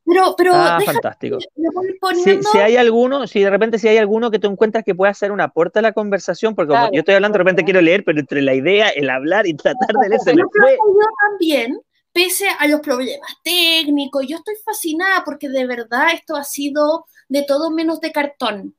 Pero, 0.06 0.36
pero 0.38 0.51
ah, 0.54 0.80
fantástico. 0.86 1.38
Si, 1.41 2.58
hay 2.58 2.76
alguno, 2.76 3.26
si 3.26 3.41
de 3.41 3.49
repente 3.49 3.80
si 3.80 3.88
hay 3.88 3.97
alguno 3.97 4.32
que 4.32 4.39
tú 4.39 4.49
encuentras 4.49 4.84
que 4.84 4.95
pueda 4.95 5.12
hacer 5.12 5.32
un 5.32 5.39
aporte 5.39 5.80
a 5.80 5.82
la 5.82 5.93
conversación, 5.93 6.56
porque 6.56 6.74
como 6.74 6.91
yo 6.91 6.99
estoy 6.99 7.16
hablando, 7.16 7.38
de 7.38 7.43
repente 7.43 7.64
quiero 7.64 7.82
leer, 7.82 8.04
pero 8.04 8.20
entre 8.20 8.41
la 8.41 8.54
idea, 8.54 8.89
el 8.89 9.10
hablar 9.10 9.47
y 9.47 9.54
tratar 9.54 9.95
de 10.01 10.10
leer, 10.10 10.22
se 10.22 10.36
me 10.36 10.43
fue. 10.43 10.74
Yo 10.74 11.08
también, 11.30 11.80
pese 12.12 12.47
a 12.60 12.68
los 12.68 12.82
problemas 12.82 13.32
técnicos, 13.43 14.26
yo 14.28 14.38
estoy 14.38 14.56
fascinada 14.66 15.24
porque 15.24 15.47
de 15.47 15.66
verdad 15.66 16.08
esto 16.14 16.36
ha 16.36 16.43
sido 16.43 17.06
de 17.30 17.43
todo 17.43 17.72
menos 17.72 18.01
de 18.01 18.12
cartón. 18.12 18.76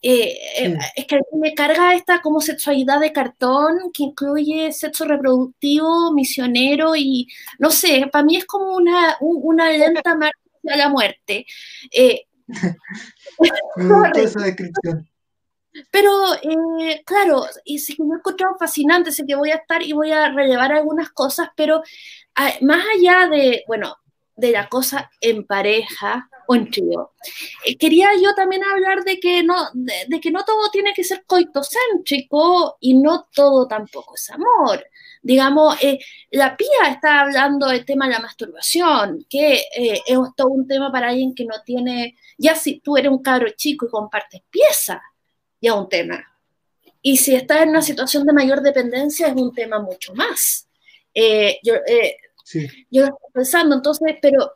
Eh, 0.00 0.38
eh, 0.58 0.78
es 0.94 1.06
que 1.06 1.18
me 1.32 1.54
carga 1.54 1.92
esta 1.92 2.22
como 2.22 2.40
sexualidad 2.40 3.00
de 3.00 3.12
cartón 3.12 3.90
que 3.92 4.04
incluye 4.04 4.70
sexo 4.70 5.04
reproductivo, 5.06 6.12
misionero 6.12 6.94
y 6.94 7.26
no 7.58 7.72
sé, 7.72 8.08
para 8.12 8.24
mí 8.24 8.36
es 8.36 8.46
como 8.46 8.76
una, 8.76 9.16
una 9.20 9.72
lenta 9.72 10.14
marcha 10.14 10.38
a 10.70 10.76
la 10.76 10.88
muerte. 10.88 11.46
Eh, 11.90 12.24
Me 13.76 14.22
esa 14.22 14.40
descripción. 14.40 15.08
Pero, 15.90 16.10
eh, 16.42 17.02
claro, 17.04 17.44
y 17.64 17.78
sí 17.78 17.94
que 17.94 18.02
me 18.02 18.14
he 18.14 18.18
encontrado 18.18 18.56
fascinante, 18.58 19.12
sé 19.12 19.24
que 19.26 19.36
voy 19.36 19.50
a 19.50 19.56
estar 19.56 19.82
y 19.82 19.92
voy 19.92 20.10
a 20.10 20.30
relevar 20.30 20.72
algunas 20.72 21.10
cosas, 21.10 21.50
pero 21.56 21.82
ah, 22.34 22.52
más 22.62 22.84
allá 22.96 23.28
de, 23.28 23.62
bueno, 23.68 23.96
de 24.34 24.52
la 24.52 24.68
cosa 24.68 25.10
en 25.20 25.44
pareja 25.44 26.28
o 26.46 26.54
en 26.54 26.70
trío. 26.70 27.12
Eh, 27.64 27.76
quería 27.76 28.08
yo 28.20 28.34
también 28.34 28.64
hablar 28.64 29.04
de 29.04 29.20
que, 29.20 29.42
no, 29.42 29.68
de, 29.74 30.20
que 30.20 30.30
no 30.30 30.44
todo 30.44 30.70
tiene 30.70 30.94
que 30.94 31.04
ser 31.04 31.24
coitocéntrico 31.26 32.76
y 32.80 32.94
no 32.94 33.28
todo 33.34 33.66
tampoco 33.68 34.14
es 34.14 34.30
amor. 34.30 34.84
Digamos, 35.22 35.76
eh, 35.82 35.98
la 36.30 36.56
pía 36.56 36.90
está 36.90 37.20
hablando 37.20 37.68
del 37.68 37.84
tema 37.84 38.06
de 38.06 38.14
la 38.14 38.20
masturbación, 38.20 39.26
que 39.28 39.54
eh, 39.76 40.00
es 40.06 40.18
todo 40.36 40.48
un 40.48 40.66
tema 40.66 40.90
para 40.92 41.08
alguien 41.08 41.34
que 41.34 41.44
no 41.44 41.54
tiene, 41.64 42.16
ya 42.36 42.54
si 42.54 42.80
tú 42.80 42.96
eres 42.96 43.10
un 43.10 43.22
cabro 43.22 43.48
chico 43.50 43.86
y 43.86 43.90
compartes 43.90 44.42
pieza, 44.50 45.02
ya 45.60 45.74
un 45.74 45.88
tema. 45.88 46.24
Y 47.02 47.16
si 47.16 47.34
estás 47.34 47.62
en 47.62 47.70
una 47.70 47.82
situación 47.82 48.24
de 48.24 48.32
mayor 48.32 48.60
dependencia, 48.62 49.28
es 49.28 49.34
un 49.34 49.54
tema 49.54 49.78
mucho 49.80 50.14
más. 50.14 50.68
yo, 51.14 51.74
yo 52.90 53.04
estoy 53.04 53.30
pensando, 53.32 53.76
entonces, 53.76 54.16
pero 54.20 54.52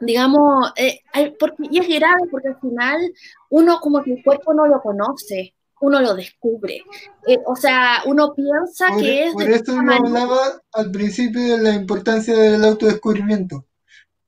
digamos, 0.00 0.72
eh, 0.76 1.00
porque, 1.38 1.64
y 1.70 1.78
es 1.78 1.88
grave 1.88 2.28
porque 2.30 2.48
al 2.48 2.60
final 2.60 3.12
uno 3.50 3.80
como 3.80 4.02
que 4.02 4.12
el 4.12 4.22
cuerpo 4.22 4.54
no 4.54 4.66
lo 4.66 4.80
conoce, 4.80 5.54
uno 5.80 6.00
lo 6.00 6.14
descubre. 6.14 6.82
Eh, 7.26 7.38
o 7.46 7.56
sea, 7.56 8.02
uno 8.06 8.34
piensa 8.34 8.96
que 8.98 9.26
es... 9.26 9.32
Por 9.32 9.48
eso 9.48 9.74
uno 9.74 9.94
hablaba 9.94 10.62
al 10.72 10.90
principio 10.90 11.56
de 11.56 11.62
la 11.62 11.74
importancia 11.74 12.36
del 12.36 12.64
autodescubrimiento. 12.64 13.66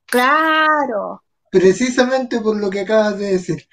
Claro. 0.07 1.23
Precisamente 1.51 2.41
por 2.41 2.57
lo 2.57 2.71
que 2.71 2.81
acabas 2.81 3.19
de 3.19 3.33
decir. 3.33 3.69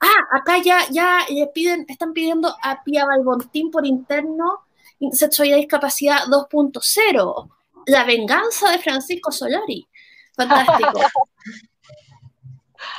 Ah, 0.00 0.38
acá 0.38 0.58
ya, 0.62 0.88
ya 0.90 1.20
le 1.28 1.46
piden, 1.48 1.84
están 1.88 2.12
pidiendo 2.12 2.54
a 2.62 2.82
Pia 2.82 3.04
Balbontín 3.04 3.70
por 3.70 3.86
interno 3.86 4.66
sexualidad 5.12 5.56
y 5.56 5.60
discapacidad 5.60 6.24
2.0 6.26 7.50
la 7.86 8.04
venganza 8.04 8.70
de 8.70 8.78
Francisco 8.78 9.32
Solari. 9.32 9.88
Fantástico. 10.36 11.00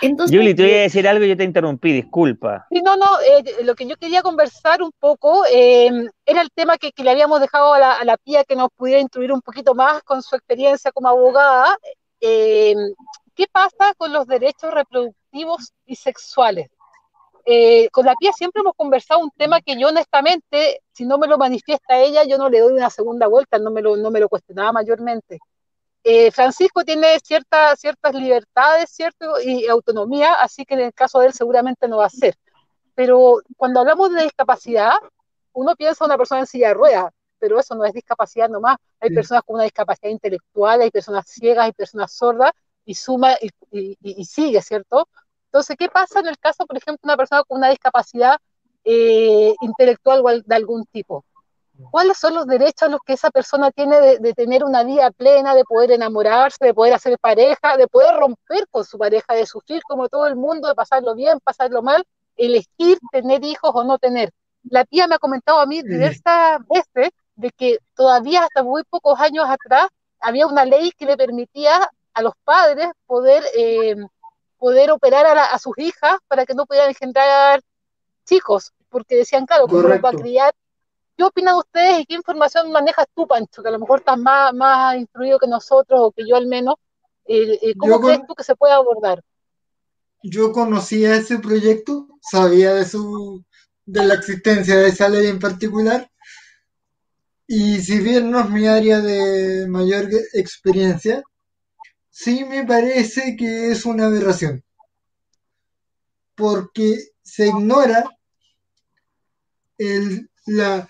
Entonces, 0.02 0.36
Julie, 0.36 0.54
te 0.56 0.64
voy 0.64 0.72
a 0.72 0.78
eh, 0.78 0.82
decir 0.82 1.08
algo 1.08 1.26
y 1.26 1.30
yo 1.30 1.38
te 1.38 1.44
interrumpí, 1.44 1.92
disculpa. 1.94 2.68
No, 2.70 2.96
no, 2.96 3.20
eh, 3.22 3.64
lo 3.64 3.76
que 3.76 3.88
yo 3.88 3.96
quería 3.98 4.22
conversar 4.22 4.82
un 4.82 4.92
poco 5.00 5.44
em, 5.52 6.08
era 6.26 6.42
el 6.42 6.50
tema 6.52 6.78
que, 6.78 6.92
le 6.96 7.10
habíamos 7.10 7.42
dejado 7.42 7.74
a 7.74 7.80
la, 7.80 7.94
a 7.94 8.06
la, 8.06 8.18
pía 8.18 8.44
que 8.44 8.56
nos 8.56 8.70
pudiera 8.76 9.00
instruir 9.00 9.32
un 9.32 9.42
poquito 9.42 9.74
más 9.76 10.04
con 10.04 10.22
su 10.22 10.36
experiencia 10.36 10.92
como 10.92 11.10
abogada. 11.10 11.78
Em, 12.20 12.78
¿Qué 13.36 13.46
pasa 13.52 13.94
con 13.98 14.14
los 14.14 14.28
derechos 14.28 14.74
reproductivos 14.74 15.72
y 15.86 15.96
sexuales? 15.96 16.70
Eh, 17.46 17.90
con 17.90 18.06
la 18.06 18.14
Pía 18.16 18.32
siempre 18.34 18.62
hemos 18.62 18.76
conversado 18.76 19.20
un 19.20 19.32
tema 19.32 19.62
que 19.62 19.80
yo 19.80 19.88
honestamente, 19.88 20.82
si 20.92 21.06
no 21.06 21.18
me 21.18 21.28
lo 21.28 21.38
manifiesta 21.38 22.00
ella, 22.00 22.24
yo 22.24 22.38
no 22.38 22.50
le 22.50 22.60
doy 22.60 22.74
una 22.74 22.90
segunda 22.90 23.28
vuelta, 23.28 23.58
no 23.58 23.72
me 23.72 23.82
lo, 23.82 23.98
no 23.98 24.12
me 24.12 24.20
lo 24.20 24.30
cuestionaba 24.30 24.72
mayormente. 24.72 25.40
Eh, 26.04 26.32
Francisco 26.32 26.84
tiene 26.84 27.20
ciertas 27.20 27.80
ciertas 27.80 28.14
libertades, 28.16 28.90
¿cierto? 28.90 29.40
Y 29.44 29.68
autonomía, 29.68 30.34
así 30.34 30.66
que 30.66 30.74
en 30.74 30.82
el 30.82 30.94
caso 30.94 31.20
de 31.20 31.28
él 31.28 31.34
seguramente 31.34 31.88
no 31.88 31.98
va 31.98 32.06
a 32.08 32.10
ser. 32.10 32.36
Pero 32.96 33.42
cuando 33.58 33.80
hablamos 33.82 34.14
de 34.14 34.24
discapacidad, 34.24 34.94
uno 35.54 35.76
piensa 35.76 36.04
en 36.04 36.12
una 36.12 36.18
persona 36.18 36.42
en 36.42 36.48
silla 36.48 36.70
de 36.70 36.74
ruedas, 36.76 37.12
pero 37.40 37.60
eso 37.60 37.76
no 37.76 37.86
es 37.86 37.94
discapacidad 37.94 38.50
nomás. 38.50 38.78
Hay 39.00 39.12
personas 39.12 39.44
con 39.44 39.56
una 39.56 39.64
discapacidad 39.64 40.12
intelectual, 40.12 40.82
hay 40.82 40.92
personas 40.92 41.26
ciegas, 41.28 41.66
hay 41.66 41.74
personas 41.74 42.12
sordas, 42.14 42.52
y 42.86 42.96
suma 42.96 43.36
y, 43.42 43.98
y 44.02 44.26
sigue, 44.26 44.62
¿cierto? 44.62 45.08
Entonces, 45.46 45.76
¿qué 45.78 45.90
pasa 45.90 46.22
en 46.22 46.28
el 46.28 46.38
caso, 46.40 46.66
por 46.66 46.78
ejemplo, 46.78 47.00
de 47.04 47.08
una 47.10 47.18
persona 47.18 47.44
con 47.44 47.58
una 47.58 47.70
discapacidad 47.70 48.38
eh, 48.84 49.54
intelectual 49.62 50.44
de 50.46 50.56
algún 50.56 50.86
tipo? 50.86 51.26
¿Cuáles 51.90 52.18
son 52.18 52.36
los 52.36 52.46
derechos 52.46 52.90
los 52.90 53.00
que 53.06 53.14
esa 53.14 53.32
persona 53.32 53.72
tiene 53.72 54.20
de, 54.20 54.34
tener 54.34 54.64
una 54.64 54.84
vida 54.84 55.12
plena, 55.12 55.56
de 55.56 55.64
poder 55.64 55.92
enamorarse, 55.92 56.64
de 56.64 56.74
poder 56.74 56.94
hacer 56.94 57.18
pareja, 57.20 57.78
de 57.78 57.88
poder 57.88 58.16
romper 58.18 58.68
con 58.70 58.86
su 58.86 58.98
pareja, 58.98 59.34
de 59.34 59.46
sufrir 59.46 59.82
como 59.88 60.10
todo 60.10 60.28
el 60.28 60.36
mundo, 60.36 60.68
de 60.68 60.76
pasarlo 60.76 61.16
bien, 61.16 61.40
pasarlo 61.44 61.82
mal, 61.82 62.04
elegir 62.36 63.00
tener 63.12 63.44
hijos 63.44 63.72
o 63.74 63.84
no 63.84 63.98
tener? 63.98 64.32
La 64.70 64.86
tía 64.86 65.08
me 65.08 65.16
ha 65.16 65.20
comentado 65.20 65.60
a 65.60 65.66
mí 65.66 65.82
diversas 65.82 66.60
veces 66.68 67.12
de 67.36 67.52
que 67.52 67.80
todavía 67.96 68.44
hasta 68.44 68.64
muy 68.64 68.84
pocos 68.84 69.20
años 69.20 69.46
atrás 69.48 69.88
había 70.20 70.46
una 70.46 70.66
ley 70.66 70.92
que 70.92 71.06
le 71.06 71.18
permitía 71.18 71.90
a 72.14 72.22
los 72.22 72.34
padres 72.44 72.90
poder 73.08 73.44
eh, 73.56 73.96
poder 74.62 74.92
operar 74.92 75.26
a, 75.36 75.58
sus 75.58 75.76
hijas 75.80 76.20
para 76.28 76.46
que 76.46 76.54
no 76.54 76.68
pudieran 76.68 76.90
engendrar 76.90 77.62
chicos, 78.26 78.72
porque 78.90 79.16
decían, 79.16 79.48
claro, 79.48 79.66
¿cómo 79.68 79.82
los 79.82 80.00
va 80.00 80.10
a 80.10 80.14
criar? 80.14 80.54
¿Qué 81.18 81.24
opinan 81.24 81.56
ustedes 81.58 82.00
y 82.00 82.06
qué 82.06 82.16
información 82.16 82.72
manejas 82.72 83.06
tú, 83.16 83.28
Pancho? 83.28 83.62
Que 83.62 83.70
a 83.70 83.72
lo 83.72 83.80
mejor 83.80 84.00
estás 84.00 84.18
más, 84.18 84.54
más 84.54 84.96
instruido 84.96 85.40
que 85.40 85.48
nosotros, 85.48 86.00
o 86.02 86.12
que 86.12 86.28
yo 86.28 86.36
al 86.36 86.48
menos. 86.48 86.76
Eh, 87.26 87.60
eh, 87.62 87.74
¿Cómo 87.78 88.00
crees 88.00 88.22
tú 88.28 88.34
que 88.34 88.44
se 88.44 88.56
puede 88.56 88.74
abordar? 88.74 89.24
Yo 90.24 90.52
conocía 90.52 91.16
ese 91.16 91.40
proyecto, 91.40 92.08
sabía 92.22 92.74
de 92.74 92.86
su 92.86 93.44
de 93.86 94.06
la 94.06 94.14
existencia 94.14 94.78
de 94.78 94.90
esa 94.90 95.10
ley 95.10 95.28
en 95.28 95.40
particular, 95.40 96.10
y 97.48 97.82
si 97.82 98.00
bien 98.00 98.32
no 98.32 98.40
es 98.40 98.50
mi 98.50 98.66
área 98.68 99.02
de 99.02 99.68
mayor 99.68 100.08
experiencia, 100.34 101.22
sí 102.10 102.46
me 102.46 102.64
parece 102.64 103.36
que 103.36 103.72
es 103.72 103.86
una 103.86 104.06
aberración, 104.06 104.64
porque 106.36 106.98
se 107.22 107.48
ignora 107.48 108.06
la, 110.46 110.90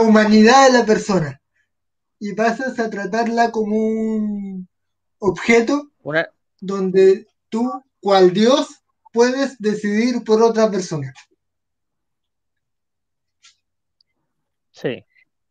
humanidad 0.00 0.66
de 0.66 0.78
la 0.78 0.86
persona 0.86 1.40
y 2.18 2.34
pasas 2.34 2.78
a 2.78 2.90
tratarla 2.90 3.50
como 3.50 3.76
un 3.76 4.68
objeto 5.18 5.90
donde 6.60 7.26
tú, 7.48 7.70
cual 8.00 8.32
Dios, 8.32 8.82
puedes 9.12 9.58
decidir 9.58 10.22
por 10.24 10.42
otra 10.42 10.70
persona. 10.70 11.12
Sí, 14.70 15.04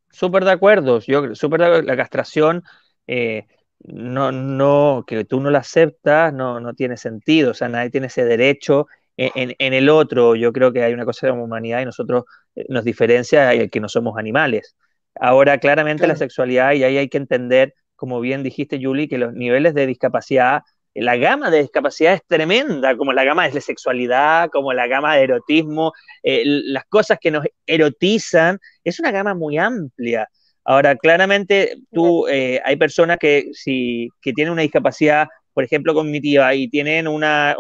súper 0.10 0.46
de 0.46 0.52
acuerdo. 0.52 1.00
Yo 1.00 1.36
súper 1.36 1.60
de 1.60 1.66
acuerdo. 1.66 1.88
La 1.88 1.98
castración 1.98 2.64
eh, 3.08 3.48
no, 3.80 4.32
no, 4.32 5.04
que 5.08 5.26
tú 5.26 5.40
no 5.40 5.50
la 5.50 5.60
aceptas, 5.60 6.34
no, 6.34 6.60
no 6.60 6.74
tiene 6.74 6.98
sentido, 6.98 7.52
o 7.52 7.54
sea, 7.54 7.70
nadie 7.70 7.90
tiene 7.90 8.08
ese 8.08 8.26
derecho 8.26 8.88
en, 9.28 9.74
el 9.74 9.90
otro, 9.90 10.36
yo 10.36 10.54
creo 10.54 10.72
que 10.72 10.82
hay 10.82 10.94
una 10.94 11.04
cosa 11.04 11.28
de 11.28 11.34
humanidad 11.34 11.82
y 11.82 11.86
nosotros 11.86 12.24
eh, 12.56 12.66
nos 12.70 12.86
diferencia 12.86 13.54
el 13.54 13.70
que 13.70 13.82
no 13.82 13.90
somos 13.90 14.18
animales. 14.18 14.78
Ahora, 15.20 15.58
claramente 15.58 16.08
la 16.08 16.16
sexualidad, 16.16 16.74
y 16.74 16.84
ahí 16.84 16.98
hay 16.98 17.10
que 17.10 17.18
entender, 17.18 17.74
como 17.98 18.22
bien 18.22 18.44
dijiste, 18.44 18.80
Julie, 18.82 19.10
que 19.10 19.18
los 19.18 19.34
niveles 19.34 19.74
de 19.74 19.88
discapacidad, 19.88 20.62
la 20.94 21.18
gama 21.18 21.52
de 21.52 21.62
discapacidad 21.62 22.14
es 22.14 22.26
tremenda, 22.26 22.96
como 22.96 23.12
la 23.12 23.26
gama 23.26 23.50
de 23.50 23.60
sexualidad, 23.60 24.50
como 24.50 24.72
la 24.72 24.88
gama 24.88 25.16
de 25.18 25.24
erotismo, 25.24 25.92
eh, 26.24 26.44
las 26.46 26.86
cosas 26.86 27.20
que 27.20 27.32
nos 27.32 27.46
erotizan, 27.66 28.60
es 28.86 29.00
una 29.00 29.12
gama 29.12 29.34
muy 29.34 29.58
amplia. 29.58 30.30
Ahora, 30.64 30.96
claramente, 30.96 31.76
tú, 31.92 32.28
eh, 32.28 32.62
hay 32.64 32.76
personas 32.78 33.18
que, 33.18 33.50
si, 33.54 34.10
que 34.22 34.34
tienen 34.34 34.54
una 34.54 34.62
discapacidad, 34.62 35.28
por 35.60 35.66
ejemplo, 35.66 35.94
cognitiva, 35.94 36.56
y 36.56 36.70
tienen 36.70 37.06
una, 37.06 37.54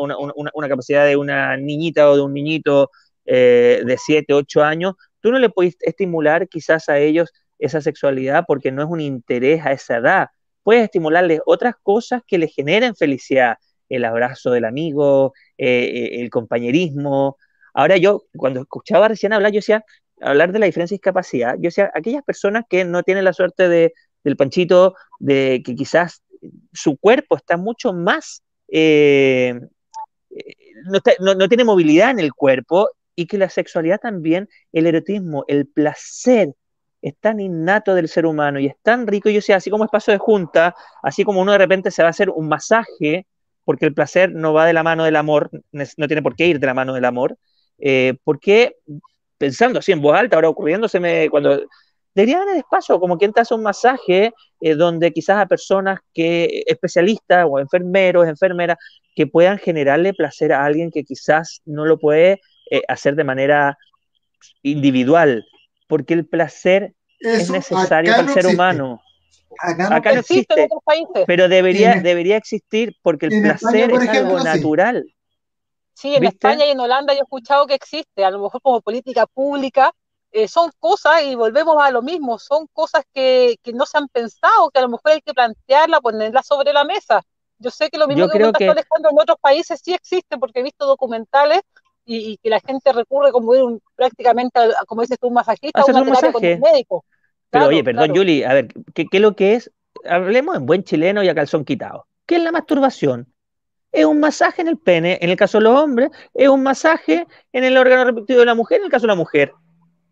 capacidad 0.69 1.05
de 1.05 1.17
una 1.17 1.57
niñita 1.57 2.09
o 2.09 2.15
de 2.15 2.21
un 2.21 2.33
niñito 2.33 2.91
eh, 3.25 3.81
de 3.85 3.97
7, 3.97 4.33
8 4.33 4.63
años, 4.63 4.93
tú 5.19 5.33
no 5.33 5.37
le 5.37 5.49
puedes 5.49 5.75
estimular 5.81 6.47
quizás 6.47 6.87
a 6.87 6.97
ellos 6.97 7.29
esa 7.57 7.81
sexualidad 7.81 8.45
porque 8.47 8.71
no 8.71 8.83
es 8.83 8.87
un 8.89 9.01
interés 9.01 9.65
a 9.65 9.73
esa 9.73 9.97
edad. 9.97 10.27
Puedes 10.63 10.85
estimularles 10.85 11.41
otras 11.45 11.75
cosas 11.83 12.21
que 12.25 12.37
les 12.37 12.55
generen 12.55 12.95
felicidad, 12.95 13.57
el 13.89 14.05
abrazo 14.05 14.51
del 14.51 14.63
amigo, 14.63 15.33
eh, 15.57 16.21
el 16.21 16.29
compañerismo. 16.29 17.35
Ahora 17.73 17.97
yo, 17.97 18.23
cuando 18.37 18.61
escuchaba 18.61 19.09
recién 19.09 19.33
hablar, 19.33 19.51
yo 19.51 19.57
decía, 19.57 19.83
hablar 20.21 20.53
de 20.53 20.59
la 20.59 20.67
diferencia 20.67 20.95
de 20.95 20.99
discapacidad, 20.99 21.55
yo 21.55 21.63
decía, 21.63 21.91
aquellas 21.93 22.23
personas 22.23 22.63
que 22.69 22.85
no 22.85 23.03
tienen 23.03 23.25
la 23.25 23.33
suerte 23.33 23.67
de, 23.67 23.91
del 24.23 24.37
panchito, 24.37 24.95
de 25.19 25.61
que 25.65 25.75
quizás 25.75 26.23
su 26.73 26.97
cuerpo 26.97 27.35
está 27.35 27.57
mucho 27.57 27.93
más, 27.93 28.43
eh, 28.67 29.59
eh, 30.29 30.55
no, 31.19 31.47
tiene 31.47 31.63
movilidad 31.63 32.11
en 32.11 32.19
el 32.19 32.33
cuerpo 32.33 32.89
y 33.15 33.25
que 33.27 33.37
la 33.37 33.49
sexualidad 33.49 33.99
también, 33.99 34.47
el 34.71 34.87
erotismo, 34.87 35.45
el 35.47 35.67
placer, 35.67 36.53
es 37.01 37.15
tan 37.19 37.39
innato 37.39 37.95
del 37.95 38.09
ser 38.09 38.25
humano 38.25 38.59
y 38.59 38.67
es 38.67 38.75
tan 38.81 39.07
rico, 39.07 39.29
yo 39.29 39.35
decía, 39.35 39.55
así 39.55 39.69
como 39.69 39.85
es 39.85 39.91
paso 39.91 40.11
de 40.11 40.17
junta, 40.17 40.75
así 41.01 41.23
como 41.23 41.41
uno 41.41 41.53
de 41.53 41.57
repente 41.57 41.91
se 41.91 42.01
va 42.01 42.07
a 42.07 42.11
hacer 42.11 42.29
un 42.29 42.49
masaje, 42.49 43.25
porque 43.63 43.85
el 43.85 43.93
placer 43.93 44.31
no 44.33 44.53
va 44.53 44.65
de 44.65 44.73
la 44.73 44.83
mano 44.83 45.05
del 45.05 45.15
amor, 45.15 45.49
no 45.71 46.07
tiene 46.07 46.21
por 46.21 46.35
qué 46.35 46.47
ir 46.47 46.59
de 46.59 46.67
la 46.67 46.73
mano 46.73 46.93
del 46.93 47.05
amor, 47.05 47.37
eh, 47.77 48.15
porque 48.23 48.75
pensando 49.37 49.79
así 49.79 49.91
en 49.91 50.01
voz 50.01 50.17
alta, 50.17 50.35
ahora 50.35 50.49
ocurriéndoseme 50.49 51.29
cuando 51.29 51.61
debería 52.15 52.41
haber 52.41 52.57
espacio, 52.57 52.99
como 52.99 53.17
quien 53.17 53.33
te 53.33 53.41
hace 53.41 53.53
un 53.53 53.63
masaje 53.63 54.33
eh, 54.61 54.75
donde 54.75 55.11
quizás 55.11 55.37
a 55.37 55.45
personas 55.45 55.99
que, 56.13 56.63
especialistas 56.67 57.45
o 57.49 57.59
enfermeros, 57.59 58.27
enfermeras, 58.27 58.77
que 59.15 59.27
puedan 59.27 59.57
generarle 59.57 60.13
placer 60.13 60.53
a 60.53 60.63
alguien 60.63 60.91
que 60.91 61.03
quizás 61.03 61.61
no 61.65 61.85
lo 61.85 61.99
puede 61.99 62.41
eh, 62.71 62.81
hacer 62.87 63.15
de 63.15 63.23
manera 63.23 63.77
individual, 64.63 65.45
porque 65.87 66.13
el 66.13 66.25
placer 66.25 66.93
es 67.19 67.49
necesario 67.49 68.11
para 68.13 68.23
el 68.23 68.33
ser 68.33 68.47
humano. 68.47 69.01
Acá 69.61 70.13
no, 70.13 70.19
existe, 70.19 70.69
pero 71.27 71.49
debería, 71.49 71.95
debería 71.95 72.37
existir 72.37 72.95
porque 73.01 73.25
el 73.25 73.41
placer 73.41 73.91
es 73.91 74.09
algo 74.09 74.39
natural. 74.39 75.05
Sí, 75.93 76.15
en 76.15 76.23
España 76.23 76.65
y 76.65 76.69
en 76.69 76.79
Holanda 76.79 77.13
yo 77.13 77.19
he 77.19 77.23
escuchado 77.23 77.67
que 77.67 77.73
existe, 77.73 78.23
a 78.23 78.31
lo 78.31 78.39
mejor 78.39 78.61
como 78.61 78.79
política 78.79 79.25
pública, 79.25 79.91
eh, 80.31 80.47
son 80.47 80.71
cosas, 80.79 81.23
y 81.23 81.35
volvemos 81.35 81.75
a 81.81 81.91
lo 81.91 82.01
mismo, 82.01 82.37
son 82.37 82.67
cosas 82.73 83.03
que, 83.13 83.55
que, 83.63 83.73
no 83.73 83.85
se 83.85 83.97
han 83.97 84.07
pensado, 84.07 84.69
que 84.71 84.79
a 84.79 84.83
lo 84.83 84.89
mejor 84.89 85.11
hay 85.11 85.21
que 85.21 85.33
plantearla, 85.33 86.01
ponerla 86.01 86.43
sobre 86.43 86.71
la 86.71 86.83
mesa. 86.83 87.23
Yo 87.57 87.71
sé 87.71 87.89
que 87.89 87.97
lo 87.97 88.07
mismo 88.07 88.29
que 88.29 88.37
que 88.37 88.69
Alejandro 88.69 89.11
en 89.11 89.19
otros 89.19 89.37
países 89.41 89.81
sí 89.83 89.93
existe, 89.93 90.37
porque 90.37 90.59
he 90.59 90.63
visto 90.63 90.85
documentales 90.85 91.61
y, 92.05 92.37
que 92.37 92.49
la 92.49 92.59
gente 92.59 92.91
recurre 92.91 93.31
como 93.31 93.51
un, 93.51 93.81
prácticamente, 93.95 94.59
como 94.87 95.01
dices 95.01 95.17
tú, 95.19 95.27
un 95.27 95.33
masajista, 95.33 95.81
o 95.81 95.87
un 95.87 96.31
con 96.31 96.45
un 96.45 96.59
médico. 96.59 97.05
Pero 97.49 97.67
oye, 97.67 97.83
perdón, 97.83 98.13
Yuli, 98.13 98.43
a 98.43 98.53
ver, 98.53 98.67
¿qué, 98.93 99.05
¿qué, 99.05 99.17
es 99.17 99.21
lo 99.21 99.35
que 99.35 99.55
es? 99.55 99.71
Hablemos 100.05 100.55
en 100.55 100.65
buen 100.65 100.83
chileno 100.83 101.23
y 101.23 101.29
a 101.29 101.35
calzón 101.35 101.65
quitado. 101.65 102.07
¿Qué 102.25 102.35
es 102.35 102.43
la 102.43 102.51
masturbación? 102.51 103.33
Es 103.91 104.05
un 104.05 104.19
masaje 104.19 104.61
en 104.61 104.67
el 104.67 104.77
pene, 104.77 105.17
en 105.21 105.29
el 105.31 105.35
caso 105.35 105.57
de 105.57 105.63
los 105.63 105.79
hombres, 105.79 106.09
es 106.33 106.47
un 106.47 106.61
masaje 106.61 107.25
en 107.51 107.63
el 107.63 107.75
órgano 107.75 108.05
reproductivo 108.05 108.39
de 108.39 108.45
la 108.45 108.55
mujer, 108.55 108.79
en 108.79 108.85
el 108.85 108.91
caso 108.91 109.07
de 109.07 109.13
la 109.13 109.15
mujer. 109.15 109.51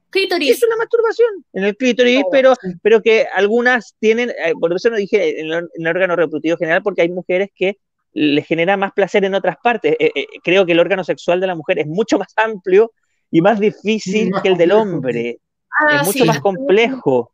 Clítoris. 0.10 0.52
Es 0.52 0.64
una 0.64 0.78
masturbación 0.78 1.46
en 1.54 1.64
el 1.66 1.78
clítoris, 1.78 2.24
pero, 2.32 2.54
pero 2.82 3.02
que 3.02 3.28
algunas 3.34 3.96
tienen, 4.00 4.30
eh, 4.30 4.54
por 4.60 4.74
eso 4.74 4.90
no 4.90 4.98
dije 4.98 5.42
en 5.42 5.52
el, 5.52 5.88
órgano 5.88 6.16
reproductivo 6.16 6.58
general, 6.58 6.82
porque 6.82 7.02
hay 7.02 7.10
mujeres 7.10 7.50
que 7.56 7.78
les 8.14 8.46
genera 8.48 8.78
más 8.78 8.94
placer 8.94 9.26
en 9.26 9.36
otras 9.36 9.58
partes. 9.62 9.96
Eh, 10.00 10.12
eh, 10.16 10.26
creo 10.44 10.66
que 10.66 10.72
el 10.72 10.80
órgano 10.80 11.04
sexual 11.04 11.40
de 11.40 11.48
la 11.48 11.56
mujer 11.56 11.80
es 11.80 11.88
mucho 11.88 12.18
más 12.18 12.34
amplio 12.36 12.92
y 13.30 13.42
más 13.42 13.60
difícil 13.60 14.32
que 14.42 14.50
el 14.50 14.58
del 14.58 14.72
hombre. 14.72 15.40
Ah, 15.80 16.02
es 16.02 16.08
mucho 16.08 16.26
más 16.26 16.40
complejo. 16.40 17.34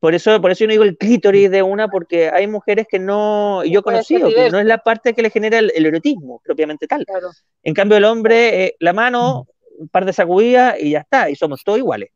Por 0.00 0.14
eso, 0.14 0.40
por 0.40 0.52
eso 0.52 0.60
yo 0.60 0.66
no 0.68 0.72
digo 0.72 0.84
el 0.84 0.96
clítoris 0.96 1.50
de 1.50 1.62
una, 1.62 1.88
porque 1.88 2.30
hay 2.30 2.46
mujeres 2.46 2.86
que 2.88 3.00
no, 3.00 3.64
yo 3.64 3.80
he 3.80 3.82
conocido, 3.82 4.28
que 4.28 4.48
no 4.50 4.60
es 4.60 4.66
la 4.66 4.78
parte 4.78 5.12
que 5.12 5.22
le 5.22 5.30
genera 5.30 5.58
el, 5.58 5.86
erotismo 5.86 6.40
propiamente 6.44 6.86
tal. 6.86 7.04
En 7.64 7.74
cambio, 7.74 7.98
el 7.98 8.04
hombre, 8.04 8.64
eh, 8.64 8.76
la 8.78 8.92
mano, 8.92 9.48
un 9.78 9.88
par 9.88 10.04
de 10.04 10.12
sacudidas 10.12 10.76
y 10.80 10.90
ya 10.90 11.00
está, 11.00 11.30
y 11.30 11.36
somos 11.36 11.62
todos 11.64 11.78
iguales. 11.78 12.10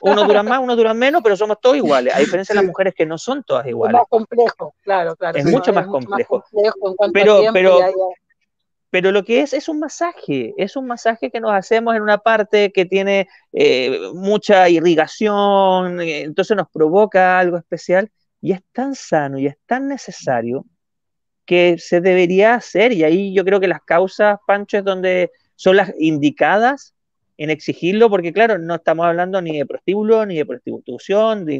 Uno 0.00 0.24
dura 0.28 0.42
más, 0.42 0.60
uno 0.60 0.76
dura 0.76 0.94
menos, 0.94 1.22
pero 1.22 1.36
somos 1.36 1.60
todos 1.60 1.76
iguales. 1.76 2.14
A 2.14 2.18
diferencia 2.18 2.52
de 2.52 2.60
las 2.60 2.66
mujeres 2.66 2.94
que 2.94 3.06
no 3.06 3.18
son 3.18 3.42
todas 3.42 3.66
iguales. 3.66 3.94
Es 3.94 4.00
más 4.00 4.08
complejo, 4.08 4.74
claro, 4.82 5.16
claro. 5.16 5.38
Es 5.38 5.44
mucho 5.46 5.72
más, 5.72 5.86
complejo. 5.86 6.44
pero, 7.12 7.42
pero, 7.52 7.78
pero 8.90 9.10
lo 9.10 9.24
que 9.24 9.40
es 9.40 9.52
es 9.52 9.68
un 9.68 9.80
masaje, 9.80 10.54
es 10.56 10.76
un 10.76 10.86
masaje 10.86 11.30
que 11.30 11.40
nos 11.40 11.52
hacemos 11.52 11.96
en 11.96 12.02
una 12.02 12.18
parte 12.18 12.70
que 12.72 12.84
tiene 12.84 13.28
eh, 13.52 13.98
mucha 14.14 14.68
irrigación, 14.68 16.00
eh, 16.00 16.22
entonces 16.22 16.56
nos 16.56 16.68
provoca 16.70 17.38
algo 17.38 17.56
especial 17.56 18.10
y 18.40 18.52
es 18.52 18.60
tan 18.72 18.94
sano 18.94 19.38
y 19.38 19.46
es 19.46 19.56
tan 19.66 19.88
necesario 19.88 20.64
que 21.44 21.76
se 21.78 22.00
debería 22.00 22.54
hacer 22.54 22.92
y 22.92 23.04
ahí 23.04 23.34
yo 23.34 23.44
creo 23.44 23.58
que 23.58 23.66
las 23.68 23.82
causas, 23.82 24.38
Pancho, 24.46 24.78
es 24.78 24.84
donde 24.84 25.32
son 25.56 25.76
las 25.76 25.92
indicadas 25.98 26.94
en 27.36 27.50
exigirlo, 27.50 28.08
porque 28.10 28.32
claro, 28.32 28.58
no 28.58 28.76
estamos 28.76 29.06
hablando 29.06 29.40
ni 29.42 29.58
de 29.58 29.66
prostíbulo, 29.66 30.24
ni 30.24 30.36
de 30.36 30.46
prostitución, 30.46 31.44
ni, 31.44 31.56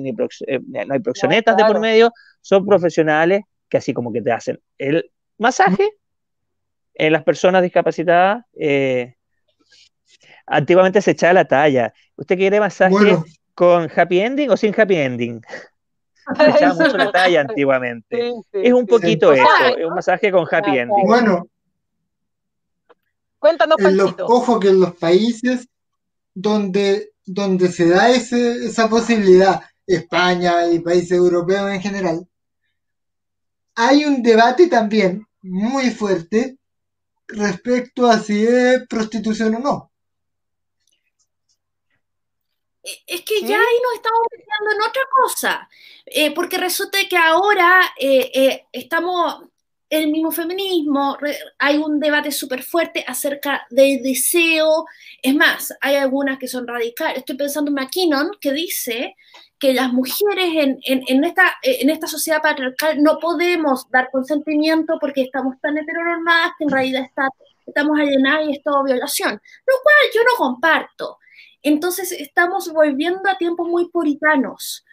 eh, 0.47 0.61
no 0.66 0.95
hay 0.95 1.01
proxenetas 1.01 1.57
de 1.57 1.64
por 1.64 1.80
medio, 1.80 2.12
son 2.40 2.64
profesionales 2.64 3.42
que 3.68 3.78
así 3.78 3.92
como 3.92 4.12
que 4.12 4.22
te 4.22 4.30
hacen 4.30 4.61
el 4.78 5.11
masaje 5.38 5.90
en 6.95 7.12
las 7.12 7.24
personas 7.24 7.62
discapacitadas, 7.62 8.45
eh, 8.55 9.16
antiguamente 10.47 11.03
se 11.03 11.12
echaba 11.12 11.32
la 11.32 11.45
talla. 11.45 11.92
¿Usted 12.16 12.36
quiere 12.36 12.61
masaje 12.61 13.16
con 13.55 13.90
happy 13.95 14.20
ending 14.20 14.51
o 14.51 14.57
sin 14.57 14.78
happy 14.78 14.97
ending? 14.97 15.40
Se 16.38 16.51
echaba 16.51 16.74
mucho 16.74 16.97
la 16.97 17.12
talla 17.12 17.42
antiguamente. 17.42 18.32
es 18.53 18.72
un 18.72 18.86
poquito 18.86 19.34
eso, 19.34 19.45
es 19.76 19.84
un 19.84 19.95
masaje 19.95 20.30
con 20.30 20.47
happy 20.51 20.78
ending. 20.78 21.07
Bueno, 21.07 21.49
cuéntanos, 23.45 23.76
Ojo 24.22 24.59
que 24.59 24.68
en 24.68 24.80
los 24.80 24.97
países 24.97 25.68
donde, 26.32 27.12
donde 27.26 27.70
se 27.70 27.90
da 27.90 28.09
ese, 28.09 28.64
esa 28.64 28.88
posibilidad, 28.88 29.61
España 29.86 30.66
y 30.68 30.78
países 30.78 31.12
europeos 31.12 31.70
en 31.70 31.82
general, 31.82 32.26
hay 33.74 34.07
un 34.07 34.22
debate 34.22 34.68
también 34.68 35.26
muy 35.42 35.90
fuerte 35.90 36.57
respecto 37.28 38.07
a 38.07 38.18
si 38.18 38.47
es 38.47 38.86
prostitución 38.88 39.57
o 39.57 39.59
no. 39.59 39.92
Es 42.82 43.20
que 43.26 43.42
ya 43.42 43.57
ahí 43.57 43.78
nos 43.82 43.95
estamos 43.95 44.20
metiendo 44.30 44.72
en 44.72 44.88
otra 44.88 45.03
cosa, 45.22 45.68
eh, 46.07 46.34
porque 46.34 46.57
resulta 46.57 46.99
que 47.11 47.16
ahora 47.18 47.92
eh, 48.01 48.30
eh, 48.34 48.66
estamos, 48.72 49.51
el 49.91 50.11
mismo 50.11 50.30
feminismo, 50.30 51.16
hay 51.59 51.78
un 51.78 52.01
debate 52.01 52.32
súper 52.32 52.62
fuerte 52.62 53.05
acerca 53.07 53.66
del 53.70 54.03
deseo, 54.03 54.87
es 55.22 55.35
más, 55.35 55.72
hay 55.80 55.97
algunas 55.97 56.39
que 56.39 56.49
son 56.49 56.66
radicales, 56.66 57.18
estoy 57.18 57.37
pensando 57.37 57.70
en 57.70 57.74
McKinnon, 57.74 58.30
que 58.41 58.53
dice 58.53 59.14
que 59.59 59.72
las 59.72 59.93
mujeres 59.93 60.51
en, 60.55 60.78
en, 60.85 61.24
esta, 61.24 61.55
en 61.62 61.91
esta 61.91 62.07
sociedad 62.07 62.43
patriarcal 62.43 63.03
no 63.03 63.18
podemos 63.18 63.89
dar 63.91 64.11
consentimiento 64.11 64.99
porque 65.01 65.22
estamos 65.22 65.61
tan 65.61 65.78
heteronormadas 65.78 66.53
que 66.59 66.64
en 66.64 66.70
realidad 66.70 67.03
está, 67.03 67.28
estamos 67.64 67.99
alienadas 67.99 68.49
y 68.49 68.53
es 68.53 68.62
todo 68.62 68.85
violación, 68.85 69.32
lo 69.32 69.74
cual 69.82 69.97
yo 70.14 70.20
no 70.22 70.37
comparto. 70.37 71.18
Entonces 71.62 72.12
estamos 72.12 72.70
volviendo 72.72 73.22
a 73.26 73.39
tiempos 73.39 73.66
muy 73.68 73.89
puritanos. 73.89 74.85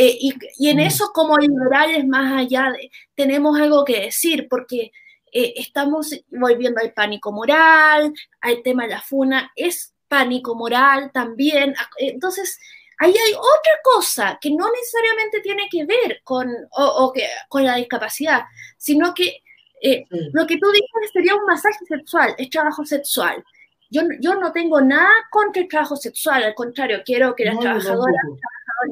Eh, 0.00 0.16
y, 0.20 0.32
y, 0.58 0.68
en 0.70 0.76
mm. 0.76 0.80
eso 0.80 1.10
como 1.12 1.36
liberales 1.38 2.06
más 2.06 2.32
allá 2.32 2.70
de, 2.70 2.88
tenemos 3.16 3.58
algo 3.58 3.84
que 3.84 4.02
decir, 4.02 4.46
porque 4.48 4.92
eh, 5.32 5.54
estamos 5.56 6.14
volviendo 6.28 6.80
al 6.80 6.92
pánico 6.92 7.32
moral, 7.32 8.12
al 8.40 8.62
tema 8.62 8.84
de 8.84 8.90
la 8.90 9.00
funa, 9.00 9.50
es 9.56 9.92
pánico 10.06 10.54
moral 10.54 11.10
también. 11.12 11.74
Entonces, 11.98 12.60
ahí 12.98 13.10
hay 13.10 13.32
otra 13.34 13.72
cosa 13.82 14.38
que 14.40 14.52
no 14.52 14.70
necesariamente 14.70 15.40
tiene 15.40 15.68
que 15.68 15.84
ver 15.84 16.20
con, 16.22 16.48
o, 16.70 17.12
que, 17.12 17.26
con 17.48 17.64
la 17.64 17.74
discapacidad, 17.74 18.44
sino 18.76 19.12
que 19.12 19.42
eh, 19.82 20.04
lo 20.32 20.46
que 20.46 20.58
tú 20.58 20.70
dices 20.70 21.10
sería 21.12 21.34
un 21.34 21.44
masaje 21.44 21.84
sexual, 21.88 22.36
es 22.38 22.50
trabajo 22.50 22.84
sexual. 22.84 23.44
Yo, 23.90 24.02
yo 24.20 24.36
no 24.36 24.52
tengo 24.52 24.80
nada 24.80 25.10
contra 25.28 25.62
el 25.62 25.68
trabajo 25.68 25.96
sexual, 25.96 26.44
al 26.44 26.54
contrario, 26.54 27.02
quiero 27.04 27.34
que 27.34 27.46
las 27.46 27.58
trabajadoras, 27.58 28.22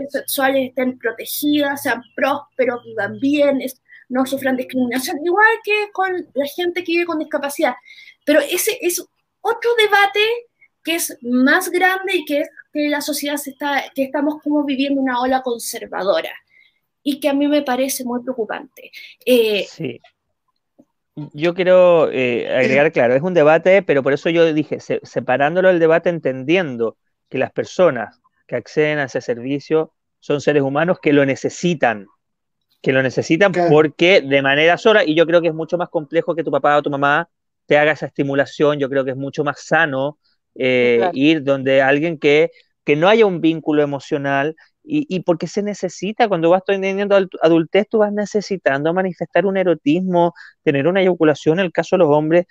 sexuales 0.09 0.69
estén 0.69 0.99
protegidas, 0.99 1.83
sean 1.83 2.03
prósperos, 2.15 2.85
vivan 2.85 3.19
bien, 3.19 3.61
no 4.09 4.25
sufran 4.27 4.57
discriminación, 4.57 5.19
igual 5.25 5.47
que 5.65 5.91
con 5.93 6.13
la 6.35 6.47
gente 6.47 6.85
que 6.85 6.93
vive 6.93 7.07
con 7.07 7.19
discapacidad. 7.19 7.75
Pero 8.25 8.41
ese 8.41 8.79
es 8.81 9.05
otro 9.41 9.71
debate 9.79 10.21
que 10.85 10.97
es 10.97 11.19
más 11.23 11.71
grande 11.71 12.17
y 12.17 12.25
que 12.25 12.41
es 12.43 12.51
que 12.73 12.89
la 12.89 13.01
sociedad 13.01 13.37
se 13.37 13.51
está, 13.51 13.85
que 13.95 14.05
estamos 14.05 14.41
como 14.43 14.65
viviendo 14.65 15.01
una 15.01 15.21
ola 15.21 15.43
conservadora 15.43 16.33
y 17.03 17.21
que 17.21 17.29
a 17.29 17.35
mí 17.35 17.49
me 17.49 17.63
parece 17.63 18.05
muy 18.05 18.23
preocupante. 18.23 18.91
Eh, 19.25 19.65
sí. 19.69 20.01
Yo 21.33 21.55
quiero 21.55 22.11
eh, 22.13 22.47
agregar, 22.55 22.93
claro, 22.93 23.15
es 23.15 23.23
un 23.23 23.33
debate, 23.33 23.83
pero 23.83 24.03
por 24.03 24.13
eso 24.13 24.29
yo 24.29 24.53
dije, 24.53 24.79
separándolo 24.81 25.69
del 25.69 25.79
debate, 25.79 26.11
entendiendo 26.11 26.99
que 27.31 27.39
las 27.39 27.53
personas 27.53 28.21
que 28.47 28.57
acceden 28.57 28.99
a 28.99 29.05
ese 29.05 29.21
servicio 29.21 29.93
son 30.21 30.41
seres 30.41 30.63
humanos 30.63 30.99
que 31.01 31.13
lo 31.13 31.25
necesitan, 31.25 32.07
que 32.83 32.93
lo 32.93 33.03
necesitan 33.03 33.53
porque 33.53 34.21
de 34.21 34.43
manera 34.43 34.79
sola, 34.79 35.05
y 35.05 35.15
yo 35.15 35.27
creo 35.27 35.41
que 35.41 35.49
es 35.49 35.55
mucho 35.55 35.79
más 35.79 35.89
complejo 35.89 36.35
que 36.35 36.45
tu 36.45 36.51
papá 36.51 36.77
o 36.77 36.83
tu 36.83 36.91
mamá 36.91 37.29
te 37.67 37.79
haga 37.79 37.93
esa 37.93 38.07
estimulación, 38.07 38.79
yo 38.79 38.89
creo 38.89 39.05
que 39.05 39.11
es 39.11 39.17
mucho 39.17 39.45
más 39.45 39.61
sano 39.61 40.19
eh, 40.55 41.11
ir 41.13 41.43
donde 41.43 41.83
alguien 41.83 42.19
que, 42.19 42.51
que, 42.85 42.97
no 42.97 43.09
haya 43.09 43.27
un 43.27 43.41
vínculo 43.41 43.83
emocional 43.83 44.57
y, 44.83 45.07
y, 45.09 45.21
porque 45.21 45.49
se 45.49 45.63
necesita, 45.63 46.29
cuando 46.29 46.49
vas 46.51 46.63
teniendo 46.65 47.17
adultez, 47.43 47.89
tú 47.91 47.99
vas 47.99 48.13
necesitando 48.13 48.95
manifestar 48.95 49.47
un 49.47 49.57
erotismo, 49.57 50.33
tener 50.63 50.87
una 50.87 51.03
eyaculación, 51.03 51.59
en 51.59 51.67
el 51.67 51.73
caso 51.73 51.97
de 51.97 52.05
los 52.05 52.09
hombres, 52.09 52.47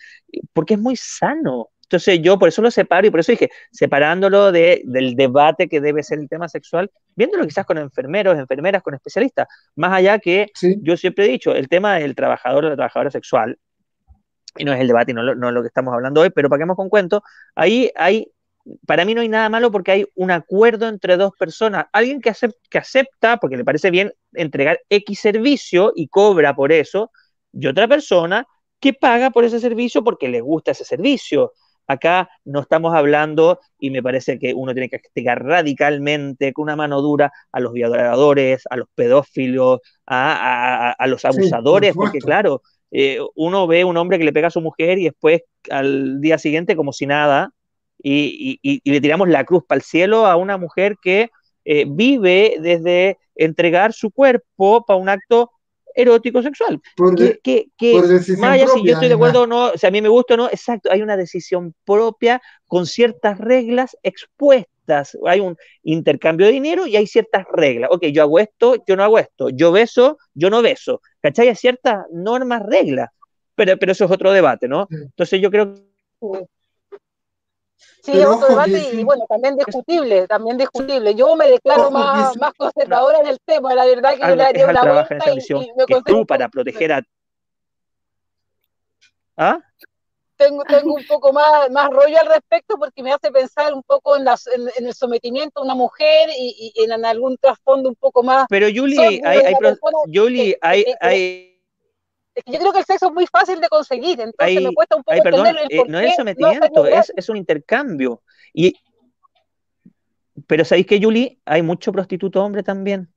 porque 0.54 0.74
es 0.74 0.80
muy 0.80 0.98
sano. 0.98 1.70
Entonces 1.86 2.20
yo 2.22 2.38
por 2.40 2.50
eso 2.50 2.62
lo 2.62 2.72
separo 2.72 3.08
y 3.08 3.12
por 3.12 3.20
eso 3.20 3.32
dije, 3.32 3.50
separándolo 3.72 4.52
de, 4.52 4.82
del 4.86 5.16
debate 5.16 5.68
que 5.68 5.82
debe 5.82 6.04
ser 6.04 6.20
el 6.20 6.28
tema 6.28 6.50
sexual, 6.50 6.92
viéndolo 7.16 7.46
quizás 7.46 7.66
con 7.66 7.78
enfermeros, 7.78 8.38
enfermeras, 8.38 8.82
con 8.82 8.96
especialistas, 8.96 9.48
más 9.76 9.94
allá 9.94 10.20
que 10.20 10.48
yo 10.82 10.98
siempre 10.98 11.26
he 11.26 11.28
dicho, 11.28 11.54
el 11.54 11.70
tema 11.70 11.96
del 11.96 12.16
trabajador 12.16 12.66
o 12.66 12.70
la 12.70 12.76
trabajadora 12.76 13.12
sexual, 13.12 13.58
y 14.58 14.66
no 14.66 14.74
es 14.74 14.80
el 14.80 14.88
debate 14.88 15.12
y 15.12 15.14
no, 15.14 15.36
no 15.36 15.48
es 15.48 15.54
lo 15.54 15.62
que 15.62 15.68
estamos 15.68 15.94
hablando 15.94 16.22
hoy, 16.22 16.30
pero 16.30 16.50
para 16.50 16.60
que 16.60 16.64
hemos 16.64 16.76
con 16.76 16.90
cuento, 16.90 17.24
ahí 17.56 17.92
hay, 17.96 18.32
para 18.88 19.06
mí 19.06 19.14
no 19.14 19.22
hay 19.22 19.30
nada 19.30 19.50
malo 19.50 19.72
porque 19.72 19.92
hay 19.92 20.06
un 20.16 20.32
acuerdo 20.32 20.88
entre 20.88 21.18
dos 21.18 21.34
personas, 21.38 21.86
alguien 21.92 22.22
que, 22.22 22.34
que 22.70 22.78
acepta, 22.78 23.38
porque 23.38 23.58
le 23.58 23.66
parece 23.66 23.92
bien 23.92 24.12
entregar 24.34 24.80
X 24.90 25.20
servicio 25.20 25.94
y 25.96 26.08
cobra 26.08 26.56
por 26.56 26.72
eso, 26.72 27.12
y 27.52 27.68
otra 27.68 27.88
persona 27.88 28.48
que 28.80 28.94
paga 28.94 29.32
por 29.32 29.44
ese 29.46 29.60
servicio 29.60 30.04
porque 30.04 30.28
le 30.28 30.42
gusta 30.42 30.72
ese 30.72 30.86
servicio. 30.86 31.54
Acá 31.88 32.30
no 32.44 32.62
estamos 32.62 32.96
hablando, 32.96 33.60
y 33.80 33.90
me 33.90 34.02
parece 34.02 34.40
que 34.40 34.54
uno 34.54 34.74
tiene 34.74 34.90
que 34.90 35.00
castigar 35.00 35.44
radicalmente, 35.44 36.54
con 36.54 36.64
una 36.64 36.76
mano 36.76 37.02
dura, 37.02 37.32
a 37.52 37.60
los 37.60 37.74
violadores, 37.74 38.64
a 38.70 38.78
los 38.78 38.88
pedófilos, 38.96 39.82
a, 40.08 40.96
los 41.08 41.26
abusadores, 41.26 41.94
porque 41.94 42.20
claro, 42.20 42.62
eh, 42.92 43.20
uno 43.36 43.68
ve 43.68 43.84
un 43.84 43.98
hombre 43.98 44.18
que 44.18 44.26
le 44.26 44.34
pega 44.34 44.48
a 44.48 44.52
su 44.52 44.62
mujer 44.62 44.98
y 44.98 45.06
después 45.06 45.42
al 45.70 46.22
día 46.22 46.38
siguiente 46.38 46.76
como 46.76 46.94
si 46.94 47.06
nada, 47.06 47.52
y, 48.02 48.60
le 48.84 49.02
tiramos 49.02 49.30
la 49.30 49.44
cruz 49.44 49.64
para 49.68 49.78
el 49.78 49.84
cielo 49.84 50.26
a 50.26 50.36
una 50.36 50.58
mujer 50.58 50.98
que 51.02 51.30
eh, 51.66 51.86
vive 51.88 52.58
desde 52.60 53.18
entregar 53.36 53.94
su 53.94 54.12
cuerpo 54.12 54.86
para 54.86 55.00
un 55.00 55.10
acto 55.10 55.52
erótico 55.96 56.42
sexual. 56.42 56.82
que, 57.44 57.68
Maya, 58.38 58.68
si 58.68 58.86
yo 58.86 58.94
estoy 58.94 59.08
de 59.08 59.16
acuerdo 59.16 59.44
o 59.44 59.48
no, 59.48 59.72
si 59.76 59.88
a 59.88 59.92
mí 59.92 60.02
me 60.02 60.10
gusta 60.10 60.36
o 60.36 60.38
no, 60.38 60.48
exacto, 60.48 60.92
hay 60.92 61.02
una 61.02 61.18
decisión 61.18 61.74
propia 61.86 62.42
con 62.68 62.86
ciertas 62.86 63.40
reglas 63.40 63.98
expuestas. 64.04 65.18
Hay 65.26 65.40
un 65.40 65.58
intercambio 65.84 66.46
de 66.46 66.52
dinero 66.52 66.86
y 66.86 66.96
hay 66.96 67.08
ciertas 67.08 67.46
reglas. 67.52 67.90
Ok, 67.92 68.06
yo 68.08 68.22
hago 68.22 68.40
esto, 68.40 68.76
yo 68.88 68.96
no 68.96 69.04
hago 69.04 69.18
esto. 69.18 69.50
Yo 69.50 69.72
beso, 69.72 70.20
yo 70.34 70.50
no 70.50 70.62
beso. 70.62 71.02
¿Cachai? 71.22 71.48
Hay 71.48 71.56
ciertas 71.56 72.06
normas, 72.12 72.62
reglas. 72.64 73.10
Pero, 73.56 73.78
pero 73.78 73.94
eso 73.94 74.06
es 74.06 74.12
otro 74.12 74.32
debate, 74.32 74.68
¿no? 74.68 74.88
Entonces 74.92 75.42
yo 75.42 75.50
creo 75.50 75.74
que 75.74 75.82
Sí, 78.06 78.12
es 78.12 78.26
otro 78.28 78.50
debate 78.50 78.92
y 78.94 79.04
bueno, 79.04 79.26
también 79.28 79.56
discutible, 79.56 80.28
también 80.28 80.58
discutible. 80.58 81.16
Yo 81.16 81.36
me 81.36 81.50
declaro 81.50 81.90
más, 81.90 82.38
más 82.38 82.54
conservadora 82.54 83.20
en 83.20 83.28
el 83.28 83.40
tema, 83.44 83.74
la 83.74 83.86
verdad 83.86 84.14
que 84.14 84.28
yo 84.28 84.36
le 84.36 84.44
haría 84.44 84.68
una 84.68 84.84
vuelta 84.84 85.32
y, 85.32 85.40
y, 85.40 85.74
me 85.76 85.86
que 85.88 86.02
tú 86.06 86.24
para 86.24 86.48
proteger 86.48 86.94
a... 86.94 87.02
¿Ah? 89.38 89.60
Tengo, 90.38 90.64
tengo 90.66 90.94
un 90.94 91.06
poco 91.08 91.34
más, 91.34 91.72
más 91.72 91.90
rollo 91.90 92.20
al 92.20 92.28
respecto 92.28 92.78
porque 92.78 93.02
me 93.02 93.12
hace 93.12 93.32
pensar 93.32 93.74
un 93.74 93.82
poco 93.82 94.18
en, 94.18 94.26
las, 94.26 94.46
en, 94.48 94.86
el 94.86 94.94
sometimiento 94.94 95.62
a 95.62 95.64
una 95.64 95.74
mujer 95.74 96.30
y, 96.38 96.74
y 96.76 96.84
en, 96.84 97.06
algún 97.06 97.38
trasfondo 97.38 97.90
un 97.90 97.96
poco 97.96 98.22
más... 98.22 98.46
Pero 98.50 98.68
Julie, 98.68 99.00
hay, 99.00 99.22
hay, 99.24 99.56
Julie, 100.14 100.58
hay, 100.62 100.86
hay 101.00 101.55
yo 102.46 102.60
creo 102.60 102.74
que 102.74 102.80
el 102.80 102.86
sexo 102.86 103.08
es 103.08 103.14
muy 103.14 103.28
fácil 103.28 103.62
de 103.62 103.70
conseguir, 103.70 104.20
entonces 104.20 104.62
me 104.62 104.74
cuesta 104.74 104.96
un 104.96 105.04
poco 105.04 105.24
perdón, 105.24 105.48
el 105.48 105.58
eh, 105.70 105.84
no 105.88 106.00
es 106.00 106.16
sometimiento, 106.16 106.86
es, 106.86 107.12
es, 107.16 107.30
un 107.30 107.38
intercambio. 107.38 108.22
Y, 108.54 108.76
pero 110.48 110.66
¿sabéis 110.66 110.88
que, 110.88 111.02
Julie? 111.02 111.40
Hay 111.46 111.62
mucho 111.62 111.92
prostituto 111.92 112.44
hombre 112.44 112.64
también. 112.64 113.10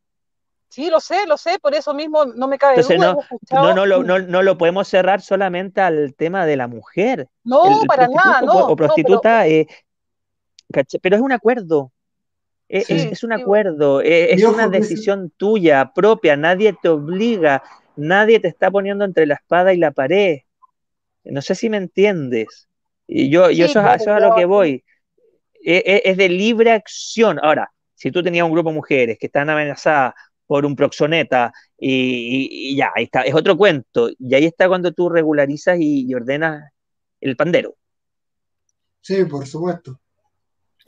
Sí, 0.68 0.90
lo 0.90 1.00
sé, 1.00 1.26
lo 1.26 1.38
sé, 1.38 1.58
por 1.58 1.74
eso 1.74 1.94
mismo 1.94 2.26
no 2.26 2.46
me 2.46 2.58
cabe 2.58 2.82
duda. 2.82 2.96
No, 2.96 3.22
no, 3.50 3.74
no, 3.74 3.86
lo, 3.86 4.02
no, 4.02 4.18
no, 4.18 4.42
lo 4.42 4.58
podemos 4.58 4.86
cerrar 4.86 5.22
solamente 5.22 5.80
al 5.80 6.14
tema 6.14 6.44
de 6.44 6.56
la 6.56 6.68
mujer. 6.68 7.26
No, 7.42 7.80
para 7.86 8.06
nada, 8.06 8.42
no. 8.42 8.66
O 8.66 8.76
prostituta, 8.76 9.44
pero... 9.44 9.54
Eh, 9.54 9.66
pero 11.00 11.16
es 11.16 11.22
un 11.22 11.32
acuerdo. 11.32 11.90
E, 12.68 12.80
es, 12.80 12.90
es, 12.90 13.24
un 13.24 13.32
acuerdo, 13.32 14.02
e, 14.02 14.34
es, 14.34 14.42
es 14.42 14.44
una 14.44 14.68
decisión 14.68 15.32
tuya, 15.38 15.92
propia, 15.94 16.36
nadie 16.36 16.76
te 16.82 16.90
obliga, 16.90 17.62
nadie 17.98 18.40
te 18.40 18.48
está 18.48 18.70
poniendo 18.70 19.04
entre 19.04 19.26
la 19.26 19.34
espada 19.34 19.74
y 19.74 19.76
la 19.76 19.90
pared. 19.90 20.38
No 21.24 21.42
sé 21.42 21.54
si 21.54 21.68
me 21.68 21.76
entiendes. 21.76 22.68
Y 23.06 23.28
yo, 23.28 23.50
yo 23.50 23.66
eso, 23.66 23.80
es 23.80 24.06
a 24.06 24.20
lo 24.20 24.34
que 24.34 24.44
voy. 24.44 24.84
E, 25.64 25.82
e, 25.84 26.02
es, 26.04 26.16
de 26.16 26.28
libre 26.28 26.72
acción. 26.72 27.38
Ahora, 27.42 27.70
si 27.94 28.10
tú 28.10 28.22
tenías 28.22 28.44
un 28.44 28.52
grupo 28.52 28.70
de 28.70 28.76
mujeres 28.76 29.18
que 29.18 29.26
están 29.26 29.50
amenazadas 29.50 30.14
por 30.46 30.64
un 30.64 30.74
proxoneta 30.74 31.52
y, 31.76 32.76
ya, 32.76 32.90
ahí 32.94 33.04
está, 33.04 33.22
es 33.22 33.34
otro 33.34 33.56
cuento. 33.56 34.10
Y 34.18 34.34
ahí 34.34 34.46
está 34.46 34.68
cuando 34.68 34.92
tú 34.92 35.08
regularizas 35.08 35.78
y 35.78 36.12
ordenas 36.14 36.72
el 37.20 37.36
pandero. 37.36 37.76
Sí, 39.00 39.24
por 39.24 39.46
supuesto. 39.46 40.00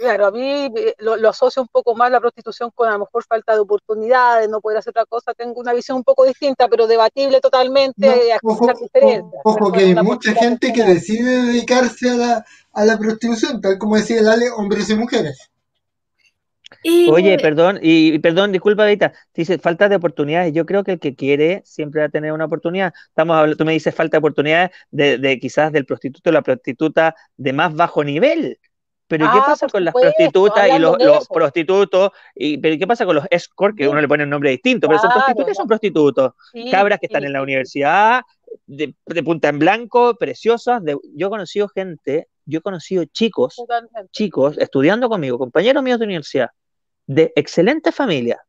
Claro, 0.00 0.28
a 0.28 0.30
mí 0.30 0.72
eh, 0.74 0.94
lo, 1.00 1.28
asocio 1.28 1.60
un 1.60 1.68
poco 1.68 1.94
más 1.94 2.10
la 2.10 2.20
prostitución 2.20 2.70
con 2.74 2.88
a 2.88 2.92
lo 2.92 3.00
mejor 3.00 3.22
falta 3.22 3.52
de 3.52 3.60
oportunidades, 3.60 4.48
no 4.48 4.62
poder 4.62 4.78
hacer 4.78 4.92
otra 4.92 5.04
cosa. 5.04 5.34
Tengo 5.34 5.60
una 5.60 5.74
visión 5.74 5.98
un 5.98 6.04
poco 6.04 6.24
distinta, 6.24 6.68
pero 6.68 6.86
debatible 6.86 7.38
totalmente. 7.38 8.32
ojo, 8.42 8.66
ojo, 9.44 9.72
que 9.72 9.80
hay 9.80 9.94
mucha 9.96 10.32
gente 10.32 10.72
que 10.72 10.84
decide 10.84 11.42
dedicarse 11.42 12.08
a 12.08 12.14
la, 12.14 12.44
a 12.72 12.84
la 12.86 12.98
prostitución, 12.98 13.60
tal 13.60 13.76
como 13.76 13.96
decía 13.96 14.20
el 14.20 14.28
Ale, 14.28 14.50
hombres 14.50 14.88
y 14.88 14.94
mujeres. 14.94 15.50
Oye, 17.10 17.36
perdón, 17.36 17.78
y 17.82 18.18
perdón, 18.20 18.52
disculpa, 18.52 18.86
Vita, 18.86 19.12
dice 19.34 19.58
falta 19.58 19.90
de 19.90 19.96
oportunidades. 19.96 20.54
Yo 20.54 20.64
creo 20.64 20.82
que 20.82 20.92
el 20.92 20.98
que 20.98 21.14
quiere 21.14 21.60
siempre 21.66 22.00
va 22.00 22.06
a 22.06 22.10
tener 22.10 22.32
una 22.32 22.46
oportunidad. 22.46 22.94
Estamos 23.08 23.36
hablando, 23.36 23.58
tú 23.58 23.66
me 23.66 23.72
dices 23.72 23.94
falta 23.94 24.16
de 24.16 24.20
oportunidades 24.20 24.70
de, 24.90 25.18
de 25.18 25.38
quizás 25.38 25.72
del 25.72 25.84
prostituto 25.84 26.30
o 26.30 26.32
la 26.32 26.40
prostituta 26.40 27.14
de 27.36 27.52
más 27.52 27.74
bajo 27.74 28.02
nivel 28.02 28.58
pero 29.10 29.26
¿qué 29.26 29.38
ah, 29.40 29.44
pasa 29.44 29.66
con 29.66 29.84
las 29.84 29.92
prostitutas 29.92 30.68
y 30.68 30.78
los, 30.78 31.26
prostitutos? 31.26 32.12
Y, 32.32 32.58
¿Pero 32.58 32.78
qué 32.78 32.86
pasa 32.86 33.04
con 33.04 33.16
los 33.16 33.24
escort, 33.28 33.76
que 33.76 33.88
uno 33.88 34.00
le 34.00 34.06
pone 34.06 34.22
un 34.22 34.30
nombre 34.30 34.50
distinto? 34.50 34.86
Pero 34.86 35.00
son 35.00 35.10
prostitutas, 35.10 35.56
son 35.56 35.66
prostitutos. 35.66 36.32
Cabras 36.70 37.00
que 37.00 37.06
están 37.06 37.24
en 37.24 37.32
la 37.32 37.42
universidad, 37.42 38.22
de, 38.68 38.94
punta 39.24 39.48
en 39.48 39.58
blanco, 39.58 40.14
preciosas. 40.14 40.80
yo 40.86 41.26
he 41.26 41.28
conocido 41.30 41.66
gente, 41.66 42.28
yo 42.44 42.60
he 42.60 42.62
conocido 42.62 43.04
chicos, 43.06 43.56
chicos 44.12 44.56
estudiando 44.58 45.08
conmigo, 45.08 45.38
compañeros 45.38 45.82
míos 45.82 45.98
de 45.98 46.04
universidad, 46.04 46.50
de 47.08 47.32
excelente 47.34 47.90
familia, 47.90 48.40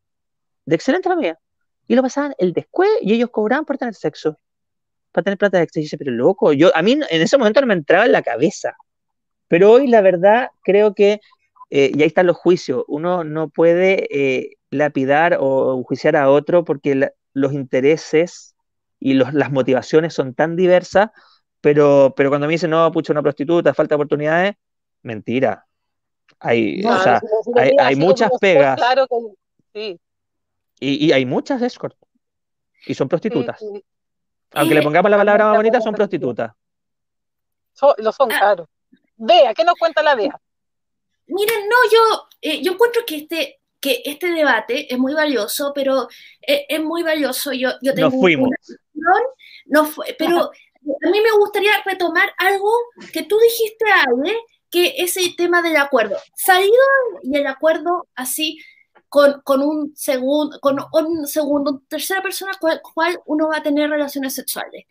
de 0.67 0.75
excelente 0.75 1.09
familia. 1.09 1.39
Y 1.87 1.95
lo 1.95 2.03
pasaban 2.03 2.35
el 2.37 2.53
después 2.53 2.87
y 3.01 3.15
ellos 3.15 3.31
cobraban 3.31 3.65
por 3.65 3.79
tener 3.79 3.95
sexo, 3.95 4.37
para 5.11 5.23
tener 5.23 5.39
plata 5.39 5.57
de 5.57 5.63
exceso. 5.63 5.79
Y 5.79 5.83
dice, 5.85 5.97
pero 5.97 6.11
loco, 6.11 6.53
yo, 6.53 6.69
a 6.75 6.83
mí 6.83 6.91
en 6.91 7.21
ese 7.21 7.35
momento 7.39 7.61
no 7.61 7.65
me 7.65 7.73
entraba 7.73 8.05
en 8.05 8.11
la 8.11 8.21
cabeza. 8.21 8.75
Pero 9.51 9.69
hoy 9.69 9.87
la 9.87 9.99
verdad 9.99 10.51
creo 10.63 10.93
que, 10.93 11.19
eh, 11.71 11.91
y 11.93 12.01
ahí 12.01 12.07
están 12.07 12.25
los 12.25 12.37
juicios, 12.37 12.85
uno 12.87 13.25
no 13.25 13.49
puede 13.49 14.07
eh, 14.09 14.55
lapidar 14.69 15.35
o 15.41 15.83
juiciar 15.83 16.15
a 16.15 16.29
otro 16.29 16.63
porque 16.63 17.11
los 17.33 17.51
intereses 17.51 18.55
y 18.97 19.15
las 19.15 19.51
motivaciones 19.51 20.13
son 20.13 20.35
tan 20.35 20.55
diversas, 20.55 21.09
pero, 21.59 22.13
pero 22.15 22.29
cuando 22.29 22.47
me 22.47 22.53
dicen, 22.53 22.69
no, 22.69 22.89
pucha, 22.93 23.11
una 23.11 23.21
prostituta, 23.21 23.73
falta 23.73 23.95
oportunidades, 23.95 24.53
mentira. 25.01 25.65
Hay, 26.39 26.81
o 26.85 26.97
sea, 26.99 27.21
hay, 27.77 27.97
muchas 27.97 28.31
pegas. 28.39 28.77
Claro 28.77 29.05
que 29.05 29.17
sí. 29.73 29.99
Y, 30.79 31.11
hay 31.11 31.25
muchas 31.25 31.61
escort. 31.61 31.97
Y 32.87 32.93
son 32.93 33.09
prostitutas. 33.09 33.61
Aunque 34.53 34.75
le 34.75 34.81
pongamos 34.81 35.11
la 35.11 35.17
palabra 35.17 35.47
más 35.47 35.57
bonita, 35.57 35.81
son 35.81 35.93
prostitutas. 35.93 36.53
lo 37.97 38.11
son, 38.13 38.31
ah, 38.31 38.39
claro. 38.39 38.69
Vea, 39.23 39.53
¿qué 39.53 39.63
nos 39.63 39.75
cuenta 39.75 40.01
la 40.01 40.15
Vea? 40.15 40.41
Miren, 41.27 41.69
no, 41.69 41.75
yo, 41.91 42.27
eh, 42.41 42.61
yo 42.63 42.73
encuentro 42.73 43.03
que 43.05 43.17
este, 43.17 43.61
que 43.79 44.01
este 44.03 44.31
debate 44.31 44.91
es 44.91 44.97
muy 44.97 45.13
valioso, 45.13 45.71
pero 45.75 46.07
eh, 46.41 46.65
es, 46.67 46.81
muy 46.81 47.03
valioso. 47.03 47.53
Yo, 47.53 47.69
yo 47.83 47.93
tengo 47.93 48.09
Nos 48.09 48.19
fuimos. 48.19 48.49
no 49.65 49.85
fue, 49.85 50.15
pero 50.17 50.39
a 50.39 51.09
mí 51.09 51.21
me 51.21 51.31
gustaría 51.37 51.71
retomar 51.85 52.33
algo 52.39 52.71
que 53.13 53.21
tú 53.21 53.37
dijiste, 53.37 53.85
Ale, 53.91 54.35
que 54.71 54.95
ese 54.97 55.21
tema 55.37 55.61
del 55.61 55.77
acuerdo. 55.77 56.17
Salido 56.35 56.73
y 57.21 57.37
el 57.37 57.45
acuerdo 57.45 58.07
así 58.15 58.57
con, 59.07 59.41
con, 59.43 59.61
un 59.61 59.95
segundo, 59.95 60.59
con 60.59 60.79
un 61.05 61.27
segundo, 61.27 61.83
tercera 61.87 62.23
persona 62.23 62.53
con 62.59 62.71
cual 62.93 63.19
uno 63.27 63.49
va 63.49 63.57
a 63.57 63.63
tener 63.63 63.87
relaciones 63.87 64.33
sexuales. 64.33 64.85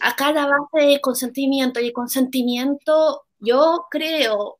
Acá 0.00 0.32
la 0.32 0.46
base 0.46 0.86
de 0.88 1.00
consentimiento 1.00 1.78
y 1.78 1.86
el 1.86 1.92
consentimiento 1.92 3.25
yo 3.38 3.86
creo 3.90 4.58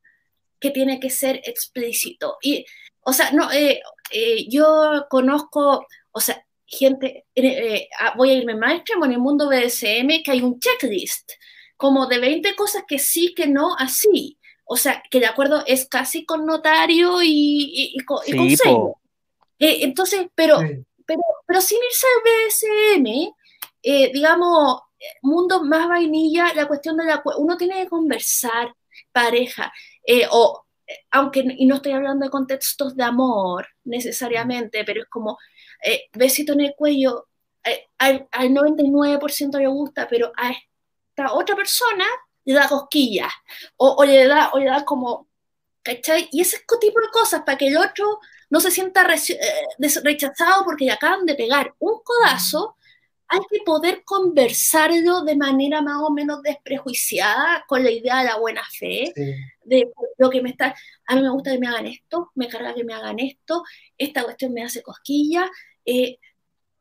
que 0.61 0.71
tiene 0.71 1.01
que 1.01 1.11
ser 1.11 1.41
explícito. 1.45 2.39
Y, 2.43 2.65
o 3.03 3.13
sea, 3.13 3.31
no, 3.33 3.51
eh, 3.53 3.81
eh, 4.11 4.49
yo 4.49 5.07
conozco, 5.09 5.87
o 6.13 6.21
sea, 6.21 6.45
gente, 6.67 7.27
eh, 7.35 7.89
ah, 8.01 8.15
voy 8.17 8.31
a 8.31 8.35
irme 8.35 8.57
más 8.57 8.75
extremo 8.75 9.05
en 9.05 9.13
el 9.13 9.19
mundo 9.19 9.49
BDSM, 9.49 10.23
que 10.25 10.33
hay 10.33 10.41
un 10.43 10.59
checklist, 10.59 11.33
como 11.77 12.07
de 12.07 12.19
20 12.19 12.55
cosas 12.57 12.85
que 12.87 12.99
sí, 12.99 13.35
que 13.35 13.47
no, 13.47 13.77
así. 13.77 14.39
O 14.65 14.77
sea, 14.77 15.03
que 15.11 15.21
de 15.21 15.27
acuerdo 15.27 15.63
es 15.67 15.89
casi 15.89 16.25
con 16.25 16.45
notario 16.45 17.23
y, 17.23 17.93
y, 17.95 18.05
con 18.05 18.25
sello. 18.25 18.97
entonces, 19.59 20.27
pero, 20.35 20.59
pero, 21.07 21.23
pero 21.47 21.61
sin 21.61 21.79
irse 21.79 22.07
al 22.07 23.03
BDSM, 23.05 24.13
digamos, 24.13 24.81
mundo 25.23 25.65
más 25.65 25.89
vainilla, 25.89 26.53
la 26.55 26.67
cuestión 26.67 26.97
de 26.97 27.05
la 27.05 27.23
uno 27.39 27.57
tiene 27.57 27.83
que 27.83 27.89
conversar, 27.89 28.75
pareja, 29.13 29.73
eh, 30.07 30.27
o 30.31 30.67
aunque, 31.11 31.45
y 31.59 31.67
no 31.67 31.77
estoy 31.77 31.93
hablando 31.93 32.25
de 32.25 32.31
contextos 32.31 32.95
de 32.97 33.03
amor 33.03 33.67
necesariamente, 33.85 34.85
pero 34.85 35.03
es 35.03 35.09
como 35.09 35.39
eh, 35.85 36.05
besito 36.13 36.53
en 36.53 36.61
el 36.61 36.75
cuello, 36.77 37.27
eh, 37.65 37.89
al, 37.99 38.29
99% 38.31 39.59
le 39.59 39.67
gusta, 39.67 40.07
pero 40.09 40.33
a 40.37 40.51
esta 40.51 41.33
otra 41.35 41.57
persona 41.57 42.05
le 42.45 42.55
da 42.55 42.69
cosquillas, 42.69 43.33
o, 43.77 44.05
le, 44.05 44.27
da, 44.27 44.51
o 44.53 44.59
le 44.59 44.67
da 44.67 44.85
como, 44.85 45.29
¿cachai? 45.83 46.29
Y 46.31 46.41
ese 46.43 46.59
tipo 46.81 47.01
de 47.01 47.09
cosas 47.13 47.43
para 47.45 47.59
que 47.59 47.69
el 47.69 47.77
otro 47.77 48.21
no 48.51 48.61
se 48.61 48.71
sienta 48.71 49.05
rechazado 49.05 50.65
porque 50.65 50.85
le 50.85 50.93
acaban 50.93 51.27
de 51.27 51.35
pegar 51.35 51.75
un 51.81 52.01
codazo 52.05 52.77
hay 53.29 53.41
que 53.51 53.59
poder 53.65 54.03
conversarlo 54.05 55.23
de 55.23 55.37
manera 55.37 55.83
más 55.83 56.01
o 56.03 56.11
menos 56.11 56.43
desprejuiciada, 56.43 57.65
con 57.67 57.83
la 57.83 57.91
idea 57.91 58.19
de 58.19 58.25
la 58.25 58.39
buena 58.39 58.63
fe, 58.71 59.13
de 59.65 59.91
lo 60.19 60.31
que 60.31 60.43
me 60.43 60.51
está, 60.51 60.75
a 61.07 61.17
mí 61.17 61.23
me 61.23 61.31
gusta 61.31 61.53
que 61.53 61.59
me 61.59 61.67
hagan 61.67 61.87
esto, 61.87 62.31
me 62.35 62.49
carga 62.49 62.75
que 62.75 62.85
me 62.85 62.95
hagan 62.95 63.19
esto, 63.19 63.65
esta 63.99 64.23
cuestión 64.23 64.53
me 64.53 64.63
hace 64.63 64.83
cosquilla, 64.83 65.51
eh, 65.85 66.19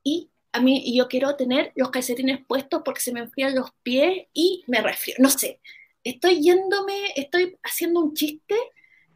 y 0.04 0.30
a 0.52 0.62
mí 0.62 0.96
yo 0.96 1.08
quiero 1.08 1.36
tener 1.36 1.72
los 1.76 1.90
calcetines 1.90 2.40
puestos 2.48 2.82
porque 2.86 3.02
se 3.02 3.12
me 3.12 3.22
enfrían 3.22 3.56
los 3.56 3.72
pies 3.82 4.28
y 4.34 4.64
me 4.68 4.82
resfrío, 4.82 5.16
no 5.20 5.30
sé, 5.30 5.60
estoy 6.04 6.42
yéndome, 6.42 7.12
estoy 7.16 7.58
haciendo 7.64 8.02
un 8.02 8.14
chiste, 8.14 8.56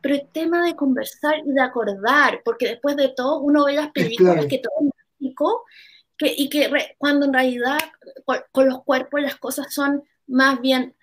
pero 0.02 0.16
el 0.16 0.28
tema 0.32 0.66
de 0.66 0.76
conversar 0.76 1.40
y 1.46 1.52
de 1.52 1.62
acordar, 1.62 2.42
porque 2.44 2.68
después 2.68 2.96
de 2.96 3.10
todo 3.10 3.40
uno 3.40 3.66
ve 3.66 3.74
las 3.74 3.92
películas 3.92 4.48
que 4.48 4.58
todo 4.58 4.74
es 6.20 6.32
mágico, 6.32 6.42
y 6.42 6.50
que 6.50 6.96
cuando 6.98 7.26
en 7.26 7.34
realidad 7.34 7.80
con, 8.52 8.68
los 8.68 8.84
cuerpos 8.84 9.22
las 9.22 9.38
cosas 9.38 9.74
son 9.74 10.04
más 10.28 10.60
bien 10.62 10.96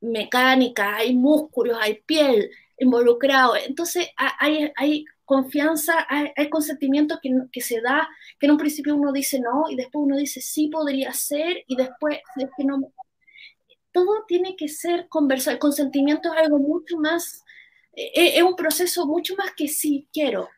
mecánicas, 0.00 0.94
hay 0.98 1.14
músculos, 1.14 1.76
hay 1.80 2.00
piel 2.06 2.50
involucrado, 2.78 3.56
entonces 3.56 4.08
hay, 4.16 4.72
hay 4.76 5.04
confianza, 5.26 6.06
hay, 6.08 6.48
consentimientos 6.48 7.18
que, 7.22 7.30
que, 7.52 7.60
se 7.60 7.80
da, 7.80 8.08
que 8.38 8.46
en 8.46 8.52
un 8.52 8.58
principio 8.58 8.96
uno 8.96 9.12
dice 9.12 9.38
no 9.38 9.64
y 9.70 9.76
después 9.76 10.02
uno 10.04 10.16
dice 10.16 10.40
sí 10.40 10.68
podría 10.68 11.12
ser 11.12 11.62
y 11.66 11.76
después 11.76 12.18
es 12.36 12.48
que 12.56 12.64
no. 12.64 12.92
Todo 13.92 14.24
tiene 14.26 14.56
que 14.56 14.68
ser 14.68 15.08
conversar, 15.08 15.54
el 15.54 15.58
consentimiento 15.58 16.32
es 16.32 16.40
algo 16.40 16.58
mucho 16.58 16.96
más, 16.96 17.44
es, 17.92 18.10
e, 18.14 18.38
es 18.38 18.42
un 18.42 18.56
proceso 18.56 19.06
mucho 19.06 19.34
más 19.36 19.52
que 19.54 19.68
sí 19.68 20.08
quiero, 20.12 20.48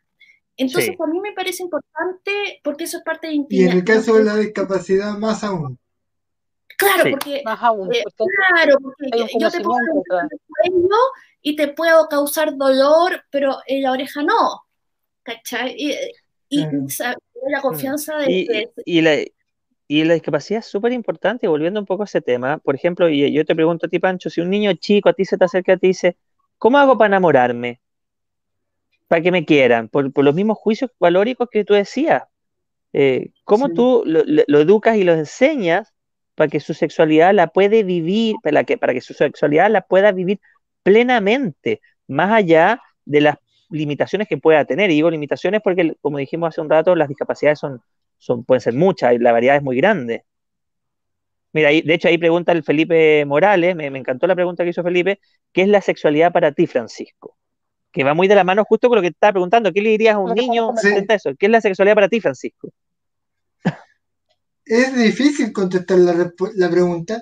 entonces, 0.56 0.94
a 0.98 1.06
mí 1.06 1.20
me 1.20 1.32
parece 1.32 1.62
importante 1.62 2.60
porque 2.62 2.84
eso 2.84 2.98
es 2.98 3.04
parte 3.04 3.28
de 3.28 3.34
intimidad. 3.34 3.68
Y 3.68 3.70
en 3.70 3.78
el 3.78 3.84
caso 3.84 4.14
de 4.14 4.24
la 4.24 4.36
discapacidad, 4.36 5.16
más 5.18 5.42
aún. 5.44 5.78
Claro, 6.76 7.10
porque, 7.10 7.42
más 7.44 7.62
aún, 7.62 7.94
eh, 7.94 8.02
claro, 8.16 8.76
porque 8.82 9.28
yo 9.38 9.50
te 9.50 9.60
puedo 9.60 9.78
el 9.78 10.40
cuello 10.48 10.96
y 11.40 11.56
te 11.56 11.68
puedo 11.68 12.08
causar 12.08 12.56
dolor, 12.56 13.22
pero 13.30 13.58
en 13.66 13.82
la 13.82 13.92
oreja 13.92 14.22
no. 14.22 14.62
¿Cachai? 15.22 15.74
Y, 15.78 15.94
la 17.48 17.60
confianza 17.60 18.18
de, 18.18 18.70
y, 18.84 19.00
la, 19.00 19.16
y 19.88 20.04
la 20.04 20.14
discapacidad 20.14 20.60
es 20.60 20.66
súper 20.66 20.92
importante, 20.92 21.48
volviendo 21.48 21.80
un 21.80 21.86
poco 21.86 22.02
a 22.02 22.04
ese 22.04 22.20
tema. 22.20 22.58
Por 22.58 22.74
ejemplo, 22.74 23.08
y 23.08 23.32
yo 23.32 23.44
te 23.44 23.54
pregunto 23.54 23.86
a 23.86 23.88
ti, 23.88 23.98
Pancho, 23.98 24.30
si 24.30 24.40
un 24.40 24.50
niño 24.50 24.72
chico 24.74 25.08
a 25.08 25.12
ti 25.12 25.24
se 25.24 25.38
te 25.38 25.44
acerca 25.44 25.72
y 25.72 25.78
te 25.78 25.86
dice, 25.86 26.16
¿cómo 26.58 26.78
hago 26.78 26.98
para 26.98 27.08
enamorarme? 27.08 27.80
Para 29.12 29.20
que 29.20 29.30
me 29.30 29.44
quieran, 29.44 29.90
por, 29.90 30.10
los 30.24 30.34
mismos 30.34 30.56
juicios 30.56 30.90
valóricos 30.98 31.46
que 31.50 31.66
tú 31.66 31.74
decías. 31.74 32.22
Eh, 32.94 33.28
¿Cómo 33.44 33.68
tú 33.68 34.04
lo, 34.06 34.58
educas 34.58 34.96
y 34.96 35.04
lo 35.04 35.12
enseñas 35.12 35.92
para 36.34 36.48
que 36.48 36.60
su 36.60 36.72
sexualidad 36.72 37.34
la 37.34 37.48
puede 37.48 37.82
vivir, 37.82 38.36
para 38.42 38.64
que, 38.64 38.78
para 38.78 38.94
que 38.94 39.02
su 39.02 39.12
sexualidad 39.12 39.70
la 39.70 39.82
pueda 39.82 40.12
vivir 40.12 40.40
plenamente, 40.82 41.82
más 42.08 42.32
allá 42.32 42.80
de 43.04 43.20
las 43.20 43.36
limitaciones 43.68 44.28
que 44.28 44.38
pueda 44.38 44.64
tener? 44.64 44.90
Y 44.90 44.94
digo 44.94 45.10
limitaciones 45.10 45.60
porque, 45.62 45.94
como 46.00 46.16
dijimos 46.16 46.48
hace 46.48 46.62
un 46.62 46.70
rato, 46.70 46.96
las 46.96 47.08
discapacidades 47.08 47.58
son, 47.58 47.82
son, 48.16 48.44
pueden 48.44 48.62
ser 48.62 48.72
muchas 48.72 49.12
y 49.12 49.18
la 49.18 49.32
variedad 49.32 49.56
es 49.56 49.62
muy 49.62 49.76
grande. 49.76 50.24
Mira, 51.52 51.68
de 51.68 51.92
hecho 51.92 52.08
ahí 52.08 52.16
pregunta 52.16 52.52
el 52.52 52.62
Felipe 52.62 53.26
Morales, 53.26 53.76
me, 53.76 53.90
me, 53.90 53.98
encantó 53.98 54.26
la 54.26 54.34
pregunta 54.34 54.64
que 54.64 54.70
hizo 54.70 54.82
Felipe, 54.82 55.20
¿qué 55.52 55.60
es 55.60 55.68
la 55.68 55.82
sexualidad 55.82 56.32
para 56.32 56.52
ti, 56.52 56.66
Francisco? 56.66 57.36
Que 57.92 58.04
va 58.04 58.14
muy 58.14 58.26
de 58.26 58.34
la 58.34 58.44
mano 58.44 58.64
justo 58.64 58.88
con 58.88 58.96
lo 58.96 59.02
que 59.02 59.10
te 59.10 59.16
estaba 59.16 59.32
preguntando. 59.32 59.72
¿Qué 59.72 59.82
le 59.82 59.90
dirías 59.90 60.14
a 60.14 60.18
un 60.18 60.34
niño 60.34 60.72
eso? 61.08 61.30
¿Qué 61.38 61.46
es 61.46 61.52
la 61.52 61.60
sexualidad 61.60 61.94
para 61.94 62.08
ti, 62.08 62.20
Francisco? 62.20 62.70
Es 64.64 64.96
difícil 64.96 65.52
contestar 65.52 65.98
la, 65.98 66.32
la 66.54 66.70
pregunta, 66.70 67.20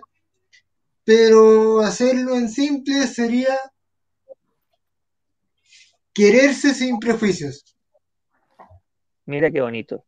pero 1.05 1.81
hacerlo 1.81 2.37
en 2.37 2.49
simple 2.49 3.07
sería 3.07 3.59
quererse 6.15 6.75
sin 6.75 6.99
prejuicios. 6.99 7.65
Mira 9.27 9.51
qué 9.51 9.61
bonito. 9.61 10.05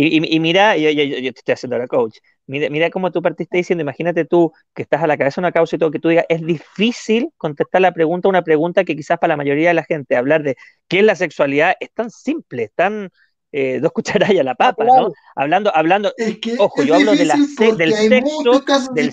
Y, 0.00 0.38
mira, 0.38 0.76
yo, 0.76 0.90
yo, 0.90 1.02
yo, 1.02 1.32
te 1.32 1.40
estoy 1.40 1.54
haciendo 1.54 1.76
la 1.76 1.88
coach. 1.88 2.18
Mira, 2.48 2.70
mira 2.70 2.88
cómo 2.88 3.12
tú 3.12 3.20
partiste 3.20 3.58
diciendo, 3.58 3.82
imagínate 3.82 4.24
tú 4.24 4.52
que 4.74 4.80
estás 4.80 5.02
a 5.02 5.06
la 5.06 5.18
cabeza 5.18 5.40
de 5.40 5.46
una 5.46 5.52
causa 5.52 5.76
y 5.76 5.78
todo, 5.78 5.90
que 5.90 5.98
tú 5.98 6.08
digas, 6.08 6.24
es 6.30 6.40
difícil 6.44 7.28
contestar 7.36 7.82
la 7.82 7.92
pregunta, 7.92 8.26
una 8.26 8.42
pregunta 8.42 8.84
que 8.84 8.96
quizás 8.96 9.18
para 9.18 9.34
la 9.34 9.36
mayoría 9.36 9.68
de 9.68 9.74
la 9.74 9.84
gente, 9.84 10.16
hablar 10.16 10.42
de 10.42 10.56
qué 10.88 11.00
es 11.00 11.04
la 11.04 11.14
sexualidad, 11.14 11.74
es 11.78 11.92
tan 11.92 12.10
simple, 12.10 12.64
es 12.64 12.72
tan 12.74 13.10
eh, 13.52 13.80
dos 13.80 13.92
cucharadas 14.32 14.38
a 14.38 14.42
la 14.42 14.54
papa, 14.54 14.82
¿no? 14.84 15.12
Hablando, 15.36 15.70
hablando, 15.76 16.10
ojo, 16.58 16.82
yo 16.82 16.94
hablo 16.94 17.14
de 17.14 17.26
la 17.26 17.36
del 17.76 17.92
sexo, 17.92 18.62
del 18.96 19.12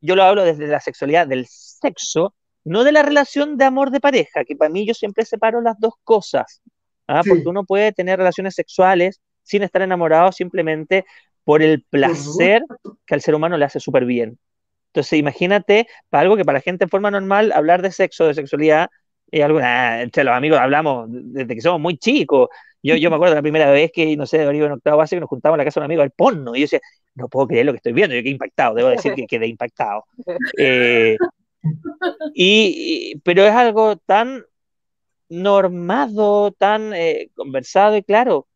yo 0.00 0.16
lo 0.16 0.22
hablo 0.22 0.42
desde 0.42 0.66
la 0.66 0.80
sexualidad 0.80 1.26
del 1.26 1.46
sexo, 1.46 2.34
no 2.64 2.82
de 2.82 2.92
la 2.92 3.02
relación 3.02 3.58
de 3.58 3.66
amor 3.66 3.90
de 3.90 4.00
pareja, 4.00 4.42
que 4.46 4.56
para 4.56 4.70
mí 4.70 4.86
yo 4.86 4.94
siempre 4.94 5.26
separo 5.26 5.60
las 5.60 5.78
dos 5.78 5.94
cosas, 6.02 6.62
¿ah? 7.08 7.20
porque 7.28 7.46
uno 7.46 7.64
puede 7.64 7.92
tener 7.92 8.18
relaciones 8.18 8.54
sexuales 8.54 9.20
sin 9.42 9.62
estar 9.62 9.82
enamorado 9.82 10.32
simplemente 10.32 11.04
por 11.44 11.62
el 11.62 11.82
placer 11.82 12.62
que 13.06 13.14
al 13.14 13.20
ser 13.20 13.34
humano 13.34 13.56
le 13.56 13.64
hace 13.64 13.80
súper 13.80 14.04
bien. 14.04 14.38
Entonces, 14.88 15.18
imagínate, 15.18 15.86
para 16.10 16.22
algo 16.22 16.36
que 16.36 16.44
para 16.44 16.60
gente 16.60 16.84
en 16.84 16.90
forma 16.90 17.10
normal, 17.10 17.52
hablar 17.52 17.80
de 17.80 17.90
sexo, 17.90 18.26
de 18.26 18.34
sexualidad, 18.34 18.90
es 19.30 19.42
algo, 19.42 19.58
ah, 19.62 20.02
entre 20.02 20.24
los 20.24 20.34
amigos 20.34 20.58
hablamos 20.58 21.06
desde 21.08 21.54
que 21.54 21.62
somos 21.62 21.80
muy 21.80 21.96
chicos. 21.96 22.48
Yo, 22.82 22.96
yo 22.96 23.08
me 23.08 23.16
acuerdo 23.16 23.34
la 23.34 23.42
primera 23.42 23.70
vez 23.70 23.90
que, 23.92 24.16
no 24.16 24.26
sé, 24.26 24.38
de 24.38 24.44
en 24.44 24.72
octavo 24.72 24.98
base, 24.98 25.16
que 25.16 25.20
nos 25.20 25.30
juntábamos 25.30 25.56
en 25.56 25.58
la 25.58 25.64
casa 25.64 25.80
de 25.80 25.84
un 25.84 25.90
amigo 25.90 26.02
al 26.02 26.10
porno, 26.10 26.54
y 26.54 26.60
yo 26.60 26.64
decía, 26.64 26.80
no 27.14 27.28
puedo 27.28 27.48
creer 27.48 27.66
lo 27.66 27.72
que 27.72 27.76
estoy 27.76 27.92
viendo, 27.92 28.14
yo 28.14 28.20
quedé 28.20 28.30
impactado, 28.30 28.74
debo 28.74 28.90
decir 28.90 29.14
que 29.14 29.26
quedé 29.26 29.46
impactado. 29.46 30.04
Eh, 30.58 31.16
y, 32.34 33.16
pero 33.20 33.44
es 33.44 33.52
algo 33.52 33.96
tan 33.96 34.44
normado, 35.28 36.50
tan 36.50 36.92
eh, 36.92 37.30
conversado, 37.34 37.96
y 37.96 38.02
claro, 38.02 38.48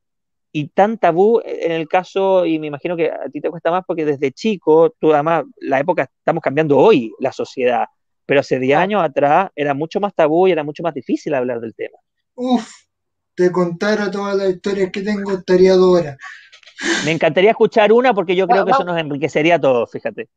y 0.58 0.68
tan 0.68 0.96
tabú 0.96 1.42
en 1.44 1.70
el 1.70 1.86
caso, 1.86 2.46
y 2.46 2.58
me 2.58 2.68
imagino 2.68 2.96
que 2.96 3.10
a 3.10 3.28
ti 3.30 3.42
te 3.42 3.50
cuesta 3.50 3.70
más 3.70 3.84
porque 3.86 4.06
desde 4.06 4.32
chico, 4.32 4.94
tú 4.98 5.12
además, 5.12 5.44
la 5.58 5.80
época, 5.80 6.10
estamos 6.18 6.42
cambiando 6.42 6.78
hoy 6.78 7.12
la 7.20 7.30
sociedad, 7.30 7.84
pero 8.24 8.40
hace 8.40 8.58
10 8.58 8.78
años 8.78 9.02
atrás 9.04 9.50
era 9.54 9.74
mucho 9.74 10.00
más 10.00 10.14
tabú 10.14 10.48
y 10.48 10.52
era 10.52 10.64
mucho 10.64 10.82
más 10.82 10.94
difícil 10.94 11.34
hablar 11.34 11.60
del 11.60 11.74
tema. 11.74 11.98
Uf, 12.36 12.66
te 13.34 13.52
contara 13.52 14.10
todas 14.10 14.34
las 14.34 14.48
historias 14.48 14.90
que 14.90 15.02
tengo, 15.02 15.34
estaría 15.34 15.74
dos 15.74 16.00
horas. 16.00 16.16
Me 17.04 17.12
encantaría 17.12 17.50
escuchar 17.50 17.92
una 17.92 18.14
porque 18.14 18.34
yo 18.34 18.48
creo 18.48 18.64
que 18.64 18.70
eso 18.70 18.84
nos 18.84 18.98
enriquecería 18.98 19.56
a 19.56 19.60
todos, 19.60 19.90
fíjate. 19.90 20.30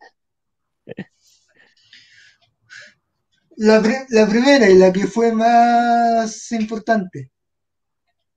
La, 3.55 3.81
la 4.09 4.27
primera 4.27 4.69
y 4.69 4.77
la 4.77 4.91
que 4.91 5.07
fue 5.07 5.31
más 5.31 6.51
importante 6.51 7.31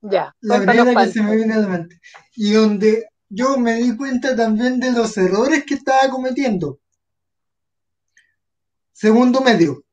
ya. 0.02 0.34
La 0.40 0.60
primera 0.60 0.94
que 1.04 1.12
se 1.12 1.22
me 1.22 1.36
viene 1.36 1.54
a 1.54 1.58
la 1.58 1.68
mente. 1.68 2.00
Y 2.34 2.52
donde 2.52 3.08
yo 3.28 3.56
me 3.56 3.76
di 3.76 3.96
cuenta 3.96 4.36
también 4.36 4.78
de 4.80 4.90
los 4.90 5.16
errores 5.16 5.64
que 5.64 5.74
estaba 5.74 6.10
cometiendo. 6.10 6.80
Segundo 8.92 9.40
medio. 9.40 9.84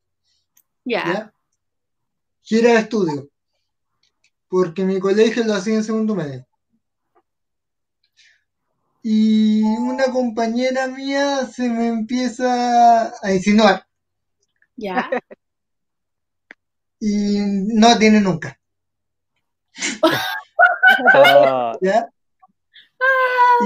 Ya. 0.84 1.32
Gira 2.40 2.72
de 2.72 2.80
estudio. 2.80 3.30
Porque 4.48 4.84
mi 4.84 4.98
colegio 4.98 5.44
lo 5.44 5.54
hacía 5.54 5.74
en 5.76 5.84
segundo 5.84 6.14
medio. 6.14 6.46
Y 9.02 9.62
una 9.62 10.04
compañera 10.06 10.88
mía 10.88 11.46
se 11.46 11.68
me 11.68 11.86
empieza 11.86 13.12
a 13.22 13.32
insinuar. 13.32 13.86
Ya. 14.76 15.08
Y 17.02 17.38
no 17.38 17.96
tiene 17.96 18.20
nunca. 18.20 18.59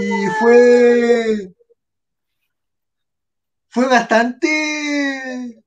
Y 0.00 0.26
fue. 0.40 1.54
Fue 3.68 3.88
bastante 3.88 5.64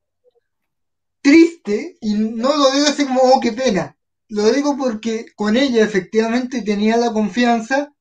triste, 1.22 1.98
y 2.00 2.14
no 2.14 2.56
lo 2.56 2.72
digo 2.72 2.88
así 2.88 3.06
como, 3.06 3.22
oh, 3.22 3.40
qué 3.42 3.52
pena. 3.52 3.98
Lo 4.30 4.50
digo 4.52 4.78
porque 4.78 5.26
con 5.36 5.58
ella 5.58 5.84
efectivamente 5.84 6.62
tenía 6.62 6.96
la 6.96 7.12
confianza 7.12 7.92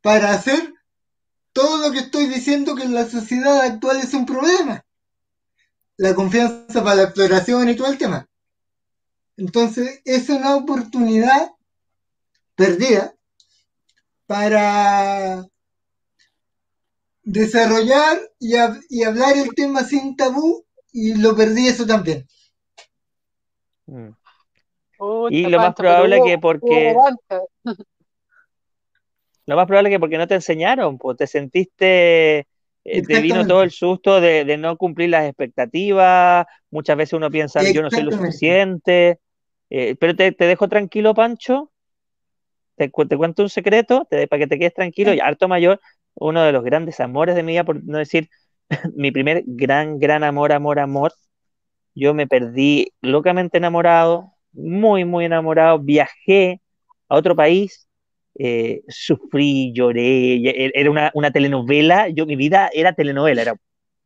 para 0.00 0.32
hacer 0.32 0.74
todo 1.52 1.78
lo 1.78 1.92
que 1.92 2.00
estoy 2.00 2.26
diciendo 2.26 2.74
que 2.74 2.84
en 2.84 2.94
la 2.94 3.06
sociedad 3.06 3.60
actual 3.60 3.98
es 3.98 4.14
un 4.14 4.26
problema. 4.26 4.84
La 5.96 6.14
confianza 6.14 6.82
para 6.82 6.96
la 6.96 7.02
exploración 7.04 7.68
y 7.68 7.76
todo 7.76 7.88
el 7.88 7.98
tema. 7.98 8.28
Entonces, 9.40 10.02
es 10.04 10.28
una 10.28 10.54
oportunidad 10.54 11.50
perdida 12.54 13.14
para 14.26 15.46
desarrollar 17.22 18.18
y, 18.38 18.54
hablar 19.02 19.38
el 19.38 19.54
tema 19.54 19.82
sin 19.82 20.14
tabú 20.14 20.66
y 20.92 21.14
lo 21.14 21.34
perdí 21.34 21.68
eso 21.68 21.86
también. 21.86 22.26
Mm. 23.86 24.10
y 25.30 25.46
lo 25.46 25.58
más 25.58 25.74
probable 25.74 26.20
que 26.24 26.38
porque 26.38 26.94
Lo 29.46 29.56
más 29.56 29.66
probable 29.66 29.88
es 29.88 29.94
que 29.94 30.00
porque 30.00 30.18
no 30.18 30.28
te 30.28 30.34
enseñaron, 30.34 30.98
pues 30.98 31.16
te 31.16 31.26
sentiste, 31.26 32.46
eh, 32.84 33.02
te 33.02 33.20
vino 33.20 33.44
todo 33.46 33.62
el 33.62 33.70
susto 33.70 34.20
de, 34.20 34.56
no 34.58 34.76
cumplir 34.76 35.08
las 35.08 35.24
expectativas, 35.24 36.46
muchas 36.70 36.96
veces 36.96 37.14
uno 37.14 37.30
piensa, 37.30 37.62
yo 37.72 37.82
no 37.82 37.90
soy 37.90 38.02
lo 38.02 38.12
suficiente, 38.12 39.18
eh, 39.70 39.96
pero 39.96 40.14
te, 40.16 40.32
dejo 40.32 40.68
tranquilo, 40.68 41.14
Pancho, 41.14 41.70
te, 42.76 42.90
cuento 42.90 43.42
un 43.42 43.48
secreto, 43.48 44.06
te, 44.10 44.26
para 44.26 44.40
que 44.40 44.46
te 44.46 44.58
quedes 44.58 44.74
tranquilo, 44.74 45.14
y 45.14 45.20
harto 45.20 45.48
mayor, 45.48 45.80
uno 46.14 46.42
de 46.42 46.52
los 46.52 46.64
grandes 46.64 46.98
amores 47.00 47.34
de 47.34 47.42
mi 47.42 47.52
vida, 47.52 47.64
por 47.64 47.82
no 47.84 47.98
decir 47.98 48.28
mi 48.94 49.12
primer 49.12 49.44
gran, 49.46 49.98
gran 49.98 50.24
amor, 50.24 50.52
amor, 50.52 50.80
amor, 50.80 51.12
yo 51.94 52.14
me 52.14 52.26
perdí 52.26 52.92
locamente 53.00 53.58
enamorado, 53.58 54.32
muy, 54.52 55.04
muy 55.04 55.24
enamorado, 55.24 55.78
viajé 55.78 56.60
a 57.08 57.16
otro 57.16 57.36
país, 57.36 57.86
eh, 58.38 58.82
sufrí, 58.88 59.72
lloré, 59.72 60.36
e, 60.36 60.70
era 60.74 60.90
una, 60.90 61.10
una, 61.14 61.30
telenovela, 61.30 62.08
yo 62.08 62.26
mi 62.26 62.36
vida 62.36 62.70
era 62.72 62.92
telenovela, 62.92 63.42
era, 63.42 63.54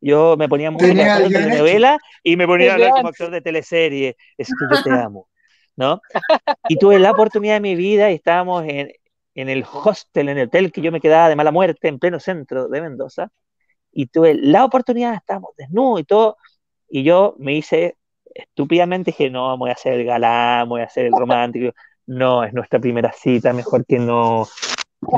yo 0.01 0.37
me 0.37 0.49
ponía 0.49 0.71
muy 0.71 0.83
de 0.95 1.29
telenovela 1.31 1.99
y 2.23 2.37
me 2.37 2.47
ponía 2.47 2.73
a 2.73 2.75
hablar 2.75 2.91
como 2.91 3.09
actor 3.09 3.31
de 3.31 3.41
teleserie, 3.41 4.17
es 4.37 4.49
que 4.49 4.77
yo 4.77 4.83
te 4.83 4.91
amo, 4.91 5.29
¿no? 5.77 6.01
Y 6.69 6.77
tuve 6.77 6.99
la 6.99 7.11
oportunidad 7.11 7.55
de 7.55 7.61
mi 7.61 7.75
vida 7.75 8.11
y 8.11 8.15
estábamos 8.15 8.65
en, 8.67 8.91
en 9.35 9.49
el 9.49 9.65
hostel, 9.71 10.29
en 10.29 10.39
el 10.39 10.49
hotel 10.49 10.73
que 10.73 10.81
yo 10.81 10.93
me 10.93 11.01
quedaba 11.01 11.29
de 11.29 11.37
mala 11.37 11.51
muerte 11.51 11.89
en 11.89 11.99
pleno 11.99 12.21
centro 12.21 12.69
de 12.69 12.81
Mendoza, 12.81 13.31
y 13.93 14.07
tuve 14.07 14.35
la 14.35 14.65
oportunidad, 14.65 15.15
estábamos 15.15 15.51
desnudos 15.57 16.01
y 16.01 16.05
todo, 16.05 16.37
y 16.89 17.05
yo 17.05 17.35
me 17.39 17.55
hice 17.55 17.97
estúpidamente, 18.35 19.13
dije, 19.13 19.31
no, 19.31 19.57
voy 19.57 19.71
a 19.71 19.75
hacer 19.75 19.95
el 19.95 20.05
galán, 20.05 20.69
voy 20.69 20.81
a 20.81 20.85
hacer 20.85 21.07
el 21.07 21.13
romántico, 21.13 21.75
no, 22.07 22.45
es 22.45 22.53
nuestra 22.53 22.81
primera 22.81 23.13
cita, 23.13 23.53
mejor 23.53 23.87
que 23.87 23.99
no, 23.99 24.47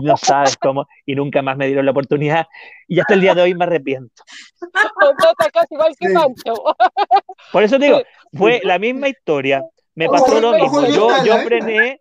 no 0.03 0.17
sabes 0.17 0.57
cómo, 0.57 0.87
y 1.05 1.15
nunca 1.15 1.43
más 1.43 1.57
me 1.57 1.67
dieron 1.67 1.87
la 1.87 1.93
oportunidad, 1.93 2.47
y 2.87 3.01
hasta 3.01 3.15
el 3.15 3.21
día 3.21 3.35
de 3.35 3.43
hoy 3.43 3.55
me 3.55 3.65
arrepiento. 3.65 4.23
Por 7.53 7.63
eso 7.63 7.79
digo, 7.79 8.03
fue 8.35 8.61
la 8.63 8.79
misma 8.79 9.09
historia, 9.09 9.63
me 9.97 10.09
pasó 10.09 10.41
lo 10.41 10.53
mismo, 10.53 10.87
yo, 10.87 11.09
yo 11.25 11.39
frené, 11.39 12.01